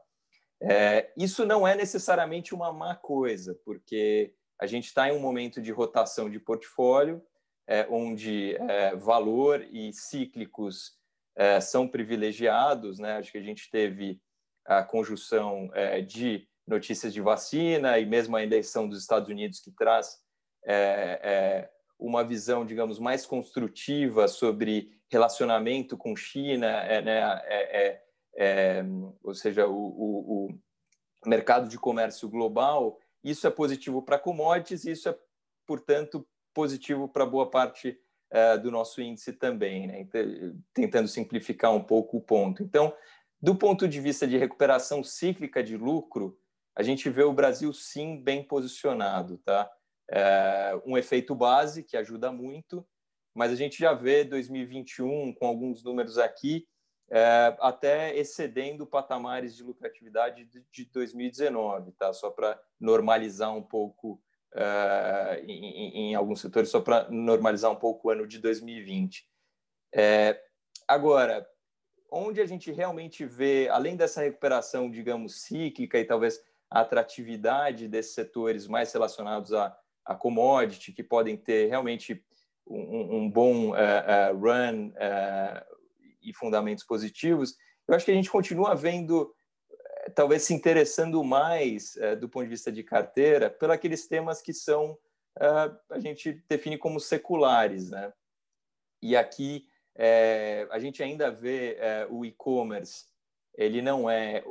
É, 0.61 1.11
isso 1.17 1.45
não 1.45 1.67
é 1.67 1.75
necessariamente 1.75 2.53
uma 2.53 2.71
má 2.71 2.95
coisa, 2.95 3.59
porque 3.65 4.35
a 4.59 4.67
gente 4.67 4.85
está 4.85 5.09
em 5.09 5.13
um 5.13 5.19
momento 5.19 5.59
de 5.59 5.71
rotação 5.71 6.29
de 6.29 6.39
portfólio, 6.39 7.23
é, 7.67 7.87
onde 7.89 8.55
é, 8.55 8.95
valor 8.95 9.65
e 9.71 9.91
cíclicos 9.93 10.91
é, 11.35 11.59
são 11.59 11.87
privilegiados, 11.87 12.99
né? 12.99 13.13
Acho 13.13 13.31
que 13.31 13.37
a 13.39 13.43
gente 13.43 13.71
teve 13.71 14.21
a 14.79 14.83
conjunção 14.83 15.69
é, 15.73 16.01
de 16.01 16.47
notícias 16.67 17.13
de 17.13 17.21
vacina 17.21 17.99
e 17.99 18.05
mesmo 18.05 18.35
a 18.35 18.43
eleição 18.43 18.87
dos 18.87 18.99
Estados 18.99 19.29
Unidos 19.29 19.59
que 19.59 19.71
traz 19.71 20.19
é, 20.65 21.69
uma 22.01 22.23
visão, 22.23 22.65
digamos, 22.65 22.97
mais 22.97 23.25
construtiva 23.27 24.27
sobre 24.27 24.89
relacionamento 25.09 25.95
com 25.95 26.15
China, 26.15 26.67
é, 26.67 27.01
né, 27.01 27.41
é, 27.45 27.81
é, 27.81 28.01
é, 28.35 28.85
ou 29.23 29.35
seja, 29.35 29.67
o, 29.67 29.75
o, 29.75 30.47
o, 30.47 31.29
mercado 31.29 31.69
de 31.69 31.77
comércio 31.77 32.27
global, 32.27 32.97
isso 33.23 33.45
é 33.45 33.51
positivo 33.51 34.01
para 34.01 34.17
commodities, 34.17 34.85
isso 34.85 35.09
é, 35.09 35.17
portanto, 35.67 36.27
positivo 36.53 37.07
para 37.07 37.25
boa 37.25 37.49
parte 37.51 37.99
é, 38.31 38.57
do 38.57 38.71
nosso 38.71 38.99
índice 39.01 39.33
também, 39.33 39.85
né? 39.85 40.07
tentando 40.73 41.07
simplificar 41.07 41.71
um 41.71 41.83
pouco 41.83 42.17
o 42.17 42.21
ponto. 42.21 42.63
Então, 42.63 42.91
do 43.41 43.55
ponto 43.55 43.87
de 43.87 43.99
vista 43.99 44.27
de 44.27 44.37
recuperação 44.37 45.03
cíclica 45.03 45.63
de 45.63 45.75
lucro, 45.75 46.37
a 46.75 46.83
gente 46.83 47.09
vê 47.09 47.23
o 47.23 47.33
Brasil 47.33 47.73
sim 47.73 48.21
bem 48.21 48.43
posicionado, 48.43 49.37
tá? 49.39 49.69
É, 50.09 50.79
um 50.85 50.97
efeito 50.97 51.33
base 51.33 51.83
que 51.83 51.97
ajuda 51.97 52.31
muito, 52.31 52.85
mas 53.33 53.51
a 53.51 53.55
gente 53.55 53.79
já 53.79 53.93
vê 53.93 54.23
2021 54.23 55.33
com 55.33 55.47
alguns 55.47 55.83
números 55.83 56.17
aqui 56.17 56.67
é, 57.09 57.55
até 57.59 58.15
excedendo 58.17 58.87
patamares 58.87 59.55
de 59.55 59.63
lucratividade 59.63 60.45
de 60.71 60.85
2019, 60.85 61.91
tá? 61.93 62.13
Só 62.13 62.29
para 62.29 62.57
normalizar 62.79 63.53
um 63.55 63.61
pouco 63.61 64.21
é, 64.55 65.43
em, 65.45 66.11
em, 66.11 66.15
alguns 66.15 66.39
setores, 66.39 66.69
só 66.69 66.79
para 66.79 67.09
normalizar 67.09 67.69
um 67.69 67.75
pouco 67.75 68.07
o 68.07 68.11
ano 68.11 68.25
de 68.25 68.39
2020. 68.39 69.27
É, 69.93 70.41
agora, 70.87 71.45
onde 72.11 72.41
a 72.41 72.45
gente 72.45 72.71
realmente 72.71 73.25
vê, 73.25 73.69
além 73.69 73.95
dessa 73.95 74.21
recuperação, 74.21 74.91
digamos, 74.91 75.43
cíclica 75.43 75.97
e 75.97 76.03
talvez 76.03 76.43
a 76.69 76.81
atratividade 76.81 77.87
desses 77.87 78.13
setores 78.13 78.67
mais 78.67 78.91
relacionados 78.91 79.53
a, 79.53 79.75
a 80.05 80.13
commodity, 80.13 80.91
que 80.91 81.03
podem 81.03 81.37
ter 81.37 81.69
realmente 81.69 82.23
um, 82.67 83.17
um 83.17 83.29
bom 83.29 83.69
uh, 83.69 83.73
uh, 83.73 84.37
run 84.37 84.89
uh, 84.89 85.77
e 86.21 86.33
fundamentos 86.33 86.83
positivos, 86.83 87.55
eu 87.87 87.95
acho 87.95 88.05
que 88.05 88.11
a 88.11 88.15
gente 88.15 88.29
continua 88.29 88.75
vendo 88.75 89.33
talvez 90.15 90.43
se 90.43 90.53
interessando 90.53 91.23
mais 91.23 91.95
do 92.19 92.27
ponto 92.27 92.43
de 92.43 92.49
vista 92.49 92.71
de 92.71 92.83
carteira 92.83 93.55
aqueles 93.69 94.07
temas 94.07 94.41
que 94.41 94.53
são 94.53 94.97
a 95.89 95.99
gente 95.99 96.43
define 96.49 96.77
como 96.77 96.99
seculares, 96.99 97.89
né? 97.89 98.11
E 99.01 99.15
aqui 99.15 99.67
é, 99.95 100.67
a 100.71 100.79
gente 100.79 101.03
ainda 101.03 101.29
vê 101.29 101.75
é, 101.79 102.07
o 102.09 102.25
e-commerce, 102.25 103.05
ele 103.57 103.81
não 103.81 104.09
é, 104.09 104.43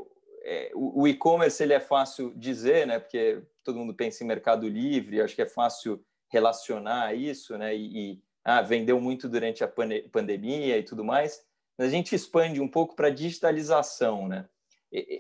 é 0.43 0.71
o 0.75 1.07
e-commerce 1.09 1.63
ele 1.63 1.73
é 1.73 1.81
fácil 1.81 2.33
dizer, 2.37 2.87
né? 2.87 2.99
Porque 2.99 3.43
todo 3.65 3.79
mundo 3.79 3.95
pensa 3.95 4.23
em 4.23 4.27
Mercado 4.27 4.69
Livre, 4.69 5.21
acho 5.21 5.35
que 5.35 5.43
é 5.43 5.47
fácil 5.47 6.05
relacionar 6.31 7.15
isso, 7.15 7.57
né? 7.57 7.75
E, 7.75 8.13
e 8.13 8.23
ah, 8.45 8.63
vendeu 8.63 9.01
muito 9.01 9.29
durante 9.29 9.63
a 9.63 9.69
pandemia 9.69 10.79
e 10.79 10.83
tudo 10.83 11.05
mais. 11.05 11.43
Mas 11.77 11.89
a 11.89 11.91
gente 11.91 12.15
expande 12.15 12.61
um 12.61 12.69
pouco 12.69 12.95
para 12.95 13.11
digitalização, 13.11 14.29
né? 14.29 14.49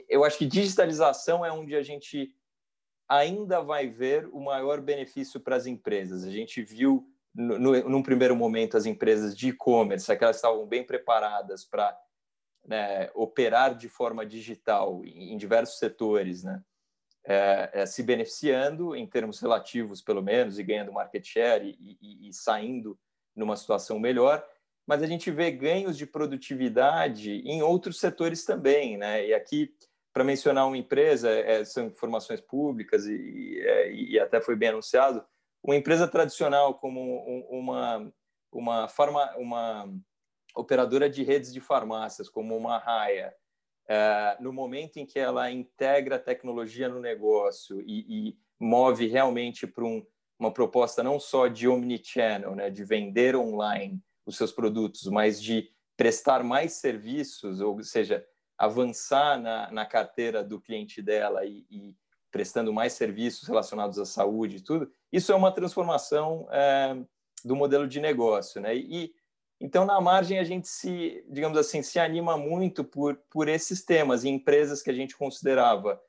Eu 0.08 0.24
acho 0.24 0.36
que 0.36 0.46
digitalização 0.46 1.44
é 1.44 1.52
onde 1.52 1.76
a 1.76 1.82
gente 1.82 2.34
ainda 3.08 3.60
vai 3.60 3.88
ver 3.88 4.28
o 4.32 4.40
maior 4.40 4.80
benefício 4.80 5.40
para 5.40 5.56
as 5.56 5.66
empresas. 5.66 6.24
A 6.24 6.30
gente 6.30 6.62
viu 6.62 7.09
no, 7.34 7.58
num 7.88 8.02
primeiro 8.02 8.34
momento 8.34 8.76
as 8.76 8.86
empresas 8.86 9.36
de 9.36 9.48
e-commerce, 9.48 10.10
aquelas 10.10 10.36
estavam 10.36 10.66
bem 10.66 10.84
preparadas 10.84 11.64
para 11.64 11.96
né, 12.66 13.10
operar 13.14 13.74
de 13.74 13.88
forma 13.88 14.26
digital 14.26 15.02
em, 15.04 15.32
em 15.32 15.36
diversos 15.36 15.78
setores, 15.78 16.42
né? 16.42 16.62
É, 17.22 17.70
é, 17.74 17.86
se 17.86 18.02
beneficiando 18.02 18.96
em 18.96 19.06
termos 19.06 19.40
relativos, 19.40 20.00
pelo 20.00 20.22
menos, 20.22 20.58
e 20.58 20.62
ganhando 20.62 20.92
market 20.92 21.22
share 21.22 21.76
e, 21.78 21.98
e, 22.00 22.28
e, 22.28 22.32
saindo 22.32 22.98
numa 23.36 23.56
situação 23.56 23.98
melhor. 23.98 24.42
Mas 24.86 25.02
a 25.02 25.06
gente 25.06 25.30
vê 25.30 25.50
ganhos 25.50 25.98
de 25.98 26.06
produtividade 26.06 27.42
em 27.44 27.62
outros 27.62 28.00
setores 28.00 28.44
também, 28.44 28.96
né? 28.96 29.26
E 29.26 29.34
aqui, 29.34 29.70
para 30.14 30.24
mencionar 30.24 30.66
uma 30.66 30.78
empresa, 30.78 31.30
é, 31.30 31.62
são 31.62 31.86
informações 31.86 32.40
públicas 32.40 33.04
e, 33.06 33.60
é, 33.60 33.92
e, 33.92 34.18
até 34.18 34.40
foi 34.40 34.56
bem 34.56 34.70
anunciado, 34.70 35.22
uma 35.62 35.76
empresa 35.76 36.08
tradicional 36.08 36.74
como 36.74 37.00
uma 37.50 38.12
uma, 38.52 38.88
farma, 38.88 39.32
uma 39.36 39.88
operadora 40.54 41.08
de 41.08 41.22
redes 41.22 41.52
de 41.52 41.60
farmácias, 41.60 42.28
como 42.28 42.56
uma 42.56 42.78
Raia, 42.78 43.34
é, 43.88 44.36
no 44.40 44.52
momento 44.52 44.98
em 44.98 45.06
que 45.06 45.18
ela 45.18 45.50
integra 45.50 46.18
tecnologia 46.18 46.88
no 46.88 47.00
negócio 47.00 47.80
e, 47.82 48.28
e 48.28 48.38
move 48.58 49.06
realmente 49.06 49.66
para 49.66 49.84
um, 49.84 50.04
uma 50.38 50.52
proposta 50.52 51.02
não 51.02 51.18
só 51.18 51.48
de 51.48 51.68
omnichannel, 51.68 52.54
né, 52.54 52.70
de 52.70 52.84
vender 52.84 53.36
online 53.36 54.00
os 54.26 54.36
seus 54.36 54.52
produtos, 54.52 55.06
mas 55.06 55.42
de 55.42 55.70
prestar 55.96 56.42
mais 56.42 56.74
serviços, 56.74 57.60
ou 57.60 57.82
seja, 57.82 58.24
avançar 58.56 59.40
na, 59.40 59.70
na 59.70 59.86
carteira 59.86 60.42
do 60.42 60.60
cliente 60.60 61.02
dela 61.02 61.44
e, 61.44 61.66
e, 61.70 61.94
prestando 62.30 62.72
mais 62.72 62.92
serviços 62.92 63.48
relacionados 63.48 63.98
à 63.98 64.04
saúde 64.04 64.56
e 64.56 64.60
tudo, 64.60 64.90
isso 65.12 65.32
é 65.32 65.34
uma 65.34 65.52
transformação 65.52 66.46
é, 66.50 66.96
do 67.44 67.56
modelo 67.56 67.86
de 67.86 68.00
negócio, 68.00 68.60
né? 68.60 68.76
E 68.76 69.12
então, 69.60 69.84
na 69.84 70.00
margem, 70.00 70.38
a 70.38 70.44
gente 70.44 70.66
se, 70.66 71.22
digamos 71.28 71.58
assim, 71.58 71.82
se 71.82 71.98
anima 71.98 72.34
muito 72.38 72.82
por, 72.82 73.16
por 73.28 73.46
esses 73.46 73.84
temas, 73.84 74.24
em 74.24 74.36
empresas 74.36 74.80
que 74.80 74.88
a 74.88 74.94
gente 74.94 75.14
considerava 75.14 76.00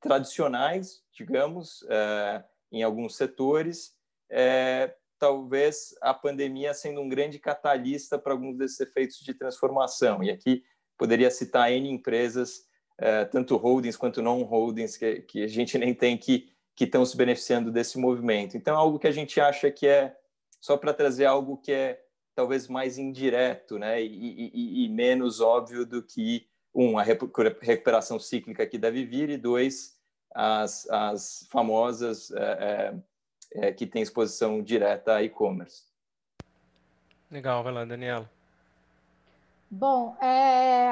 tradicionais, 0.00 1.04
digamos, 1.12 1.84
é, 1.88 2.44
em 2.72 2.82
alguns 2.82 3.14
setores, 3.16 3.94
é, 4.28 4.92
talvez 5.20 5.94
a 6.02 6.12
pandemia 6.12 6.74
sendo 6.74 7.00
um 7.00 7.08
grande 7.08 7.38
catalista 7.38 8.18
para 8.18 8.32
alguns 8.32 8.56
desses 8.58 8.80
efeitos 8.80 9.18
de 9.20 9.34
transformação. 9.34 10.22
E 10.22 10.30
aqui 10.30 10.64
poderia 10.98 11.30
citar 11.30 11.70
N 11.70 11.88
empresas, 11.88 12.66
é, 12.98 13.24
tanto 13.24 13.56
holdings 13.56 13.96
quanto 13.96 14.22
não 14.22 14.42
holdings, 14.42 14.96
que, 14.96 15.22
que 15.22 15.42
a 15.42 15.48
gente 15.48 15.76
nem 15.78 15.94
tem 15.94 16.16
que, 16.16 16.50
que 16.74 16.84
estão 16.84 17.04
se 17.04 17.16
beneficiando 17.16 17.70
desse 17.70 17.98
movimento. 17.98 18.56
Então, 18.56 18.76
algo 18.76 18.98
que 18.98 19.06
a 19.06 19.12
gente 19.12 19.40
acha 19.40 19.70
que 19.70 19.86
é, 19.86 20.16
só 20.60 20.76
para 20.76 20.94
trazer 20.94 21.26
algo 21.26 21.56
que 21.56 21.72
é 21.72 22.02
talvez 22.34 22.68
mais 22.68 22.98
indireto 22.98 23.78
né? 23.78 24.02
e, 24.02 24.50
e, 24.52 24.84
e 24.84 24.88
menos 24.90 25.40
óbvio 25.40 25.86
do 25.86 26.02
que, 26.02 26.46
um, 26.74 26.98
a 26.98 27.02
recuperação 27.02 28.18
cíclica 28.18 28.66
que 28.66 28.76
deve 28.76 29.04
vir, 29.06 29.30
e 29.30 29.38
dois, 29.38 29.98
as, 30.34 30.88
as 30.90 31.46
famosas 31.50 32.30
é, 32.32 32.94
é, 33.54 33.72
que 33.72 33.86
têm 33.86 34.02
exposição 34.02 34.62
direta 34.62 35.14
a 35.14 35.22
e-commerce. 35.22 35.84
Legal, 37.30 37.64
vai 37.64 37.72
lá, 37.72 37.84
Daniela. 37.86 38.30
Bom, 39.70 40.16
é, 40.20 40.88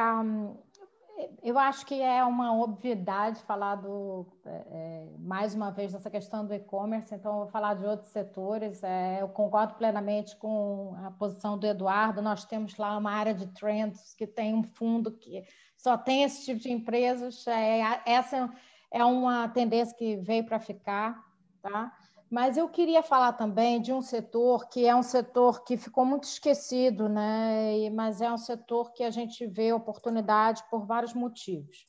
eu 1.43 1.59
acho 1.59 1.85
que 1.87 2.01
é 2.01 2.25
uma 2.25 2.57
obviedade 2.59 3.43
falar 3.43 3.77
do, 3.77 4.27
é, 4.45 4.51
é, 4.51 5.09
mais 5.19 5.55
uma 5.55 5.71
vez 5.71 5.93
dessa 5.93 6.11
questão 6.11 6.47
do 6.47 6.55
e-commerce, 6.55 7.15
então 7.15 7.39
vou 7.39 7.47
falar 7.47 7.75
de 7.75 7.85
outros 7.85 8.11
setores. 8.11 8.83
É, 8.83 9.21
eu 9.21 9.29
concordo 9.29 9.75
plenamente 9.75 10.37
com 10.37 10.95
a 11.05 11.11
posição 11.11 11.59
do 11.59 11.67
Eduardo. 11.67 12.23
Nós 12.23 12.45
temos 12.45 12.77
lá 12.77 12.97
uma 12.97 13.13
área 13.13 13.35
de 13.35 13.47
trends 13.49 14.15
que 14.15 14.27
tem 14.27 14.55
um 14.55 14.63
fundo 14.63 15.13
que 15.13 15.45
só 15.77 15.97
tem 15.99 16.23
esse 16.23 16.45
tipo 16.45 16.61
de 16.61 16.73
empresas. 16.73 17.47
É, 17.47 18.01
essa 18.07 18.51
é 18.91 19.05
uma 19.05 19.49
tendência 19.49 19.97
que 19.97 20.17
veio 20.17 20.45
para 20.45 20.59
ficar, 20.59 21.23
tá? 21.61 21.93
Mas 22.35 22.57
eu 22.57 22.69
queria 22.69 23.01
falar 23.01 23.35
também 23.35 23.81
de 23.81 23.93
um 23.93 24.03
setor 24.03 24.69
que 24.69 24.85
é 24.85 24.97
um 24.97 25.05
setor 25.05 25.63
que 25.63 25.77
ficou 25.77 26.05
muito 26.05 26.25
esquecido, 26.25 27.09
né? 27.09 27.89
mas 27.91 28.21
é 28.21 28.29
um 28.29 28.37
setor 28.37 28.93
que 28.93 29.05
a 29.05 29.11
gente 29.13 29.47
vê 29.47 29.73
oportunidade 29.73 30.65
por 30.69 30.85
vários 30.85 31.15
motivos. 31.15 31.87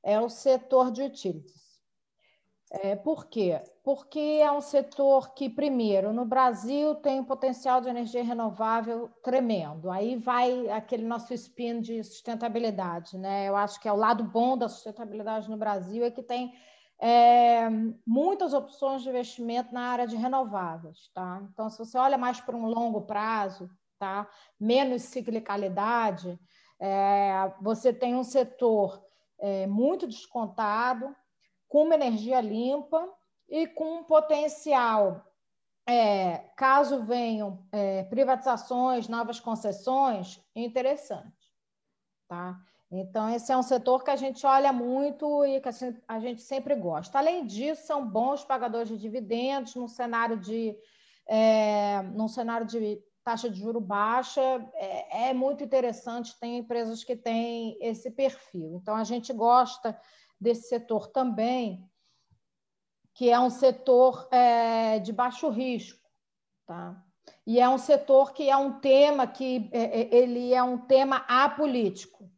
É 0.00 0.20
o 0.20 0.28
setor 0.28 0.92
de 0.92 1.02
utilities. 1.02 1.60
É, 2.70 2.94
por 2.94 3.26
quê? 3.26 3.60
Porque 3.82 4.20
é 4.20 4.52
um 4.52 4.60
setor 4.60 5.34
que, 5.34 5.50
primeiro, 5.50 6.12
no 6.12 6.24
Brasil 6.24 6.94
tem 6.94 7.18
um 7.18 7.24
potencial 7.24 7.80
de 7.80 7.88
energia 7.88 8.22
renovável 8.22 9.10
tremendo. 9.20 9.90
Aí 9.90 10.14
vai 10.14 10.70
aquele 10.70 11.04
nosso 11.04 11.34
spin 11.34 11.80
de 11.80 12.04
sustentabilidade. 12.04 13.18
Né? 13.18 13.48
Eu 13.48 13.56
acho 13.56 13.80
que 13.80 13.88
é 13.88 13.92
o 13.92 13.96
lado 13.96 14.22
bom 14.22 14.56
da 14.56 14.68
sustentabilidade 14.68 15.50
no 15.50 15.56
Brasil 15.56 16.04
é 16.04 16.10
que 16.12 16.22
tem 16.22 16.54
é, 17.04 17.68
muitas 18.06 18.54
opções 18.54 19.02
de 19.02 19.08
investimento 19.08 19.74
na 19.74 19.88
área 19.88 20.06
de 20.06 20.14
renováveis. 20.14 21.10
Tá? 21.12 21.42
Então, 21.52 21.68
se 21.68 21.76
você 21.76 21.98
olha 21.98 22.16
mais 22.16 22.40
para 22.40 22.56
um 22.56 22.66
longo 22.66 23.00
prazo, 23.00 23.68
tá? 23.98 24.30
menos 24.58 25.02
ciclicalidade, 25.02 26.38
é, 26.78 27.52
você 27.60 27.92
tem 27.92 28.14
um 28.14 28.22
setor 28.22 29.04
é, 29.40 29.66
muito 29.66 30.06
descontado, 30.06 31.14
com 31.68 31.82
uma 31.82 31.94
energia 31.96 32.40
limpa 32.40 33.12
e 33.48 33.66
com 33.66 33.96
um 33.96 34.04
potencial, 34.04 35.26
é, 35.88 36.38
caso 36.56 37.02
venham 37.02 37.66
é, 37.72 38.04
privatizações, 38.04 39.08
novas 39.08 39.40
concessões, 39.40 40.40
interessante. 40.54 41.50
Tá? 42.28 42.60
Então, 42.94 43.30
esse 43.30 43.50
é 43.50 43.56
um 43.56 43.62
setor 43.62 44.04
que 44.04 44.10
a 44.10 44.16
gente 44.16 44.44
olha 44.46 44.70
muito 44.70 45.46
e 45.46 45.62
que 45.62 45.68
a 46.06 46.20
gente 46.20 46.42
sempre 46.42 46.74
gosta. 46.74 47.18
Além 47.18 47.46
disso, 47.46 47.86
são 47.86 48.06
bons 48.06 48.44
pagadores 48.44 48.90
de 48.90 48.98
dividendos 48.98 49.74
num 49.74 49.88
cenário 49.88 50.38
de, 50.38 50.76
é, 51.26 52.02
num 52.02 52.28
cenário 52.28 52.66
de 52.66 53.02
taxa 53.24 53.48
de 53.48 53.58
juro 53.58 53.80
baixa. 53.80 54.42
É, 54.74 55.30
é, 55.30 55.32
muito 55.32 55.64
interessante, 55.64 56.38
tem 56.38 56.58
empresas 56.58 57.02
que 57.02 57.16
têm 57.16 57.78
esse 57.80 58.10
perfil. 58.10 58.78
Então, 58.82 58.94
a 58.94 59.04
gente 59.04 59.32
gosta 59.32 59.98
desse 60.38 60.68
setor 60.68 61.06
também, 61.06 61.88
que 63.14 63.30
é 63.30 63.40
um 63.40 63.48
setor 63.48 64.28
é, 64.30 64.98
de 64.98 65.14
baixo 65.14 65.48
risco. 65.48 66.06
Tá? 66.66 67.02
E 67.46 67.58
é 67.58 67.66
um 67.66 67.78
setor 67.78 68.34
que 68.34 68.50
é 68.50 68.56
um 68.56 68.80
tema 68.80 69.26
que 69.26 69.70
é, 69.72 70.02
é, 70.02 70.14
ele 70.14 70.52
é 70.52 70.62
um 70.62 70.76
tema 70.76 71.24
apolítico. 71.26 72.30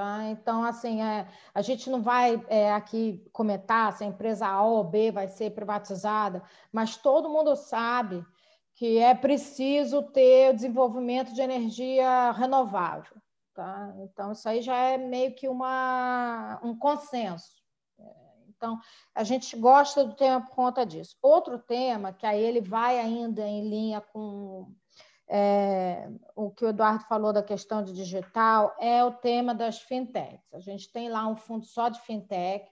Tá? 0.00 0.24
Então, 0.30 0.64
assim, 0.64 1.02
é, 1.02 1.28
a 1.52 1.60
gente 1.60 1.90
não 1.90 2.00
vai 2.00 2.42
é, 2.48 2.72
aqui 2.72 3.22
comentar 3.34 3.92
se 3.92 4.02
a 4.02 4.06
empresa 4.06 4.46
A 4.46 4.62
ou 4.62 4.82
B 4.82 5.10
vai 5.10 5.28
ser 5.28 5.50
privatizada, 5.50 6.42
mas 6.72 6.96
todo 6.96 7.28
mundo 7.28 7.54
sabe 7.54 8.24
que 8.72 8.96
é 8.96 9.14
preciso 9.14 10.02
ter 10.04 10.54
desenvolvimento 10.54 11.34
de 11.34 11.42
energia 11.42 12.30
renovável. 12.32 13.14
Tá? 13.52 13.92
Então, 13.98 14.32
isso 14.32 14.48
aí 14.48 14.62
já 14.62 14.74
é 14.74 14.96
meio 14.96 15.34
que 15.34 15.46
uma, 15.46 16.58
um 16.62 16.74
consenso. 16.74 17.60
Então, 18.48 18.80
a 19.14 19.22
gente 19.22 19.54
gosta 19.54 20.02
do 20.02 20.14
tema 20.14 20.40
por 20.40 20.54
conta 20.54 20.86
disso. 20.86 21.14
Outro 21.20 21.58
tema, 21.58 22.10
que 22.10 22.24
aí 22.24 22.42
ele 22.42 22.62
vai 22.62 22.98
ainda 22.98 23.46
em 23.46 23.68
linha 23.68 24.00
com 24.00 24.74
é, 25.32 26.08
o 26.34 26.50
que 26.50 26.64
o 26.64 26.68
Eduardo 26.68 27.04
falou 27.04 27.32
da 27.32 27.42
questão 27.42 27.84
de 27.84 27.92
digital 27.92 28.74
é 28.80 29.04
o 29.04 29.12
tema 29.12 29.54
das 29.54 29.78
fintechs. 29.78 30.52
A 30.52 30.58
gente 30.58 30.90
tem 30.92 31.08
lá 31.08 31.28
um 31.28 31.36
fundo 31.36 31.64
só 31.64 31.88
de 31.88 32.00
fintech 32.00 32.68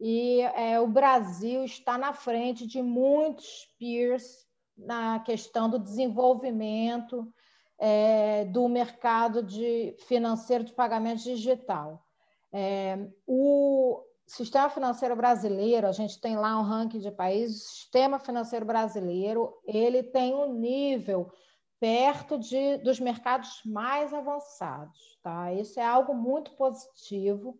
e 0.00 0.40
é, 0.40 0.80
o 0.80 0.88
Brasil 0.88 1.62
está 1.62 1.96
na 1.96 2.12
frente 2.12 2.66
de 2.66 2.82
muitos 2.82 3.68
peers 3.78 4.44
na 4.76 5.20
questão 5.20 5.70
do 5.70 5.78
desenvolvimento 5.78 7.32
é, 7.78 8.46
do 8.46 8.68
mercado 8.68 9.40
de 9.40 9.94
financeiro 10.08 10.64
de 10.64 10.72
pagamento 10.72 11.22
digital. 11.22 12.04
É, 12.52 12.98
o 13.24 14.02
sistema 14.26 14.68
financeiro 14.68 15.14
brasileiro, 15.14 15.86
a 15.86 15.92
gente 15.92 16.20
tem 16.20 16.36
lá 16.36 16.58
um 16.58 16.64
ranking 16.64 16.98
de 16.98 17.12
países, 17.12 17.62
o 17.62 17.68
sistema 17.68 18.18
financeiro 18.18 18.66
brasileiro, 18.66 19.56
ele 19.64 20.02
tem 20.02 20.34
um 20.34 20.52
nível 20.52 21.30
perto 21.82 22.38
de, 22.38 22.76
dos 22.78 23.00
mercados 23.00 23.60
mais 23.64 24.14
avançados. 24.14 25.18
Tá? 25.20 25.52
Isso 25.52 25.80
é 25.80 25.84
algo 25.84 26.14
muito 26.14 26.52
positivo. 26.52 27.58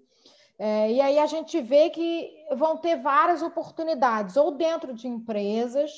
É, 0.57 0.93
e 0.93 1.01
aí 1.01 1.19
a 1.19 1.27
gente 1.27 1.61
vê 1.61 1.91
que 1.91 2.33
vão 2.55 2.77
ter 2.77 3.03
várias 3.03 3.43
oportunidades, 3.43 4.37
ou 4.37 4.53
dentro 4.53 4.95
de 4.95 5.09
empresas 5.09 5.91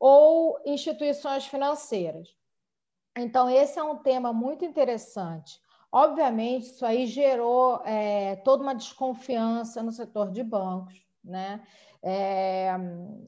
ou 0.00 0.58
instituições 0.64 1.44
financeiras. 1.44 2.34
Então, 3.14 3.50
esse 3.50 3.78
é 3.78 3.82
um 3.82 3.98
tema 3.98 4.32
muito 4.32 4.64
interessante. 4.64 5.60
Obviamente, 5.92 6.70
isso 6.70 6.86
aí 6.86 7.06
gerou 7.06 7.82
é, 7.84 8.36
toda 8.36 8.62
uma 8.62 8.74
desconfiança 8.74 9.82
no 9.82 9.92
setor 9.92 10.30
de 10.30 10.42
bancos, 10.42 11.04
né? 11.22 11.62
É, 12.02 12.70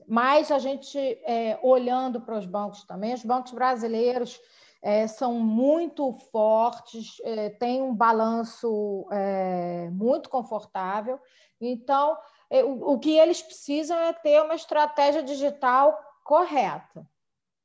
mas 0.06 0.50
a 0.50 0.58
gente, 0.58 0.98
é, 0.98 1.58
olhando 1.62 2.20
para 2.20 2.38
os 2.38 2.46
bancos 2.46 2.84
também, 2.84 3.14
os 3.14 3.24
bancos 3.24 3.52
brasileiros 3.52 4.40
é, 4.82 5.06
são 5.06 5.34
muito 5.34 6.12
fortes, 6.32 7.20
é, 7.24 7.50
têm 7.50 7.82
um 7.82 7.94
balanço 7.94 9.06
é, 9.10 9.90
muito 9.90 10.30
confortável. 10.30 11.20
Então, 11.60 12.16
é, 12.48 12.64
o, 12.64 12.92
o, 12.92 12.98
que 12.98 13.18
eles 13.18 13.42
precisam 13.42 13.98
é 13.98 14.12
ter 14.12 14.40
uma 14.42 14.54
estratégia 14.54 15.22
digital 15.22 15.98
correta, 16.24 17.06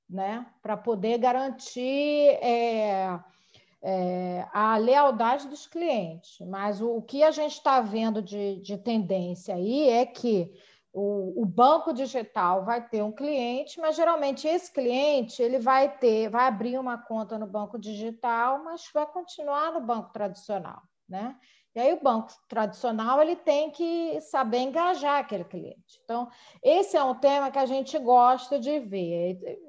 né? 0.09 0.45
para 0.61 0.75
poder 0.75 1.17
garantir 1.17 2.37
é, 2.41 3.19
é, 3.81 4.47
a 4.51 4.75
lealdade 4.77 5.47
dos 5.47 5.65
clientes. 5.65 6.37
Mas 6.47 6.81
o, 6.81 6.97
o 6.97 7.01
que 7.01 7.23
a 7.23 7.31
gente 7.31 7.53
está 7.53 7.79
vendo 7.79 8.21
de, 8.21 8.57
de 8.57 8.77
tendência 8.77 9.55
aí 9.55 9.87
é 9.87 10.05
que 10.05 10.51
o, 10.95 11.41
o, 11.41 11.45
banco 11.45 11.91
digital 11.91 12.63
vai 12.63 12.87
ter 12.87 13.03
um 13.03 13.11
cliente, 13.11 13.81
mas 13.81 13.97
geralmente 13.97 14.47
esse 14.47 14.71
cliente 14.71 15.41
ele 15.41 15.59
vai 15.59 15.97
ter, 15.97 16.29
vai 16.29 16.47
abrir 16.47 16.79
uma 16.79 16.97
conta 16.97 17.37
no 17.37 17.45
banco 17.45 17.77
digital, 17.77 18.63
mas 18.63 18.89
vai 18.93 19.05
continuar 19.05 19.73
no 19.73 19.81
banco 19.81 20.13
tradicional, 20.13 20.81
né? 21.07 21.35
E 21.75 21.79
aí 21.81 21.91
o 21.91 22.01
banco 22.01 22.29
tradicional 22.47 23.21
ele 23.21 23.35
tem 23.35 23.69
que 23.71 24.21
saber 24.21 24.59
engajar 24.59 25.19
aquele 25.19 25.43
cliente. 25.43 25.99
Então, 26.05 26.29
esse 26.63 26.95
é 26.95 27.03
um 27.03 27.13
tema 27.13 27.51
que 27.51 27.59
a 27.59 27.65
gente 27.65 27.99
gosta 27.99 28.57
de 28.57 28.79
ver. 28.79 29.59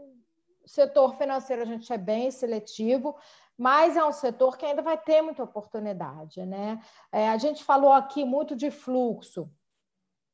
O 0.64 0.68
setor 0.68 1.16
financeiro 1.16 1.62
a 1.62 1.66
gente 1.66 1.92
é 1.92 1.98
bem 1.98 2.30
seletivo, 2.30 3.16
mas 3.58 3.96
é 3.96 4.04
um 4.04 4.12
setor 4.12 4.56
que 4.56 4.64
ainda 4.64 4.82
vai 4.82 4.96
ter 4.96 5.22
muita 5.22 5.42
oportunidade, 5.42 6.46
né? 6.46 6.80
É, 7.10 7.28
a 7.28 7.36
gente 7.36 7.64
falou 7.64 7.90
aqui 7.90 8.24
muito 8.24 8.54
de 8.54 8.70
fluxo 8.70 9.50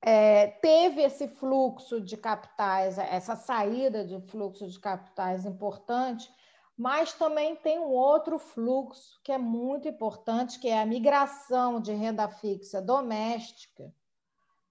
é, 0.03 0.49
teve 0.49 1.01
esse 1.01 1.29
fluxo 1.29 2.01
de 2.01 2.17
capitais, 2.17 2.99
essa 2.99 3.37
saída 3.37 4.05
de 4.05 4.21
fluxo 4.29 4.67
de 4.67 4.79
capitais 4.79 5.47
importante, 5.47 6.29
mas 6.77 7.13
também 7.13 7.55
tem 7.55 7.79
um 7.79 7.91
outro 7.91 8.39
fluxo 8.39 9.21
que 9.23 9.31
é 9.31 9.39
muito 9.39 9.87
importante, 9.87 10.59
que 10.59 10.69
é 10.69 10.83
a 10.83 10.87
migração 10.87 11.81
de 11.81 11.93
renda 11.93 12.29
fixa 12.29 12.83
doméstica 12.83 13.95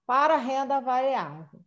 para 0.05 0.35
renda 0.35 0.81
variável. 0.81 1.61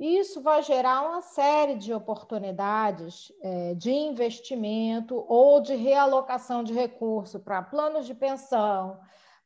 Isso 0.00 0.42
vai 0.42 0.64
gerar 0.64 1.02
uma 1.02 1.22
série 1.22 1.76
de 1.76 1.94
oportunidades 1.94 3.32
é, 3.40 3.74
de 3.74 3.92
investimento 3.92 5.24
ou 5.28 5.60
de 5.60 5.76
realocação 5.76 6.64
de 6.64 6.72
recurso 6.72 7.38
para 7.38 7.62
planos 7.62 8.04
de 8.06 8.14
pensão, 8.14 8.98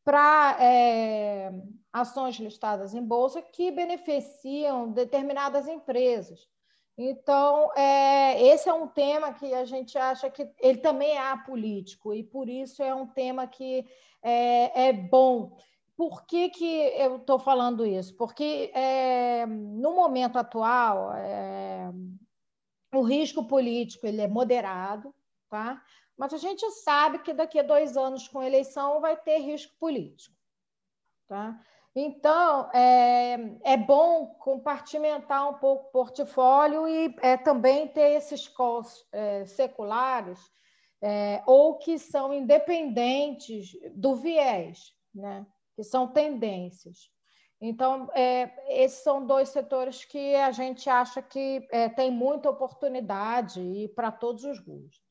para 0.06 0.56
é, 0.60 1.50
ações 1.92 2.36
listadas 2.36 2.94
em 2.94 3.02
bolsa 3.02 3.42
que 3.42 3.72
beneficiam 3.72 4.92
determinadas 4.92 5.66
empresas. 5.66 6.48
Então, 6.96 7.72
é, 7.76 8.40
esse 8.40 8.68
é 8.68 8.72
um 8.72 8.86
tema 8.86 9.32
que 9.32 9.52
a 9.52 9.64
gente 9.64 9.98
acha 9.98 10.30
que 10.30 10.48
ele 10.60 10.78
também 10.78 11.10
é 11.10 11.18
apolítico, 11.18 12.14
e 12.14 12.22
por 12.22 12.48
isso 12.48 12.84
é 12.84 12.94
um 12.94 13.08
tema 13.08 13.48
que 13.48 13.84
é, 14.22 14.90
é 14.90 14.92
bom. 14.92 15.58
Por 15.96 16.24
que, 16.24 16.50
que 16.50 16.74
eu 16.96 17.16
estou 17.16 17.40
falando 17.40 17.84
isso? 17.84 18.16
Porque 18.16 18.70
é, 18.72 19.44
no 19.44 19.96
momento 19.96 20.38
atual, 20.38 21.12
é, 21.14 21.90
o 22.94 23.02
risco 23.02 23.44
político 23.44 24.06
ele 24.06 24.20
é 24.20 24.28
moderado, 24.28 25.12
tá? 25.50 25.82
Mas 26.16 26.32
a 26.32 26.38
gente 26.38 26.68
sabe 26.70 27.18
que 27.18 27.32
daqui 27.32 27.58
a 27.58 27.62
dois 27.62 27.96
anos, 27.96 28.26
com 28.26 28.42
eleição, 28.42 29.00
vai 29.00 29.16
ter 29.16 29.38
risco 29.38 29.74
político. 29.78 30.34
Tá? 31.28 31.60
Então, 31.94 32.70
é, 32.72 33.34
é 33.64 33.76
bom 33.76 34.26
compartimentar 34.38 35.48
um 35.48 35.54
pouco 35.54 35.88
o 35.88 35.92
portfólio 35.92 36.86
e 36.86 37.14
é, 37.22 37.36
também 37.36 37.88
ter 37.88 38.12
esses 38.12 38.46
calls 38.48 39.06
é, 39.12 39.44
seculares 39.46 40.38
é, 41.02 41.42
ou 41.46 41.78
que 41.78 41.98
são 41.98 42.32
independentes 42.32 43.70
do 43.94 44.14
viés, 44.14 44.92
né? 45.14 45.46
que 45.74 45.82
são 45.82 46.08
tendências. 46.08 47.10
Então, 47.60 48.10
é, 48.14 48.52
esses 48.82 49.02
são 49.02 49.26
dois 49.26 49.48
setores 49.48 50.04
que 50.04 50.34
a 50.34 50.50
gente 50.50 50.90
acha 50.90 51.22
que 51.22 51.66
é, 51.70 51.88
tem 51.88 52.10
muita 52.10 52.50
oportunidade 52.50 53.60
e 53.60 53.88
para 53.88 54.12
todos 54.12 54.44
os 54.44 54.58
gostos. 54.58 55.05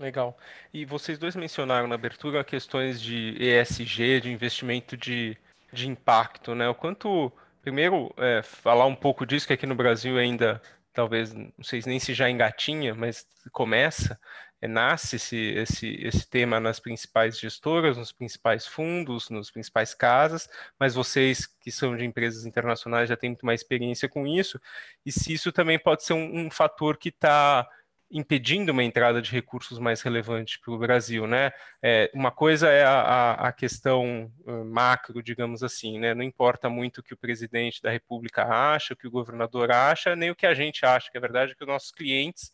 Legal. 0.00 0.34
E 0.72 0.86
vocês 0.86 1.18
dois 1.18 1.36
mencionaram 1.36 1.86
na 1.86 1.94
abertura 1.94 2.42
questões 2.42 2.98
de 2.98 3.36
ESG, 3.38 4.22
de 4.22 4.32
investimento 4.32 4.96
de, 4.96 5.36
de 5.70 5.86
impacto, 5.90 6.54
né? 6.54 6.66
O 6.70 6.74
quanto, 6.74 7.30
primeiro, 7.60 8.10
é, 8.16 8.42
falar 8.42 8.86
um 8.86 8.96
pouco 8.96 9.26
disso, 9.26 9.46
que 9.46 9.52
aqui 9.52 9.66
no 9.66 9.74
Brasil 9.74 10.16
ainda, 10.16 10.62
talvez, 10.94 11.34
não 11.34 11.52
sei 11.62 11.82
nem 11.84 12.00
se 12.00 12.14
já 12.14 12.30
engatinha, 12.30 12.94
mas 12.94 13.26
começa, 13.52 14.18
é, 14.62 14.66
nasce 14.66 15.16
esse, 15.16 15.36
esse, 15.36 15.88
esse 16.02 16.26
tema 16.26 16.58
nas 16.58 16.80
principais 16.80 17.38
gestoras, 17.38 17.98
nos 17.98 18.10
principais 18.10 18.66
fundos, 18.66 19.28
nos 19.28 19.50
principais 19.50 19.92
casas, 19.92 20.48
mas 20.78 20.94
vocês 20.94 21.46
que 21.46 21.70
são 21.70 21.94
de 21.94 22.06
empresas 22.06 22.46
internacionais 22.46 23.10
já 23.10 23.18
têm 23.18 23.30
muito 23.30 23.44
mais 23.44 23.60
experiência 23.60 24.08
com 24.08 24.26
isso, 24.26 24.58
e 25.04 25.12
se 25.12 25.34
isso 25.34 25.52
também 25.52 25.78
pode 25.78 26.04
ser 26.04 26.14
um, 26.14 26.46
um 26.46 26.50
fator 26.50 26.96
que 26.96 27.10
está 27.10 27.68
impedindo 28.10 28.72
uma 28.72 28.82
entrada 28.82 29.22
de 29.22 29.30
recursos 29.30 29.78
mais 29.78 30.02
relevante 30.02 30.58
para 30.58 30.72
o 30.74 30.78
Brasil, 30.78 31.26
né? 31.26 31.52
É, 31.82 32.10
uma 32.12 32.30
coisa 32.30 32.68
é 32.68 32.82
a, 32.84 33.32
a, 33.34 33.52
questão 33.52 34.32
macro, 34.66 35.22
digamos 35.22 35.62
assim, 35.62 35.98
né? 35.98 36.12
Não 36.12 36.24
importa 36.24 36.68
muito 36.68 36.98
o 36.98 37.02
que 37.02 37.14
o 37.14 37.16
presidente 37.16 37.80
da 37.80 37.90
República 37.90 38.44
acha, 38.44 38.94
o 38.94 38.96
que 38.96 39.06
o 39.06 39.10
governador 39.10 39.70
acha, 39.70 40.16
nem 40.16 40.30
o 40.30 40.34
que 40.34 40.46
a 40.46 40.54
gente 40.54 40.84
acha, 40.84 41.10
que 41.10 41.16
é 41.16 41.20
verdade 41.20 41.54
que 41.54 41.62
os 41.62 41.68
nossos 41.68 41.92
clientes 41.92 42.52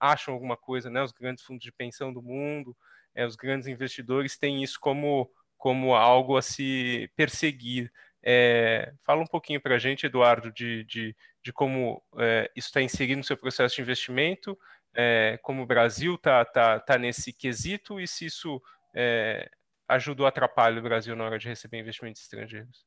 acham 0.00 0.34
alguma 0.34 0.56
coisa, 0.56 0.90
né? 0.90 1.02
Os 1.02 1.12
grandes 1.12 1.44
fundos 1.44 1.64
de 1.64 1.72
pensão 1.72 2.12
do 2.12 2.22
mundo, 2.22 2.76
é, 3.14 3.24
os 3.24 3.36
grandes 3.36 3.66
investidores 3.68 4.36
têm 4.36 4.62
isso 4.62 4.78
como, 4.80 5.30
como 5.56 5.94
algo 5.94 6.36
a 6.36 6.42
se 6.42 7.10
perseguir. 7.16 7.92
É, 8.22 8.92
fala 9.02 9.22
um 9.22 9.26
pouquinho 9.26 9.60
para 9.60 9.76
a 9.76 9.78
gente, 9.78 10.04
Eduardo, 10.04 10.52
de, 10.52 10.84
de, 10.84 11.16
de 11.42 11.52
como 11.52 12.02
é, 12.18 12.50
isso 12.56 12.68
está 12.68 12.82
inserido 12.82 13.18
no 13.18 13.24
seu 13.24 13.36
processo 13.36 13.76
de 13.76 13.82
investimento 13.82 14.58
é, 14.96 15.38
como 15.42 15.62
o 15.62 15.66
Brasil 15.66 16.14
está 16.14 16.44
tá, 16.44 16.80
tá 16.80 16.98
nesse 16.98 17.32
quesito 17.32 18.00
e 18.00 18.08
se 18.08 18.24
isso 18.26 18.60
é, 18.94 19.50
ajuda 19.86 20.22
ou 20.22 20.26
atrapalha 20.26 20.80
o 20.80 20.82
Brasil 20.82 21.14
na 21.14 21.24
hora 21.24 21.38
de 21.38 21.46
receber 21.46 21.78
investimentos 21.78 22.22
estrangeiros. 22.22 22.86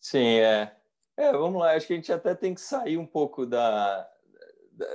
Sim, 0.00 0.38
é. 0.38 0.74
é. 1.16 1.32
Vamos 1.32 1.60
lá, 1.60 1.74
acho 1.74 1.86
que 1.86 1.92
a 1.92 1.96
gente 1.96 2.12
até 2.12 2.34
tem 2.34 2.54
que 2.54 2.60
sair 2.60 2.96
um 2.96 3.06
pouco 3.06 3.46
da, 3.46 4.08
da, 4.72 4.86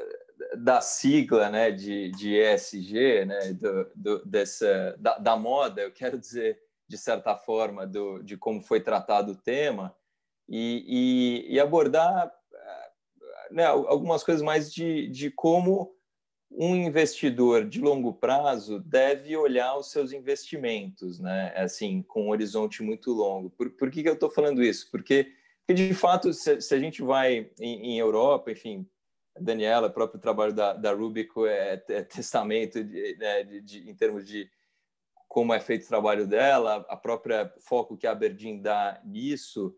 da 0.57 0.81
sigla 0.81 1.49
né, 1.49 1.71
de, 1.71 2.11
de 2.11 2.35
ESG, 2.35 3.25
né, 3.25 3.53
do, 3.53 3.91
do, 3.95 4.25
dessa, 4.25 4.95
da, 4.99 5.17
da 5.17 5.37
moda, 5.37 5.81
eu 5.81 5.91
quero 5.91 6.19
dizer, 6.19 6.59
de 6.87 6.97
certa 6.97 7.37
forma, 7.37 7.87
do, 7.87 8.21
de 8.21 8.35
como 8.35 8.61
foi 8.61 8.81
tratado 8.81 9.31
o 9.31 9.37
tema, 9.37 9.95
e, 10.47 11.45
e, 11.47 11.55
e 11.55 11.59
abordar 11.59 12.31
né, 13.51 13.65
algumas 13.65 14.23
coisas 14.23 14.41
mais 14.41 14.71
de, 14.71 15.07
de 15.09 15.31
como 15.31 15.93
um 16.55 16.75
investidor 16.75 17.65
de 17.67 17.81
longo 17.81 18.13
prazo 18.13 18.79
deve 18.79 19.35
olhar 19.35 19.75
os 19.75 19.89
seus 19.91 20.11
investimentos, 20.11 21.19
né? 21.19 21.51
Assim, 21.55 22.03
com 22.03 22.27
um 22.27 22.29
horizonte 22.29 22.83
muito 22.83 23.11
longo. 23.11 23.49
Por, 23.49 23.71
por 23.71 23.89
que, 23.89 24.03
que 24.03 24.09
eu 24.09 24.13
estou 24.13 24.29
falando 24.29 24.63
isso? 24.63 24.89
Porque, 24.91 25.31
porque, 25.65 25.73
de 25.73 25.93
fato, 25.93 26.31
se, 26.31 26.61
se 26.61 26.75
a 26.75 26.79
gente 26.79 27.01
vai 27.01 27.49
em, 27.59 27.93
em, 27.93 27.99
Europa, 27.99 28.51
enfim, 28.51 28.87
Daniela, 29.39 29.87
o 29.87 29.93
próprio 29.93 30.19
trabalho 30.19 30.53
da, 30.53 30.73
da 30.73 30.93
Rubico 30.93 31.47
é, 31.47 31.83
é 31.89 32.03
testamento 32.03 32.83
de, 32.83 33.17
né, 33.17 33.43
de, 33.43 33.61
de, 33.61 33.89
em 33.89 33.95
termos 33.95 34.27
de 34.27 34.49
como 35.27 35.53
é 35.53 35.59
feito 35.59 35.85
o 35.85 35.89
trabalho 35.89 36.27
dela, 36.27 36.85
a 36.87 36.95
própria 36.95 37.51
foco 37.61 37.97
que 37.97 38.05
a 38.05 38.11
Aberdeen 38.11 38.61
dá 38.61 39.01
nisso, 39.03 39.75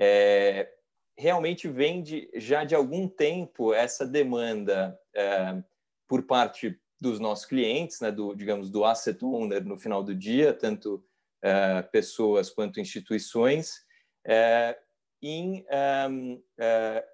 é, 0.00 0.72
realmente 1.16 1.68
vem 1.68 2.02
de, 2.02 2.30
já 2.34 2.64
de 2.64 2.74
algum 2.74 3.08
tempo 3.08 3.72
essa 3.72 4.06
demanda 4.06 4.98
é, 5.14 5.62
por 6.08 6.22
parte 6.24 6.78
dos 7.00 7.20
nossos 7.20 7.44
clientes, 7.44 8.00
né, 8.00 8.10
do, 8.10 8.34
digamos, 8.34 8.70
do 8.70 8.84
asset 8.84 9.22
owner 9.24 9.64
no 9.64 9.76
final 9.76 10.02
do 10.02 10.14
dia, 10.14 10.52
tanto 10.52 11.04
é, 11.42 11.82
pessoas 11.82 12.50
quanto 12.50 12.80
instituições, 12.80 13.84
é, 14.26 14.78
em 15.22 15.64
é, 15.68 17.04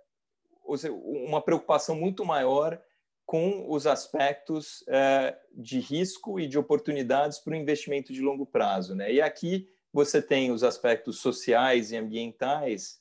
uma 1.24 1.42
preocupação 1.42 1.96
muito 1.96 2.24
maior 2.24 2.80
com 3.26 3.68
os 3.68 3.86
aspectos 3.86 4.84
de 5.52 5.78
risco 5.78 6.40
e 6.40 6.48
de 6.48 6.58
oportunidades 6.58 7.38
para 7.38 7.52
o 7.52 7.56
investimento 7.56 8.12
de 8.12 8.20
longo 8.20 8.44
prazo. 8.44 8.94
Né? 8.94 9.12
E 9.12 9.20
aqui 9.20 9.68
você 9.92 10.20
tem 10.20 10.50
os 10.50 10.64
aspectos 10.64 11.20
sociais 11.20 11.92
e 11.92 11.96
ambientais, 11.96 12.99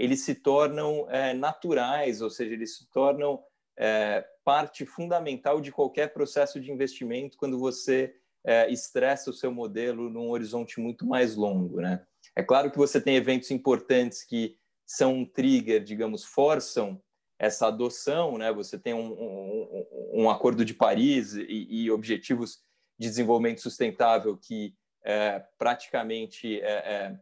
eles 0.00 0.22
se 0.22 0.34
tornam 0.34 1.06
é, 1.10 1.34
naturais, 1.34 2.22
ou 2.22 2.30
seja, 2.30 2.54
eles 2.54 2.78
se 2.78 2.88
tornam 2.90 3.44
é, 3.78 4.26
parte 4.42 4.86
fundamental 4.86 5.60
de 5.60 5.70
qualquer 5.70 6.14
processo 6.14 6.58
de 6.58 6.72
investimento 6.72 7.36
quando 7.36 7.58
você 7.58 8.14
é, 8.42 8.70
estressa 8.70 9.28
o 9.28 9.34
seu 9.34 9.52
modelo 9.52 10.08
num 10.08 10.30
horizonte 10.30 10.80
muito 10.80 11.06
mais 11.06 11.36
longo. 11.36 11.82
Né? 11.82 12.02
É 12.34 12.42
claro 12.42 12.70
que 12.70 12.78
você 12.78 12.98
tem 12.98 13.14
eventos 13.14 13.50
importantes 13.50 14.24
que 14.24 14.56
são 14.86 15.16
um 15.16 15.26
trigger, 15.26 15.84
digamos, 15.84 16.24
forçam 16.24 17.00
essa 17.38 17.68
adoção, 17.68 18.36
né? 18.36 18.52
Você 18.52 18.78
tem 18.78 18.92
um, 18.92 19.12
um, 19.12 19.86
um 20.24 20.30
acordo 20.30 20.64
de 20.64 20.74
Paris 20.74 21.34
e, 21.34 21.66
e, 21.70 21.90
objetivos 21.90 22.58
de 22.98 23.08
desenvolvimento 23.08 23.62
sustentável 23.62 24.36
que 24.36 24.74
é, 25.04 25.42
praticamente 25.56 26.60
é, 26.60 27.16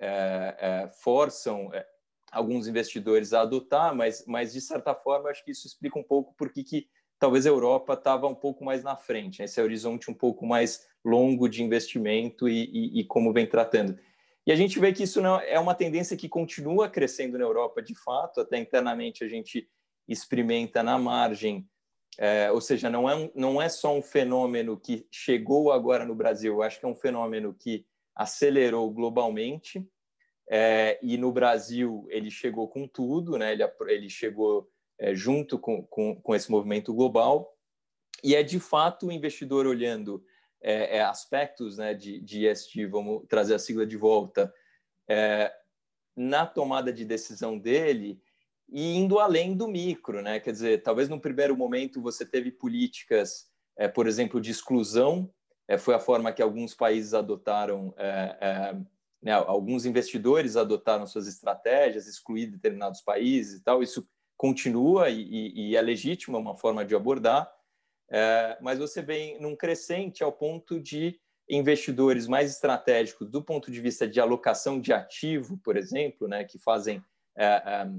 é, 0.00 0.90
forçam 1.02 1.70
alguns 2.30 2.68
investidores 2.68 3.32
a 3.32 3.42
adotar, 3.42 3.94
mas, 3.94 4.24
mas 4.26 4.52
de 4.52 4.60
certa 4.60 4.94
forma 4.94 5.30
acho 5.30 5.44
que 5.44 5.50
isso 5.50 5.66
explica 5.66 5.98
um 5.98 6.02
pouco 6.02 6.34
por 6.36 6.52
que 6.52 6.88
talvez 7.18 7.44
a 7.46 7.50
Europa 7.50 7.92
estava 7.92 8.26
um 8.26 8.34
pouco 8.34 8.64
mais 8.64 8.82
na 8.82 8.96
frente, 8.96 9.40
né? 9.40 9.44
esse 9.44 9.60
horizonte 9.60 10.10
um 10.10 10.14
pouco 10.14 10.46
mais 10.46 10.86
longo 11.04 11.48
de 11.48 11.62
investimento 11.62 12.48
e, 12.48 12.64
e, 12.72 13.00
e 13.00 13.04
como 13.04 13.32
vem 13.32 13.46
tratando. 13.46 13.98
E 14.46 14.52
a 14.52 14.56
gente 14.56 14.80
vê 14.80 14.92
que 14.92 15.02
isso 15.02 15.20
não 15.20 15.38
é 15.38 15.58
uma 15.58 15.74
tendência 15.74 16.16
que 16.16 16.28
continua 16.28 16.88
crescendo 16.88 17.36
na 17.36 17.44
Europa, 17.44 17.82
de 17.82 17.94
fato, 17.94 18.40
até 18.40 18.58
internamente 18.58 19.22
a 19.22 19.28
gente 19.28 19.68
experimenta 20.08 20.82
na 20.82 20.98
margem, 20.98 21.68
é, 22.18 22.50
ou 22.50 22.60
seja, 22.60 22.90
não 22.90 23.08
é, 23.08 23.30
não 23.34 23.60
é 23.60 23.68
só 23.68 23.94
um 23.94 24.02
fenômeno 24.02 24.78
que 24.78 25.06
chegou 25.10 25.70
agora 25.70 26.04
no 26.04 26.14
Brasil, 26.14 26.62
acho 26.62 26.80
que 26.80 26.86
é 26.86 26.88
um 26.88 26.96
fenômeno 26.96 27.54
que 27.54 27.86
acelerou 28.16 28.90
globalmente, 28.90 29.86
é, 30.52 30.98
e 31.00 31.16
no 31.16 31.30
Brasil 31.30 32.04
ele 32.08 32.28
chegou 32.28 32.66
com 32.66 32.88
tudo, 32.88 33.38
né? 33.38 33.52
ele, 33.52 33.62
ele 33.86 34.10
chegou 34.10 34.68
é, 34.98 35.14
junto 35.14 35.56
com, 35.56 35.84
com, 35.84 36.16
com 36.16 36.34
esse 36.34 36.50
movimento 36.50 36.92
global, 36.92 37.56
e 38.24 38.34
é 38.34 38.42
de 38.42 38.58
fato 38.58 39.06
o 39.06 39.12
investidor 39.12 39.64
olhando 39.64 40.24
é, 40.60 40.96
é, 40.96 41.02
aspectos 41.02 41.78
né, 41.78 41.94
de, 41.94 42.20
de 42.20 42.48
ESG, 42.48 42.86
vamos 42.86 43.24
trazer 43.28 43.54
a 43.54 43.60
sigla 43.60 43.86
de 43.86 43.96
volta, 43.96 44.52
é, 45.08 45.54
na 46.16 46.44
tomada 46.44 46.92
de 46.92 47.04
decisão 47.04 47.56
dele 47.56 48.20
e 48.68 48.96
indo 48.96 49.20
além 49.20 49.56
do 49.56 49.68
micro, 49.68 50.20
né? 50.20 50.38
Quer 50.38 50.52
dizer, 50.52 50.82
talvez 50.82 51.08
no 51.08 51.20
primeiro 51.20 51.56
momento 51.56 52.02
você 52.02 52.26
teve 52.26 52.50
políticas, 52.50 53.48
é, 53.76 53.88
por 53.88 54.06
exemplo, 54.06 54.40
de 54.40 54.50
exclusão, 54.50 55.32
foi 55.78 55.94
a 55.94 56.00
forma 56.00 56.32
que 56.32 56.42
alguns 56.42 56.74
países 56.74 57.14
adotaram, 57.14 57.94
né, 59.22 59.32
alguns 59.32 59.84
investidores 59.84 60.56
adotaram 60.56 61.06
suas 61.06 61.26
estratégias, 61.26 62.06
excluir 62.06 62.46
determinados 62.46 63.02
países 63.02 63.60
e 63.60 63.64
tal. 63.64 63.82
Isso 63.82 64.08
continua 64.36 65.10
e, 65.10 65.52
e, 65.54 65.76
é 65.76 65.82
legítimo, 65.82 66.36
é 66.36 66.40
uma 66.40 66.56
forma 66.56 66.84
de 66.84 66.94
abordar. 66.94 67.50
É, 68.10 68.58
mas 68.60 68.78
você 68.78 69.02
vem 69.02 69.40
num 69.40 69.54
crescente 69.54 70.24
ao 70.24 70.32
ponto 70.32 70.80
de 70.80 71.20
investidores 71.48 72.26
mais 72.26 72.50
estratégicos 72.50 73.28
do 73.28 73.42
ponto 73.42 73.70
de 73.70 73.80
vista 73.80 74.08
de 74.08 74.20
alocação 74.20 74.80
de 74.80 74.92
ativo, 74.92 75.58
por 75.58 75.76
exemplo, 75.76 76.26
né, 76.26 76.44
que 76.44 76.58
fazem 76.58 77.02
é, 77.36 77.44
é, 77.46 77.90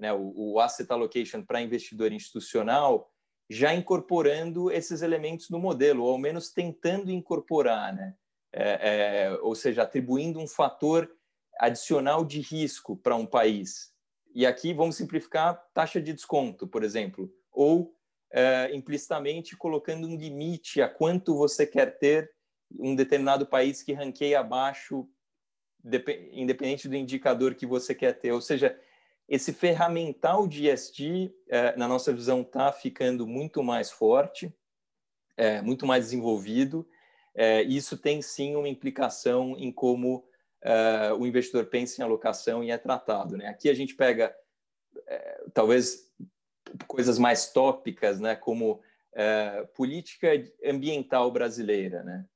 né, 0.00 0.12
o, 0.12 0.32
o, 0.36 0.60
asset 0.60 0.90
allocation 0.90 1.42
para 1.42 1.62
investidor 1.62 2.12
institucional, 2.12 3.10
já 3.48 3.74
incorporando 3.74 4.70
esses 4.70 5.02
elementos 5.02 5.50
no 5.50 5.58
modelo, 5.58 6.02
ou 6.02 6.12
ao 6.12 6.18
menos 6.18 6.50
tentando 6.50 7.10
incorporar, 7.10 7.94
né? 7.94 8.14
É, 8.56 9.26
é, 9.26 9.38
ou 9.42 9.52
seja, 9.56 9.82
atribuindo 9.82 10.38
um 10.38 10.46
fator 10.46 11.10
adicional 11.58 12.24
de 12.24 12.40
risco 12.40 12.96
para 12.96 13.16
um 13.16 13.26
país. 13.26 13.92
E 14.32 14.46
aqui 14.46 14.72
vamos 14.72 14.96
simplificar 14.96 15.60
taxa 15.74 16.00
de 16.00 16.12
desconto, 16.12 16.66
por 16.68 16.84
exemplo, 16.84 17.32
ou 17.50 17.94
uh, 18.32 18.72
implicitamente 18.72 19.56
colocando 19.56 20.06
um 20.06 20.16
limite 20.16 20.80
a 20.80 20.88
quanto 20.88 21.36
você 21.36 21.66
quer 21.66 21.98
ter 21.98 22.32
um 22.78 22.94
determinado 22.94 23.44
país 23.44 23.82
que 23.82 23.92
ranqueia 23.92 24.38
abaixo, 24.38 25.08
independente 26.32 26.88
do 26.88 26.94
indicador 26.94 27.56
que 27.56 27.66
você 27.66 27.92
quer 27.92 28.12
ter. 28.12 28.30
Ou 28.30 28.40
seja, 28.40 28.78
esse 29.28 29.52
ferramental 29.52 30.46
de 30.46 30.68
ESG, 30.68 31.34
uh, 31.48 31.78
na 31.78 31.88
nossa 31.88 32.12
visão, 32.12 32.42
está 32.42 32.70
ficando 32.70 33.26
muito 33.26 33.64
mais 33.64 33.90
forte, 33.90 34.46
uh, 34.46 35.64
muito 35.64 35.86
mais 35.86 36.04
desenvolvido. 36.04 36.88
Isso 37.66 37.98
tem 37.98 38.22
sim 38.22 38.56
uma 38.56 38.68
implicação 38.68 39.56
em 39.58 39.72
como 39.72 40.24
o 41.18 41.26
investidor 41.26 41.66
pensa 41.66 42.00
em 42.00 42.04
alocação 42.04 42.62
e 42.62 42.70
é 42.70 42.78
tratado. 42.78 43.36
Né? 43.36 43.46
Aqui 43.48 43.68
a 43.68 43.74
gente 43.74 43.94
pega, 43.94 44.34
talvez 45.52 46.12
coisas 46.86 47.18
mais 47.18 47.52
tópicas, 47.52 48.20
né, 48.20 48.34
como 48.34 48.80
é, 49.12 49.64
política 49.74 50.28
ambiental 50.64 51.30
brasileira, 51.30 52.02
né? 52.02 52.26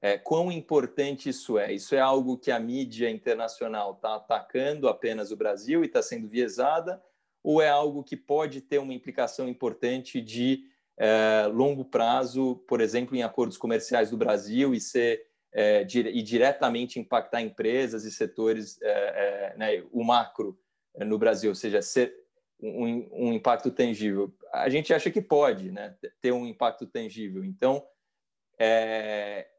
É, 0.00 0.16
quão 0.16 0.52
importante 0.52 1.28
isso 1.28 1.58
é? 1.58 1.72
Isso 1.72 1.92
é 1.92 1.98
algo 1.98 2.38
que 2.38 2.52
a 2.52 2.60
mídia 2.60 3.10
internacional 3.10 3.94
está 3.94 4.14
atacando 4.14 4.88
apenas 4.88 5.32
o 5.32 5.36
Brasil 5.36 5.82
e 5.82 5.86
está 5.86 6.00
sendo 6.00 6.28
viesada, 6.28 7.02
ou 7.42 7.60
é 7.60 7.68
algo 7.68 8.04
que 8.04 8.16
pode 8.16 8.60
ter 8.60 8.78
uma 8.78 8.94
implicação 8.94 9.48
importante 9.48 10.20
de 10.20 10.62
é, 10.98 11.46
longo 11.46 11.84
prazo, 11.84 12.56
por 12.66 12.80
exemplo, 12.80 13.14
em 13.14 13.22
acordos 13.22 13.56
comerciais 13.56 14.10
do 14.10 14.16
Brasil 14.16 14.74
e 14.74 14.80
ser 14.80 15.26
é, 15.52 15.82
e 15.82 16.22
diretamente 16.22 16.98
impactar 16.98 17.40
empresas 17.40 18.04
e 18.04 18.10
setores, 18.10 18.78
é, 18.82 19.54
né, 19.56 19.84
o 19.92 20.04
macro 20.04 20.58
no 21.06 21.16
Brasil, 21.16 21.50
ou 21.50 21.54
seja, 21.54 21.80
ser, 21.80 22.14
um, 22.60 23.28
um, 23.28 23.32
impacto 23.32 23.70
tangível? 23.70 24.34
A 24.52 24.68
gente 24.68 24.92
acha 24.92 25.10
que 25.10 25.22
pode 25.22 25.70
né, 25.70 25.96
ter 26.20 26.32
um 26.32 26.44
impacto 26.44 26.86
tangível. 26.86 27.44
Então, 27.44 27.86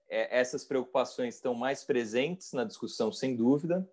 essas 0.10 0.66
preocupações 0.66 1.36
estão 1.36 1.56
mais 1.56 1.84
presentes 1.84 2.52
na 2.52 2.66
discussão, 2.66 3.12
sem 3.12 3.36
dúvida, 3.36 3.90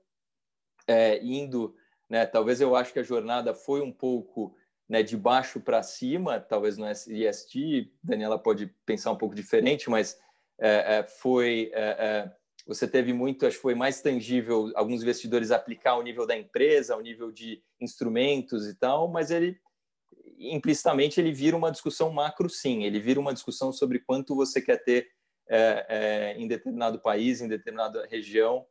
indo, 1.22 1.76
né, 2.10 2.26
talvez 2.26 2.60
eu 2.60 2.74
acho 2.74 2.92
que 2.92 2.98
a 2.98 3.04
jornada 3.04 3.54
foi 3.54 3.80
um 3.80 3.92
pouco 3.92 4.54
né, 4.88 5.02
de 5.02 5.16
baixo 5.16 5.60
para 5.60 5.82
cima, 5.82 6.40
talvez 6.40 6.76
no 6.76 6.86
IST, 6.88 7.92
Daniela 8.02 8.38
pode 8.38 8.66
pensar 8.84 9.10
um 9.10 9.16
pouco 9.16 9.34
diferente, 9.34 9.90
mas 9.90 10.18
é, 10.58 10.98
é, 10.98 11.02
foi 11.02 11.70
é, 11.74 11.82
é 11.82 12.32
você 12.66 12.88
teve 12.88 13.12
muito, 13.12 13.46
acho 13.46 13.56
que 13.56 13.62
foi 13.62 13.76
mais 13.76 14.02
tangível 14.02 14.72
alguns 14.74 15.00
investidores 15.00 15.52
aplicar 15.52 15.92
ao 15.92 16.02
nível 16.02 16.26
da 16.26 16.36
empresa, 16.36 16.94
ao 16.94 17.00
nível 17.00 17.30
de 17.30 17.62
instrumentos 17.80 18.66
e 18.66 18.74
tal, 18.74 19.06
mas 19.06 19.30
ele 19.30 19.56
implicitamente 20.36 21.20
ele 21.20 21.30
vira 21.30 21.56
uma 21.56 21.70
discussão 21.70 22.10
macro, 22.10 22.50
sim. 22.50 22.82
Ele 22.82 22.98
vira 22.98 23.20
uma 23.20 23.32
discussão 23.32 23.72
sobre 23.72 24.00
quanto 24.00 24.34
você 24.34 24.60
quer 24.60 24.82
ter 24.82 25.08
é, 25.48 25.86
é, 25.88 26.34
em 26.36 26.48
determinado 26.48 26.98
país, 26.98 27.40
em 27.40 27.46
determinada 27.46 28.04
região, 28.10 28.66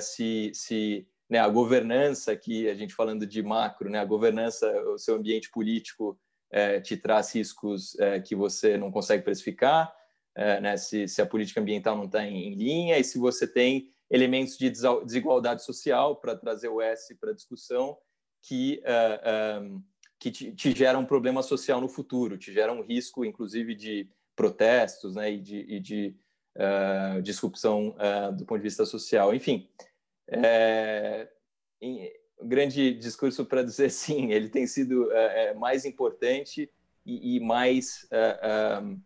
se, 0.00 0.50
se 0.52 1.06
né, 1.28 1.38
a 1.38 1.48
governança, 1.48 2.34
que 2.36 2.68
a 2.68 2.74
gente 2.74 2.94
falando 2.94 3.26
de 3.26 3.42
macro, 3.42 3.90
né, 3.90 3.98
a 3.98 4.04
governança, 4.04 4.70
o 4.88 4.98
seu 4.98 5.16
ambiente 5.16 5.50
político 5.50 6.18
é, 6.50 6.80
te 6.80 6.96
traz 6.96 7.34
riscos 7.34 7.98
é, 7.98 8.20
que 8.20 8.34
você 8.34 8.78
não 8.78 8.90
consegue 8.90 9.22
precificar, 9.22 9.92
é, 10.34 10.60
né, 10.60 10.76
se, 10.76 11.06
se, 11.08 11.20
a 11.20 11.26
política 11.26 11.60
ambiental 11.60 11.96
não 11.96 12.04
está 12.04 12.24
em, 12.24 12.48
em, 12.48 12.54
linha 12.54 12.98
e 12.98 13.04
se 13.04 13.18
você 13.18 13.46
tem 13.46 13.90
elementos 14.10 14.56
de 14.56 14.70
desigualdade 14.70 15.64
social 15.64 16.16
para 16.16 16.36
trazer 16.36 16.68
o 16.68 16.80
S 16.80 17.14
para 17.16 17.34
discussão 17.34 17.98
que, 18.42 18.82
uh, 18.84 19.62
um, 19.62 19.82
que 20.18 20.30
te, 20.30 20.52
te 20.52 20.74
geram 20.74 21.00
um 21.00 21.06
problema 21.06 21.42
social 21.42 21.80
no 21.80 21.88
futuro, 21.88 22.38
te 22.38 22.52
geram 22.52 22.78
um 22.78 22.82
risco, 22.82 23.24
inclusive, 23.24 23.74
de 23.74 24.08
protestos 24.34 25.16
né, 25.16 25.32
e 25.32 25.40
de, 25.40 25.58
e 25.68 25.80
de 25.80 26.16
uh, 26.56 27.20
disrupção 27.20 27.96
uh, 27.96 28.34
do 28.34 28.46
ponto 28.46 28.58
de 28.58 28.64
vista 28.64 28.86
social. 28.86 29.34
Enfim, 29.34 29.68
é, 30.28 31.28
em, 31.80 32.12
grande 32.42 32.94
discurso 32.94 33.44
para 33.44 33.62
dizer 33.62 33.90
sim, 33.90 34.30
ele 34.32 34.48
tem 34.48 34.66
sido 34.66 35.10
é, 35.12 35.54
mais 35.54 35.84
importante 35.84 36.70
e, 37.04 37.36
e 37.36 37.40
mais 37.40 38.06
um, 38.82 39.00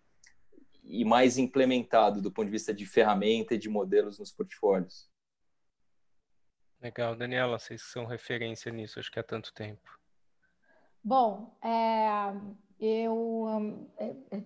e 0.85 1.05
mais 1.05 1.39
implementado 1.39 2.21
do 2.21 2.31
ponto 2.31 2.47
de 2.47 2.51
vista 2.53 2.75
de 2.75 2.85
ferramenta 2.85 3.55
e 3.55 3.59
de 3.59 3.69
modelos 3.69 4.19
nos 4.19 4.33
portfólios. 4.33 5.09
Legal, 6.81 7.15
Daniela, 7.15 7.59
vocês 7.59 7.81
são 7.83 8.05
referência 8.05 8.73
nisso, 8.73 8.99
acho 8.99 9.11
que 9.11 9.19
há 9.19 9.23
tanto 9.23 9.55
tempo. 9.55 9.89
Bom, 11.03 11.57
é, 11.63 12.35
eu 12.81 13.47
é, 13.97 14.37
é, 14.37 14.43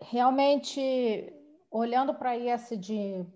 realmente, 0.00 1.32
olhando 1.70 2.14
para 2.14 2.36
ISD, 2.36 3.26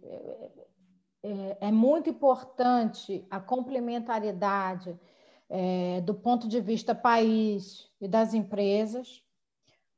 é, 1.23 1.69
é, 1.69 1.73
muito 1.73 2.11
importante 2.11 3.27
a 3.31 3.39
complementaridade 3.39 4.99
é, 5.49 6.01
do 6.01 6.15
ponto 6.15 6.49
de 6.49 6.61
vista 6.61 6.95
país 6.95 7.89
e 8.01 8.09
das 8.09 8.35
empresas. 8.35 9.23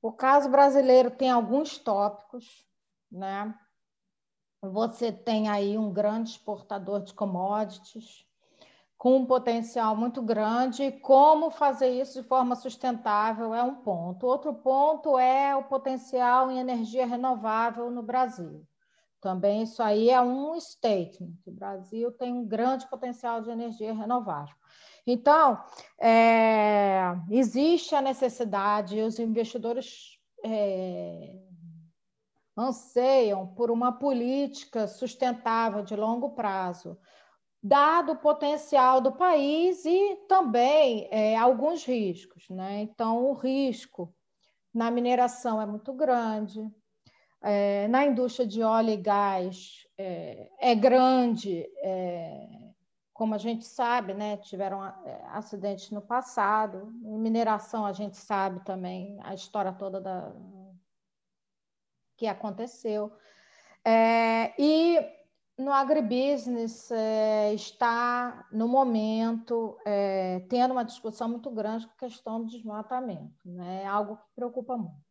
O 0.03 0.13
caso 0.13 0.51
brasileiro 0.51 1.11
tem 1.11 1.31
alguns 1.31 1.79
tópicos, 1.79 2.67
né? 3.11 3.55
Você 4.61 5.13
tem 5.13 5.49
aí 5.49 5.79
um 5.79 5.93
grande 5.93 6.31
exportador 6.31 7.03
de 7.03 7.15
commodities, 7.15 8.27
com 8.97 9.17
um 9.17 9.27
potencial 9.27 9.95
muito 9.95 10.23
grande. 10.23 10.93
Como 10.93 11.51
fazer 11.51 11.89
isso 11.89 12.23
de 12.23 12.27
forma 12.27 12.57
sustentável 12.57 13.55
é 13.55 13.63
um 13.63 13.75
ponto. 13.75 14.27
Outro 14.27 14.55
ponto 14.55 15.19
é 15.19 15.55
o 15.55 15.65
potencial 15.65 16.51
em 16.51 16.59
energia 16.59 17.07
renovável 17.07 17.91
no 17.91 18.03
Brasil. 18.03 18.67
Também 19.25 19.63
isso 19.63 19.83
aí 19.83 20.11
é 20.11 20.21
um 20.21 20.61
statement. 20.61 21.33
O 21.47 21.51
Brasil 21.51 22.13
tem 22.13 22.31
um 22.31 22.45
grande 22.45 22.87
potencial 22.91 23.41
de 23.41 23.49
energia 23.49 23.95
renovável. 23.95 24.55
Então, 25.07 25.59
é, 25.99 27.05
existe 27.31 27.95
a 27.95 28.03
necessidade, 28.03 29.01
os 29.01 29.19
investidores 29.19 30.19
é, 30.45 31.39
anseiam 32.55 33.47
por 33.47 33.71
uma 33.71 33.93
política 33.93 34.87
sustentável 34.87 35.83
de 35.83 35.97
longo 35.97 36.35
prazo, 36.35 36.99
dado 37.63 38.13
o 38.13 38.19
potencial 38.19 39.01
do 39.01 39.13
país 39.13 39.87
e 39.87 40.17
também 40.29 41.09
é, 41.11 41.35
alguns 41.35 41.83
riscos. 41.83 42.47
Né? 42.51 42.83
Então, 42.83 43.25
o 43.25 43.33
risco 43.33 44.15
na 44.75 44.91
mineração 44.91 45.63
é 45.63 45.65
muito 45.65 45.95
grande, 45.95 46.71
é, 47.45 47.87
na 47.89 48.07
indústria 48.07 48.47
de 48.47 48.63
óleo 48.63 48.91
e 48.91 48.97
gás 48.97 49.87
é, 49.99 50.51
é 50.59 50.75
grande, 50.75 51.63
é, 51.83 52.49
como 53.13 53.35
a 53.35 53.39
gente 53.39 53.67
sabe, 53.67 54.15
né, 54.15 54.39
tiveram 54.39 54.85
é, 54.85 55.23
acidentes 55.27 55.91
no 55.91 56.01
passado. 56.01 56.91
Em 57.05 57.19
mineração, 57.19 57.85
a 57.85 57.93
gente 57.93 58.17
sabe 58.17 58.65
também 58.65 59.19
a 59.23 59.35
história 59.35 59.73
toda 59.75 60.01
da, 60.01 60.33
que 62.17 62.27
aconteceu. 62.27 63.13
É, 63.85 64.55
e 64.59 64.99
no 65.59 65.71
agribusiness 65.71 66.91
é, 66.91 67.53
está, 67.53 68.49
no 68.51 68.67
momento, 68.67 69.77
tendo 70.49 70.73
uma 70.73 70.83
discussão 70.83 71.29
muito 71.29 71.51
grande 71.51 71.87
com 71.87 71.93
a 71.93 72.09
questão 72.09 72.41
do 72.41 72.47
desmatamento, 72.47 73.39
né? 73.45 73.85
algo 73.85 74.17
que 74.17 74.35
preocupa 74.35 74.79
muito 74.79 75.04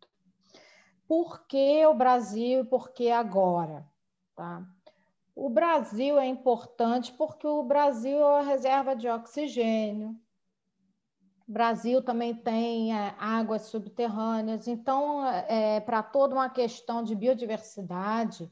por 1.08 1.46
que 1.48 1.86
o 1.86 1.94
Brasil 1.94 2.62
e 2.62 2.66
por 2.66 2.92
que 2.92 3.12
agora? 3.12 3.86
Tá? 4.36 4.66
O 5.36 5.50
Brasil 5.50 6.20
é 6.20 6.28
importante 6.28 7.12
porque 7.14 7.48
o 7.48 7.64
Brasil 7.64 8.18
é 8.20 8.40
a 8.40 8.44
reserva 8.44 8.96
de 8.96 9.08
oxigênio. 9.10 10.16
O 11.48 11.52
Brasil 11.52 12.02
também 12.02 12.34
tem 12.34 12.98
é, 12.98 13.16
águas 13.20 13.64
subterrâneas. 13.64 14.68
Então, 14.68 15.26
é, 15.28 15.80
para 15.80 16.02
toda 16.02 16.36
uma 16.36 16.50
questão 16.50 17.04
de 17.04 17.16
biodiversidade, 17.16 18.52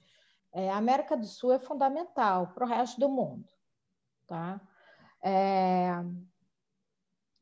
é, 0.51 0.69
a 0.69 0.77
América 0.77 1.15
do 1.15 1.25
Sul 1.25 1.53
é 1.53 1.59
fundamental 1.59 2.47
para 2.47 2.65
o 2.65 2.67
resto 2.67 2.99
do 2.99 3.07
mundo. 3.07 3.47
Tá? 4.27 4.59
É, 5.23 5.91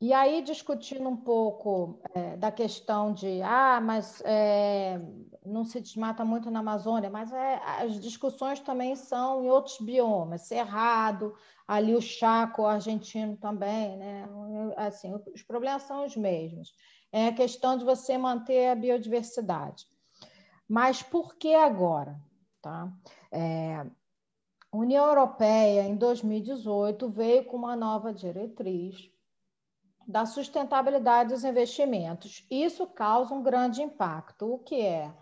e 0.01 0.13
aí, 0.13 0.41
discutindo 0.41 1.09
um 1.09 1.17
pouco 1.17 1.99
é, 2.15 2.37
da 2.37 2.49
questão 2.49 3.13
de, 3.13 3.41
ah, 3.41 3.81
mas 3.81 4.21
é, 4.23 4.97
não 5.45 5.65
se 5.65 5.81
desmata 5.81 6.23
muito 6.23 6.49
na 6.49 6.59
Amazônia, 6.59 7.09
mas 7.09 7.33
é, 7.33 7.61
as 7.81 7.99
discussões 7.99 8.61
também 8.61 8.95
são 8.95 9.43
em 9.43 9.49
outros 9.49 9.77
biomas, 9.81 10.43
Cerrado, 10.43 11.35
ali 11.67 11.93
o 11.93 12.01
Chaco 12.01 12.65
argentino 12.65 13.35
também, 13.35 13.97
né? 13.97 14.25
Assim, 14.77 15.13
os 15.35 15.43
problemas 15.43 15.83
são 15.83 16.05
os 16.05 16.15
mesmos. 16.15 16.73
É 17.11 17.27
a 17.27 17.33
questão 17.33 17.77
de 17.77 17.83
você 17.83 18.17
manter 18.17 18.69
a 18.69 18.75
biodiversidade. 18.75 19.85
Mas 20.65 21.03
por 21.03 21.35
que 21.35 21.53
agora? 21.53 22.17
Tá? 22.61 22.89
É, 23.29 23.85
a 24.71 24.77
União 24.77 25.05
Europeia, 25.07 25.81
em 25.81 25.97
2018, 25.97 27.09
veio 27.09 27.43
com 27.43 27.57
uma 27.57 27.75
nova 27.75 28.13
diretriz 28.13 29.11
da 30.09 30.25
sustentabilidade 30.25 31.29
dos 31.29 31.43
investimentos. 31.43 32.43
Isso 32.49 32.87
causa 32.87 33.31
um 33.31 33.43
grande 33.43 33.83
impacto. 33.83 34.51
O 34.51 34.57
que 34.57 34.81
é? 34.81 35.13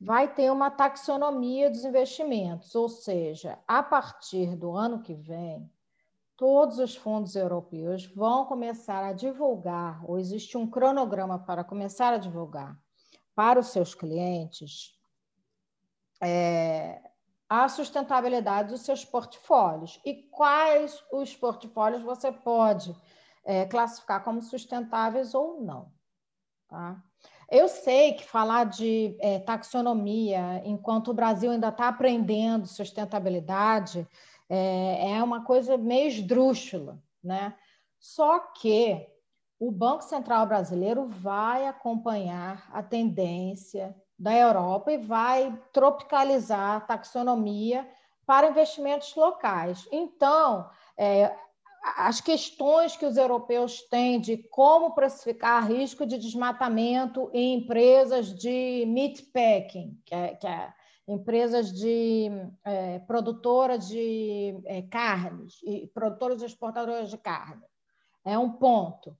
Vai 0.00 0.32
ter 0.32 0.52
uma 0.52 0.70
taxonomia 0.70 1.68
dos 1.68 1.84
investimentos, 1.84 2.72
ou 2.76 2.88
seja, 2.88 3.58
a 3.66 3.82
partir 3.82 4.54
do 4.54 4.70
ano 4.70 5.02
que 5.02 5.14
vem, 5.14 5.68
todos 6.36 6.78
os 6.78 6.94
fundos 6.94 7.34
europeus 7.34 8.06
vão 8.06 8.44
começar 8.44 9.02
a 9.02 9.12
divulgar, 9.12 10.08
ou 10.08 10.16
existe 10.16 10.56
um 10.56 10.70
cronograma 10.70 11.40
para 11.40 11.64
começar 11.64 12.12
a 12.12 12.18
divulgar 12.18 12.78
para 13.34 13.58
os 13.58 13.68
seus 13.68 13.96
clientes 13.96 14.96
é, 16.22 17.00
a 17.48 17.68
sustentabilidade 17.68 18.68
dos 18.68 18.82
seus 18.82 19.04
portfólios 19.04 20.00
e 20.04 20.14
quais 20.30 21.02
os 21.10 21.34
portfólios 21.34 22.02
você 22.02 22.30
pode 22.30 22.94
é, 23.46 23.64
classificar 23.64 24.22
como 24.22 24.42
sustentáveis 24.42 25.34
ou 25.34 25.60
não. 25.60 25.90
Tá? 26.68 27.00
Eu 27.48 27.68
sei 27.68 28.14
que 28.14 28.24
falar 28.24 28.64
de 28.64 29.16
é, 29.20 29.38
taxonomia, 29.38 30.60
enquanto 30.64 31.08
o 31.08 31.14
Brasil 31.14 31.52
ainda 31.52 31.68
está 31.68 31.88
aprendendo 31.88 32.66
sustentabilidade, 32.66 34.06
é, 34.48 35.12
é, 35.12 35.22
uma 35.22 35.44
coisa 35.44 35.76
meio 35.76 36.08
esdrúxula, 36.08 37.00
né? 37.22 37.54
Só 37.98 38.38
que 38.38 39.06
o 39.58 39.70
Banco 39.70 40.02
Central 40.02 40.46
Brasileiro 40.46 41.06
vai 41.06 41.66
acompanhar 41.66 42.68
a 42.72 42.82
tendência 42.82 43.96
da 44.18 44.34
Europa 44.34 44.92
e 44.92 44.98
vai 44.98 45.56
tropicalizar 45.72 46.76
a 46.76 46.80
taxonomia 46.80 47.88
para 48.26 48.48
investimentos 48.48 49.14
locais. 49.14 49.88
Então, 49.92 50.68
é, 50.96 51.34
as 51.94 52.20
questões 52.20 52.96
que 52.96 53.06
os 53.06 53.16
europeus 53.16 53.82
têm 53.82 54.20
de 54.20 54.36
como 54.36 54.94
precificar 54.94 55.70
risco 55.70 56.04
de 56.04 56.18
desmatamento 56.18 57.30
em 57.32 57.54
empresas 57.54 58.34
de 58.34 58.84
meat 58.88 59.22
packing, 59.32 59.96
que 60.04 60.14
é, 60.14 60.34
que 60.34 60.46
é 60.46 60.72
empresas 61.06 61.72
de 61.72 62.28
é, 62.64 62.98
produtoras 63.00 63.86
de 63.86 64.60
é, 64.64 64.82
carnes 64.82 65.60
e 65.62 65.86
produtoras 65.94 66.42
e 66.42 66.46
exportadoras 66.46 67.10
de 67.10 67.18
carne. 67.18 67.62
É 68.24 68.36
um 68.36 68.50
ponto. 68.50 69.16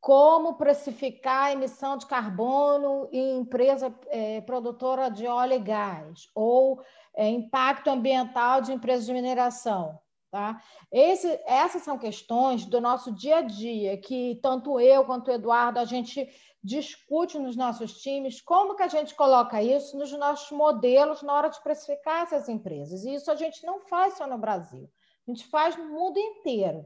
Como 0.00 0.54
precificar 0.54 1.46
a 1.46 1.52
emissão 1.52 1.96
de 1.96 2.06
carbono 2.06 3.08
em 3.10 3.38
empresa 3.38 3.92
é, 4.08 4.40
produtora 4.42 5.08
de 5.08 5.26
óleo 5.26 5.54
e 5.54 5.58
gás, 5.58 6.28
ou 6.34 6.80
é, 7.16 7.28
impacto 7.28 7.88
ambiental 7.88 8.60
de 8.60 8.72
empresas 8.72 9.06
de 9.06 9.12
mineração 9.12 9.98
Tá? 10.34 10.60
Esse, 10.90 11.40
essas 11.46 11.82
são 11.82 11.96
questões 11.96 12.66
do 12.66 12.80
nosso 12.80 13.12
dia 13.12 13.36
a 13.36 13.42
dia, 13.42 13.96
que 13.96 14.40
tanto 14.42 14.80
eu 14.80 15.04
quanto 15.04 15.28
o 15.28 15.30
Eduardo, 15.32 15.78
a 15.78 15.84
gente 15.84 16.28
discute 16.60 17.38
nos 17.38 17.54
nossos 17.54 18.02
times, 18.02 18.40
como 18.40 18.74
que 18.74 18.82
a 18.82 18.88
gente 18.88 19.14
coloca 19.14 19.62
isso 19.62 19.96
nos 19.96 20.10
nossos 20.10 20.50
modelos 20.50 21.22
na 21.22 21.34
hora 21.34 21.50
de 21.50 21.62
precificar 21.62 22.24
essas 22.24 22.48
empresas. 22.48 23.04
E 23.04 23.14
isso 23.14 23.30
a 23.30 23.36
gente 23.36 23.64
não 23.64 23.78
faz 23.82 24.14
só 24.14 24.26
no 24.26 24.36
Brasil, 24.36 24.90
a 25.24 25.30
gente 25.30 25.46
faz 25.46 25.76
no 25.76 25.88
mundo 25.88 26.18
inteiro. 26.18 26.84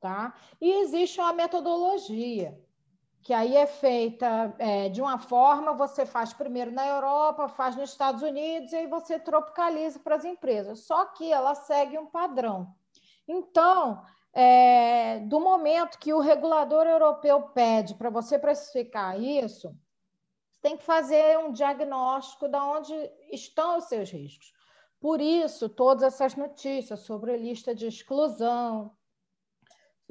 Tá? 0.00 0.34
E 0.58 0.72
existe 0.80 1.20
uma 1.20 1.34
metodologia 1.34 2.58
que 3.22 3.32
aí 3.32 3.56
é 3.56 3.66
feita 3.66 4.54
é, 4.58 4.88
de 4.88 5.00
uma 5.00 5.18
forma, 5.18 5.72
você 5.72 6.04
faz 6.04 6.32
primeiro 6.32 6.72
na 6.72 6.86
Europa, 6.86 7.48
faz 7.48 7.76
nos 7.76 7.90
Estados 7.90 8.22
Unidos, 8.22 8.72
e 8.72 8.76
aí 8.76 8.86
você 8.86 9.18
tropicaliza 9.18 10.00
para 10.00 10.16
as 10.16 10.24
empresas. 10.24 10.80
Só 10.80 11.04
que 11.06 11.32
ela 11.32 11.54
segue 11.54 11.96
um 11.96 12.06
padrão. 12.06 12.74
Então, 13.26 14.02
é, 14.32 15.20
do 15.20 15.38
momento 15.38 15.98
que 15.98 16.12
o 16.12 16.18
regulador 16.18 16.86
europeu 16.86 17.42
pede 17.54 17.94
para 17.94 18.10
você 18.10 18.38
precificar 18.38 19.20
isso, 19.20 19.72
tem 20.60 20.76
que 20.76 20.84
fazer 20.84 21.38
um 21.38 21.52
diagnóstico 21.52 22.48
de 22.48 22.56
onde 22.56 22.94
estão 23.30 23.78
os 23.78 23.84
seus 23.84 24.10
riscos. 24.10 24.52
Por 25.00 25.20
isso, 25.20 25.68
todas 25.68 26.02
essas 26.02 26.34
notícias 26.34 27.00
sobre 27.00 27.36
lista 27.36 27.74
de 27.74 27.86
exclusão, 27.86 28.96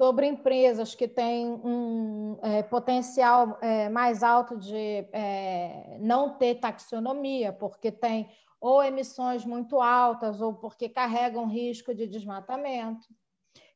sobre 0.02 0.26
empresas 0.26 0.96
que 0.96 1.06
têm 1.06 1.46
um 1.46 2.36
é, 2.42 2.60
potencial 2.64 3.56
é, 3.62 3.88
mais 3.88 4.24
alto 4.24 4.58
de 4.58 5.06
é, 5.12 5.96
não 6.00 6.36
ter 6.36 6.56
taxonomia, 6.56 7.52
porque 7.52 7.92
tem 7.92 8.28
ou 8.60 8.82
emissões 8.82 9.44
muito 9.44 9.80
altas, 9.80 10.40
ou 10.40 10.54
porque 10.54 10.88
carregam 10.88 11.46
risco 11.46 11.94
de 11.94 12.08
desmatamento. 12.08 13.06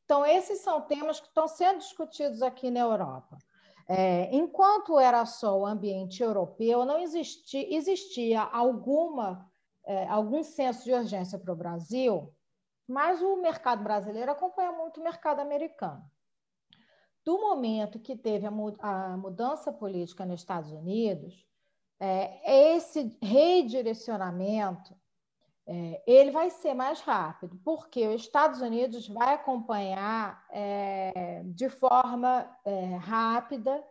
Então, 0.03 0.25
esses 0.25 0.59
são 0.59 0.81
temas 0.81 1.21
que 1.21 1.27
estão 1.27 1.47
sendo 1.47 1.77
discutidos 1.77 2.41
aqui 2.41 2.69
na 2.69 2.81
Europa. 2.81 3.37
É, 3.87 4.27
enquanto 4.35 4.99
era 4.99 5.25
só 5.25 5.57
o 5.57 5.65
ambiente 5.65 6.21
europeu, 6.21 6.83
não 6.83 6.99
existia, 6.99 7.73
existia 7.73 8.41
alguma, 8.41 9.49
é, 9.85 10.05
algum 10.09 10.43
senso 10.43 10.83
de 10.83 10.91
urgência 10.91 11.39
para 11.39 11.53
o 11.53 11.57
Brasil, 11.57 12.33
mas 12.85 13.21
o 13.21 13.37
mercado 13.37 13.81
brasileiro 13.81 14.29
acompanha 14.29 14.73
muito 14.73 14.99
o 14.99 15.03
mercado 15.03 15.39
americano. 15.39 16.03
Do 17.27 17.41
momento 17.41 17.99
que 17.99 18.15
teve 18.15 18.47
a, 18.47 19.17
mudança 19.17 19.69
política 19.69 20.25
nos 20.25 20.39
Estados 20.39 20.71
Unidos, 20.71 21.45
é, 21.99 22.73
esse 22.73 23.17
redirecionamento 23.21 24.95
é, 25.65 26.01
ele 26.07 26.31
vai 26.31 26.49
ser 26.49 26.73
mais 26.73 27.01
rápido, 27.01 27.59
porque 27.65 28.07
os 28.07 28.21
Estados 28.21 28.61
Unidos 28.61 29.09
vai 29.09 29.33
acompanhar 29.33 30.41
é, 30.49 31.41
de 31.47 31.67
forma 31.67 32.49
rápida 33.01 33.85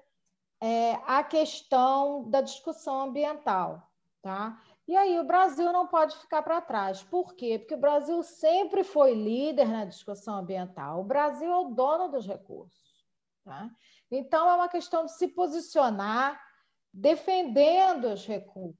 a 1.06 1.22
questão 1.22 2.30
da 2.30 2.40
discussão 2.40 3.02
ambiental, 3.02 3.86
tá? 4.22 4.58
E 4.88 4.96
aí 4.96 5.20
o 5.20 5.26
Brasil 5.26 5.70
não 5.74 5.86
pode 5.86 6.16
ficar 6.16 6.40
para 6.40 6.62
trás. 6.62 7.02
Por 7.02 7.34
quê? 7.34 7.58
Porque 7.58 7.74
o 7.74 7.80
Brasil 7.80 8.22
sempre 8.22 8.82
foi 8.82 9.12
líder 9.12 9.68
na 9.68 9.84
discussão 9.84 10.38
ambiental. 10.38 11.02
O 11.02 11.04
Brasil 11.04 11.52
é 11.52 11.58
o 11.58 11.74
dono 11.74 12.08
dos 12.08 12.26
recursos. 12.26 12.95
Tá? 13.46 13.70
Então, 14.10 14.50
é 14.50 14.54
uma 14.54 14.68
questão 14.68 15.06
de 15.06 15.16
se 15.16 15.28
posicionar 15.28 16.36
defendendo 16.92 18.06
os 18.06 18.26
recursos. 18.26 18.76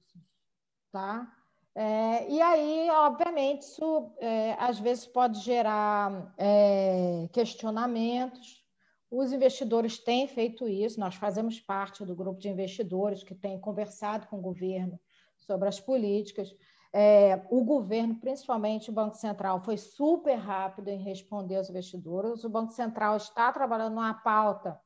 Tá? 0.91 1.33
É, 1.73 2.29
e 2.29 2.43
aí, 2.43 2.91
obviamente, 2.91 3.63
isso 3.63 4.13
é, 4.19 4.57
às 4.59 4.81
vezes 4.81 5.07
pode 5.07 5.39
gerar 5.39 6.35
é, 6.37 7.29
questionamentos. 7.33 8.65
Os 9.09 9.33
investidores 9.33 9.99
têm 9.99 10.27
feito 10.27 10.67
isso, 10.67 10.99
nós 10.99 11.15
fazemos 11.15 11.61
parte 11.61 12.05
do 12.05 12.17
grupo 12.17 12.41
de 12.41 12.49
investidores 12.49 13.23
que 13.23 13.37
tem 13.37 13.61
conversado 13.61 14.27
com 14.27 14.39
o 14.39 14.43
governo 14.43 14.99
sobre 15.37 15.69
as 15.69 15.79
políticas. 15.79 16.53
É, 16.99 17.47
o 17.51 17.63
governo, 17.63 18.15
principalmente 18.15 18.89
o 18.89 18.93
Banco 18.93 19.17
Central, 19.17 19.61
foi 19.61 19.77
super 19.77 20.37
rápido 20.37 20.89
em 20.89 20.97
responder 20.97 21.57
aos 21.57 21.69
investidores. 21.69 22.43
O 22.43 22.49
Banco 22.49 22.73
Central 22.73 23.19
está 23.19 23.53
trabalhando 23.53 23.97
numa 23.97 24.15
pauta 24.15 24.81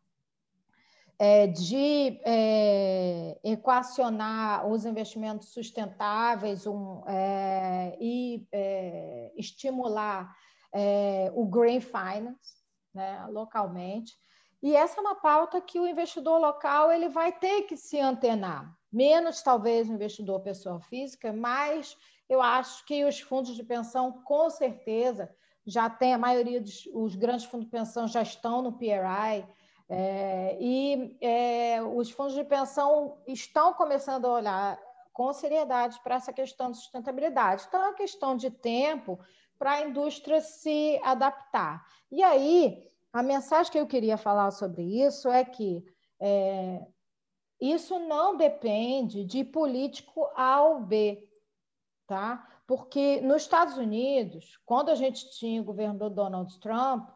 é, 1.16 1.46
de 1.46 2.20
é, 2.24 3.38
equacionar 3.44 4.66
os 4.66 4.84
investimentos 4.84 5.52
sustentáveis 5.52 6.66
um, 6.66 7.04
é, 7.06 7.96
e 8.00 8.44
é, 8.50 9.32
estimular 9.36 10.34
é, 10.74 11.30
o 11.32 11.46
green 11.46 11.80
finance 11.80 12.56
né, 12.92 13.24
localmente. 13.30 14.14
E 14.60 14.74
essa 14.74 14.98
é 14.98 15.00
uma 15.00 15.14
pauta 15.14 15.60
que 15.60 15.78
o 15.78 15.86
investidor 15.86 16.40
local 16.40 16.90
ele 16.90 17.08
vai 17.08 17.30
ter 17.30 17.62
que 17.62 17.76
se 17.76 18.00
antenar. 18.00 18.79
Menos, 18.92 19.42
talvez, 19.42 19.88
o 19.88 19.92
investidor 19.92 20.40
pessoa 20.40 20.80
física, 20.80 21.32
mas 21.32 21.96
eu 22.28 22.40
acho 22.42 22.84
que 22.86 23.04
os 23.04 23.20
fundos 23.20 23.54
de 23.54 23.62
pensão, 23.62 24.22
com 24.24 24.50
certeza, 24.50 25.34
já 25.66 25.88
tem 25.88 26.14
a 26.14 26.18
maioria 26.18 26.60
dos 26.60 26.86
os 26.92 27.14
grandes 27.14 27.44
fundos 27.44 27.66
de 27.66 27.70
pensão 27.70 28.08
já 28.08 28.22
estão 28.22 28.62
no 28.62 28.72
PRI, 28.72 29.46
é, 29.88 30.56
e 30.60 31.16
é, 31.20 31.82
os 31.82 32.10
fundos 32.10 32.34
de 32.34 32.44
pensão 32.44 33.18
estão 33.26 33.74
começando 33.74 34.24
a 34.26 34.32
olhar 34.32 34.78
com 35.12 35.32
seriedade 35.32 36.00
para 36.02 36.14
essa 36.14 36.32
questão 36.32 36.70
de 36.70 36.78
sustentabilidade. 36.78 37.64
Então, 37.66 37.82
é 37.82 37.88
uma 37.88 37.94
questão 37.94 38.36
de 38.36 38.50
tempo 38.50 39.18
para 39.58 39.72
a 39.72 39.82
indústria 39.82 40.40
se 40.40 41.00
adaptar. 41.02 41.84
E 42.10 42.22
aí, 42.22 42.88
a 43.12 43.22
mensagem 43.22 43.72
que 43.72 43.78
eu 43.78 43.86
queria 43.86 44.16
falar 44.16 44.52
sobre 44.52 44.82
isso 44.82 45.28
é 45.28 45.44
que 45.44 45.84
é, 46.20 46.86
isso 47.60 47.98
não 47.98 48.36
depende 48.36 49.24
de 49.24 49.44
político 49.44 50.28
A 50.34 50.62
ou 50.62 50.80
B, 50.80 51.28
tá? 52.06 52.46
Porque 52.66 53.20
nos 53.20 53.42
Estados 53.42 53.76
Unidos, 53.76 54.58
quando 54.64 54.90
a 54.90 54.94
gente 54.94 55.30
tinha 55.30 55.60
o 55.60 55.64
governo 55.64 55.98
do 55.98 56.10
Donald 56.10 56.58
Trump, 56.60 57.10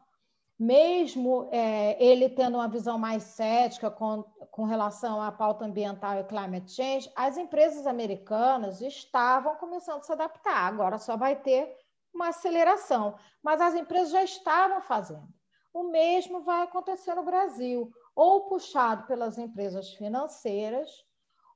mesmo 0.58 1.48
é, 1.50 2.02
ele 2.02 2.28
tendo 2.28 2.56
uma 2.56 2.68
visão 2.68 2.98
mais 2.98 3.22
cética 3.22 3.90
com, 3.90 4.22
com 4.50 4.64
relação 4.64 5.20
à 5.20 5.32
pauta 5.32 5.64
ambiental 5.64 6.18
e 6.18 6.24
climate 6.24 6.70
change, 6.72 7.10
as 7.16 7.36
empresas 7.36 7.86
americanas 7.86 8.80
estavam 8.80 9.56
começando 9.56 10.00
a 10.00 10.02
se 10.02 10.12
adaptar. 10.12 10.66
Agora 10.66 10.98
só 10.98 11.16
vai 11.16 11.36
ter 11.36 11.76
uma 12.12 12.28
aceleração, 12.28 13.16
mas 13.42 13.60
as 13.60 13.74
empresas 13.74 14.10
já 14.10 14.22
estavam 14.22 14.80
fazendo. 14.80 15.28
O 15.72 15.84
mesmo 15.84 16.42
vai 16.42 16.62
acontecer 16.62 17.14
no 17.14 17.24
Brasil, 17.24 17.92
ou 18.14 18.48
puxado 18.48 19.06
pelas 19.06 19.38
empresas 19.38 19.92
financeiras, 19.94 20.88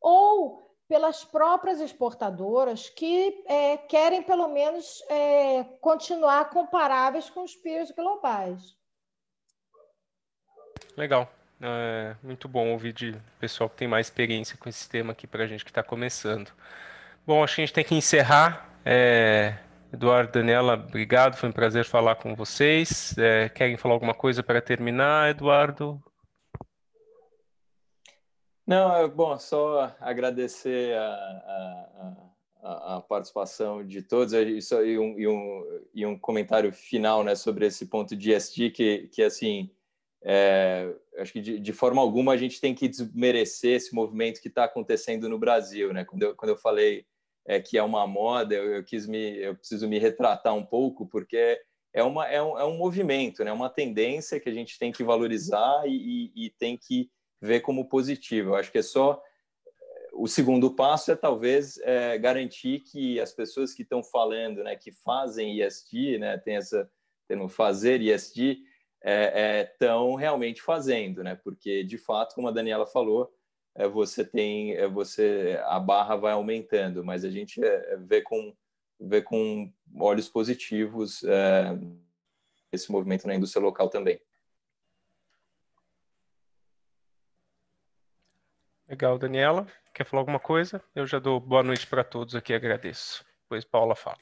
ou 0.01 0.69
pelas 0.89 1.25
próprias 1.25 1.81
exportadoras 1.81 2.89
que 2.89 3.45
é, 3.47 3.77
querem, 3.77 4.23
pelo 4.23 4.49
menos, 4.49 5.03
é, 5.09 5.65
continuar 5.81 6.49
comparáveis 6.49 7.29
com 7.29 7.45
os 7.45 7.55
peers 7.55 7.91
globais. 7.91 8.75
Legal. 10.97 11.31
É 11.61 12.15
muito 12.23 12.49
bom 12.49 12.71
ouvir 12.71 12.93
de 12.93 13.17
pessoal 13.41 13.69
que 13.69 13.77
tem 13.77 13.89
mais 13.89 14.07
experiência 14.07 14.57
com 14.57 14.69
esse 14.69 14.89
tema 14.89 15.13
aqui 15.13 15.27
para 15.27 15.43
a 15.43 15.47
gente 15.47 15.65
que 15.65 15.71
está 15.71 15.83
começando. 15.83 16.53
Bom, 17.27 17.43
acho 17.43 17.57
que 17.57 17.63
a 17.63 17.67
gente 17.67 17.75
tem 17.75 17.85
que 17.85 17.97
encerrar. 17.97 18.71
É, 18.85 19.59
Eduardo, 19.93 20.33
Daniela, 20.33 20.75
obrigado. 20.75 21.37
Foi 21.37 21.49
um 21.49 21.53
prazer 21.53 21.85
falar 21.85 22.15
com 22.15 22.35
vocês. 22.35 23.17
É, 23.19 23.49
querem 23.49 23.77
falar 23.77 23.95
alguma 23.95 24.15
coisa 24.15 24.43
para 24.43 24.61
terminar, 24.61 25.31
Eduardo? 25.31 26.03
Não, 28.69 28.95
é 28.95 29.09
bom, 29.09 29.39
só 29.39 29.97
agradecer 29.99 30.95
a, 30.95 32.19
a, 32.63 32.97
a 32.97 33.01
participação 33.01 33.83
de 33.83 34.03
todos 34.03 34.35
e, 34.35 34.99
um, 34.99 35.19
e, 35.19 35.27
um, 35.27 35.81
e 35.95 36.05
um 36.05 36.19
comentário 36.19 36.71
final 36.71 37.25
né, 37.25 37.35
sobre 37.35 37.65
esse 37.65 37.87
ponto 37.87 38.15
de 38.15 38.31
ESG, 38.31 38.71
que, 38.71 39.09
que 39.09 39.23
assim, 39.23 39.71
é, 40.23 40.95
acho 41.17 41.33
que 41.33 41.41
de, 41.41 41.59
de, 41.59 41.73
forma 41.73 42.03
alguma 42.03 42.35
a 42.35 42.37
gente 42.37 42.61
tem 42.61 42.75
que 42.75 42.89
desmerecer 42.89 43.77
esse 43.77 43.95
movimento 43.95 44.39
que 44.43 44.49
está 44.49 44.65
acontecendo 44.65 45.31
no 45.31 45.39
Brasil, 45.39 45.91
né? 45.95 46.05
Quando 46.05 46.25
eu, 46.25 46.37
quando 46.37 46.51
eu 46.51 46.59
falei 46.59 47.07
é, 47.47 47.59
que 47.61 47.79
é 47.79 47.83
uma 47.83 48.07
moda, 48.07 48.55
eu, 48.55 48.75
eu, 48.75 48.85
quis 48.85 49.07
me, 49.07 49.39
eu 49.39 49.57
preciso 49.57 49.89
me 49.89 49.99
retratar 49.99 50.55
um 50.55 50.67
pouco, 50.67 51.07
porque 51.07 51.59
é, 51.95 52.03
uma, 52.03 52.29
é, 52.29 52.43
um, 52.43 52.59
é 52.59 52.67
um 52.67 52.77
movimento, 52.77 53.43
né? 53.43 53.51
Uma 53.51 53.71
tendência 53.71 54.39
que 54.39 54.51
a 54.51 54.53
gente 54.53 54.79
tem 54.79 54.93
que 54.93 55.03
valorizar 55.03 55.85
e, 55.87 56.33
e, 56.37 56.47
e 56.47 56.51
tem 56.51 56.77
que 56.77 57.09
ver 57.41 57.61
como 57.61 57.89
positivo. 57.89 58.51
Eu 58.51 58.55
acho 58.57 58.73
que 58.73 58.79
é 58.79 58.83
só 58.83 59.23
o 60.19 60.27
segundo 60.27 60.75
passo 60.75 61.13
é 61.13 61.17
talvez 61.17 61.79
é, 61.79 62.19
garantir 62.19 62.81
que 62.81 63.21
as 63.21 63.33
pessoas 63.33 63.73
que 63.73 63.83
estão 63.83 64.03
falando, 64.03 64.65
né, 64.65 64.75
que 64.75 64.91
fazem 64.91 65.61
ESG, 65.61 66.19
né, 66.19 66.37
tem 66.37 66.57
essa 66.57 66.91
termo 67.29 67.49
fazer 67.49 68.01
ESG, 68.01 68.59
estão 69.01 70.11
é, 70.11 70.17
é, 70.17 70.19
realmente 70.19 70.63
fazendo, 70.63 71.23
né? 71.23 71.35
Porque 71.37 71.85
de 71.85 71.99
fato, 71.99 72.35
como 72.35 72.49
a 72.49 72.51
Daniela 72.51 72.87
falou, 72.87 73.33
você 73.93 74.25
tem, 74.25 74.75
você 74.89 75.61
a 75.67 75.79
barra 75.79 76.17
vai 76.17 76.33
aumentando, 76.33 77.05
mas 77.05 77.25
a 77.25 77.31
gente 77.31 77.61
vê 78.01 78.23
com 78.23 78.53
vê 78.99 79.23
com 79.23 79.73
olhos 80.01 80.29
positivos 80.29 81.23
esse 82.73 82.91
movimento 82.91 83.29
na 83.29 83.37
indústria 83.37 83.63
local 83.63 83.89
também. 83.89 84.21
Legal, 88.89 89.19
Daniela. 89.19 89.67
Quer 89.93 90.05
falar 90.05 90.23
alguma 90.23 90.41
coisa? 90.41 90.83
Eu 90.95 91.07
já 91.07 91.19
dou 91.19 91.39
boa 91.39 91.63
noite 91.63 91.87
para 91.87 92.03
todos 92.03 92.35
aqui, 92.35 92.55
agradeço. 92.55 93.23
Depois 93.43 93.65
Paula 93.65 93.95
fala. 93.95 94.17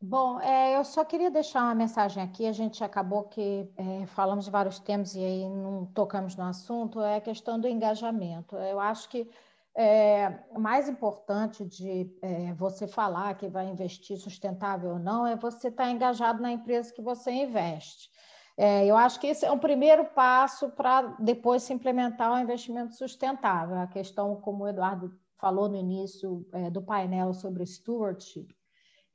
Bom, 0.00 0.38
é, 0.40 0.76
eu 0.76 0.84
só 0.84 1.04
queria 1.04 1.30
deixar 1.30 1.62
uma 1.62 1.74
mensagem 1.74 2.22
aqui. 2.22 2.46
A 2.46 2.52
gente 2.52 2.84
acabou 2.84 3.24
que 3.24 3.68
é, 3.76 4.06
falamos 4.06 4.44
de 4.44 4.50
vários 4.50 4.78
temas 4.78 5.14
e 5.14 5.18
aí 5.18 5.48
não 5.48 5.86
tocamos 5.86 6.36
no 6.36 6.44
assunto. 6.44 7.00
É 7.00 7.16
a 7.16 7.20
questão 7.20 7.58
do 7.58 7.66
engajamento. 7.66 8.54
Eu 8.56 8.78
acho 8.78 9.08
que 9.08 9.28
é, 9.74 10.38
mais 10.56 10.88
importante 10.88 11.64
de 11.64 12.08
é, 12.22 12.52
você 12.54 12.86
falar 12.86 13.34
que 13.34 13.48
vai 13.48 13.66
investir 13.66 14.16
sustentável 14.18 14.90
ou 14.90 14.98
não 14.98 15.26
é 15.26 15.34
você 15.34 15.68
estar 15.68 15.90
engajado 15.90 16.40
na 16.40 16.52
empresa 16.52 16.92
que 16.92 17.02
você 17.02 17.32
investe. 17.32 18.10
É, 18.56 18.86
eu 18.86 18.96
acho 18.96 19.18
que 19.18 19.26
esse 19.26 19.44
é 19.44 19.50
um 19.50 19.58
primeiro 19.58 20.04
passo 20.04 20.70
para 20.70 21.02
depois 21.18 21.62
se 21.62 21.72
implementar 21.72 22.30
o 22.30 22.34
um 22.34 22.40
investimento 22.40 22.94
sustentável. 22.94 23.78
A 23.78 23.86
questão, 23.86 24.36
como 24.36 24.64
o 24.64 24.68
Eduardo 24.68 25.12
falou 25.36 25.68
no 25.68 25.76
início 25.76 26.46
é, 26.52 26.70
do 26.70 26.80
painel 26.80 27.34
sobre 27.34 27.66
stewardship, 27.66 28.54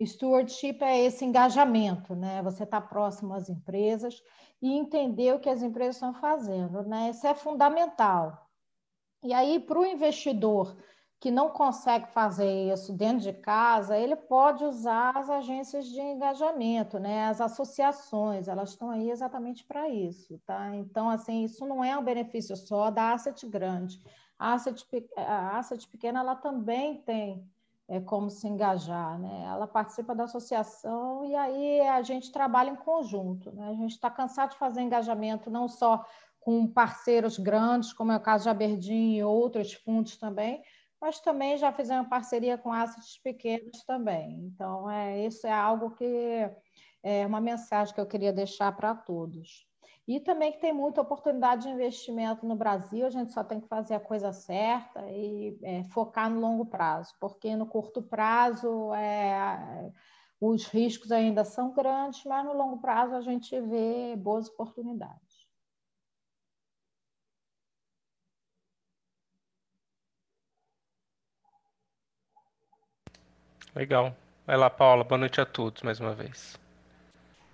Stewardship 0.05 0.81
é 0.81 1.05
esse 1.05 1.25
engajamento, 1.25 2.15
né? 2.15 2.41
Você 2.41 2.63
está 2.63 2.79
próximo 2.79 3.33
às 3.33 3.49
empresas 3.49 4.21
e 4.61 4.71
entender 4.71 5.33
o 5.33 5.39
que 5.39 5.49
as 5.49 5.61
empresas 5.61 5.95
estão 5.95 6.13
fazendo, 6.13 6.83
né? 6.83 7.09
Isso 7.09 7.27
é 7.27 7.35
fundamental. 7.35 8.49
E 9.21 9.33
aí, 9.33 9.59
para 9.59 9.79
o 9.79 9.85
investidor 9.85 10.77
que 11.19 11.29
não 11.29 11.49
consegue 11.49 12.07
fazer 12.07 12.71
isso 12.71 12.93
dentro 12.93 13.19
de 13.19 13.33
casa, 13.33 13.97
ele 13.97 14.15
pode 14.15 14.63
usar 14.63 15.17
as 15.17 15.29
agências 15.29 15.85
de 15.85 15.99
engajamento, 15.99 16.97
né? 16.97 17.25
As 17.25 17.41
associações, 17.41 18.47
elas 18.47 18.69
estão 18.69 18.89
aí 18.89 19.11
exatamente 19.11 19.65
para 19.65 19.89
isso, 19.89 20.39
tá? 20.45 20.73
Então, 20.75 21.09
assim, 21.09 21.43
isso 21.43 21.65
não 21.65 21.83
é 21.83 21.97
um 21.97 22.03
benefício 22.03 22.55
só 22.55 22.89
da 22.89 23.11
asset 23.11 23.45
grande. 23.47 24.01
A 24.37 24.53
asset, 24.53 24.85
a 25.17 25.57
asset 25.57 25.85
pequena, 25.89 26.21
ela 26.21 26.35
também 26.35 27.01
tem 27.01 27.45
é, 27.89 27.99
como 27.99 28.29
se 28.29 28.47
engajar, 28.47 29.19
né? 29.19 29.43
Ela 29.43 29.67
participa 29.67 30.15
da 30.15 30.23
associação 30.23 31.25
e 31.25 31.35
aí 31.35 31.81
a 31.81 32.01
gente 32.01 32.31
trabalha 32.31 32.69
em 32.69 32.77
conjunto, 32.77 33.51
né? 33.51 33.67
A 33.67 33.73
gente 33.73 33.91
está 33.91 34.09
cansado 34.09 34.51
de 34.51 34.57
fazer 34.57 34.81
engajamento 34.81 35.49
não 35.49 35.67
só 35.67 36.05
com 36.39 36.65
parceiros 36.65 37.37
grandes, 37.37 37.91
como 37.91 38.13
é 38.13 38.15
o 38.15 38.21
caso 38.21 38.43
de 38.43 38.49
Aberdeen 38.49 39.17
e 39.17 39.23
outros 39.23 39.73
fundos 39.73 40.15
também, 40.15 40.63
mas 41.01 41.19
também 41.19 41.57
já 41.57 41.71
fizemos 41.71 42.07
parceria 42.07 42.57
com 42.57 42.71
assets 42.71 43.17
pequenos 43.17 43.83
também. 43.85 44.45
Então, 44.45 44.89
é, 44.89 45.25
isso 45.25 45.47
é 45.47 45.53
algo 45.53 45.91
que 45.91 46.49
é 47.01 47.25
uma 47.25 47.39
mensagem 47.39 47.93
que 47.93 48.01
eu 48.01 48.07
queria 48.07 48.33
deixar 48.33 48.75
para 48.75 48.93
todos. 48.93 49.67
E 50.09 50.19
também 50.19 50.51
que 50.51 50.59
tem 50.59 50.73
muita 50.73 51.01
oportunidade 51.01 51.63
de 51.63 51.69
investimento 51.69 52.43
no 52.43 52.55
Brasil, 52.55 53.05
a 53.05 53.11
gente 53.11 53.31
só 53.31 53.43
tem 53.43 53.61
que 53.61 53.67
fazer 53.67 53.93
a 53.93 53.99
coisa 53.99 54.33
certa 54.33 55.07
e 55.07 55.55
é, 55.61 55.83
focar 55.89 56.29
no 56.31 56.39
longo 56.39 56.65
prazo, 56.65 57.13
porque 57.19 57.55
no 57.55 57.67
curto 57.67 58.01
prazo 58.01 58.91
é, 58.95 59.91
os 60.41 60.65
riscos 60.65 61.11
ainda 61.11 61.43
são 61.43 61.73
grandes, 61.73 62.23
mas 62.23 62.43
no 62.43 62.53
longo 62.53 62.81
prazo 62.81 63.13
a 63.13 63.21
gente 63.21 63.61
vê 63.61 64.15
boas 64.15 64.49
oportunidades. 64.49 65.28
Legal. 73.75 74.15
Vai 74.45 74.57
lá, 74.57 74.69
Paula. 74.69 75.03
Boa 75.03 75.19
noite 75.19 75.39
a 75.39 75.45
todos 75.45 75.83
mais 75.83 75.99
uma 75.99 76.13
vez. 76.13 76.59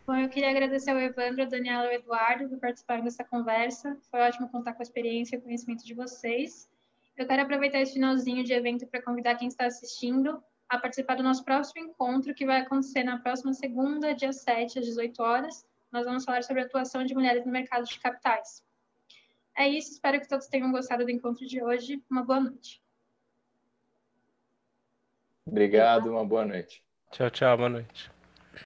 Bom, 0.07 0.15
eu 0.15 0.29
queria 0.29 0.51
agradecer 0.51 0.91
ao 0.91 0.99
Evandro, 0.99 1.41
a 1.41 1.45
Daniela 1.45 1.85
e 1.85 1.87
ao 1.87 1.93
Eduardo 1.93 2.47
por 2.47 2.59
participarem 2.59 3.03
dessa 3.03 3.23
conversa. 3.23 3.97
Foi 4.11 4.19
ótimo 4.21 4.47
contar 4.49 4.73
com 4.73 4.81
a 4.81 4.83
experiência 4.83 5.35
e 5.35 5.41
conhecimento 5.41 5.83
de 5.83 5.93
vocês. 5.93 6.69
Eu 7.17 7.25
quero 7.25 7.41
aproveitar 7.41 7.81
esse 7.81 7.93
finalzinho 7.93 8.43
de 8.43 8.53
evento 8.53 8.85
para 8.85 9.01
convidar 9.01 9.35
quem 9.35 9.47
está 9.47 9.65
assistindo 9.65 10.43
a 10.69 10.77
participar 10.77 11.15
do 11.15 11.23
nosso 11.23 11.43
próximo 11.43 11.85
encontro, 11.85 12.33
que 12.33 12.45
vai 12.45 12.61
acontecer 12.61 13.03
na 13.03 13.19
próxima 13.19 13.53
segunda, 13.53 14.13
dia 14.13 14.31
7, 14.31 14.79
às 14.79 14.85
18 14.85 15.21
horas. 15.23 15.65
Nós 15.91 16.05
vamos 16.05 16.23
falar 16.23 16.43
sobre 16.43 16.61
a 16.61 16.65
atuação 16.65 17.03
de 17.03 17.15
mulheres 17.15 17.45
no 17.45 17.51
mercado 17.51 17.85
de 17.85 17.99
capitais. 17.99 18.63
É 19.57 19.67
isso, 19.67 19.93
espero 19.93 20.19
que 20.19 20.27
todos 20.27 20.47
tenham 20.47 20.71
gostado 20.71 21.03
do 21.03 21.11
encontro 21.11 21.45
de 21.47 21.63
hoje. 21.63 22.01
Uma 22.09 22.23
boa 22.23 22.39
noite. 22.39 22.84
Obrigado, 25.47 26.11
uma 26.11 26.25
boa 26.25 26.45
noite. 26.45 26.83
Tchau, 27.11 27.29
tchau, 27.29 27.57
boa 27.57 27.69
noite. 27.69 28.11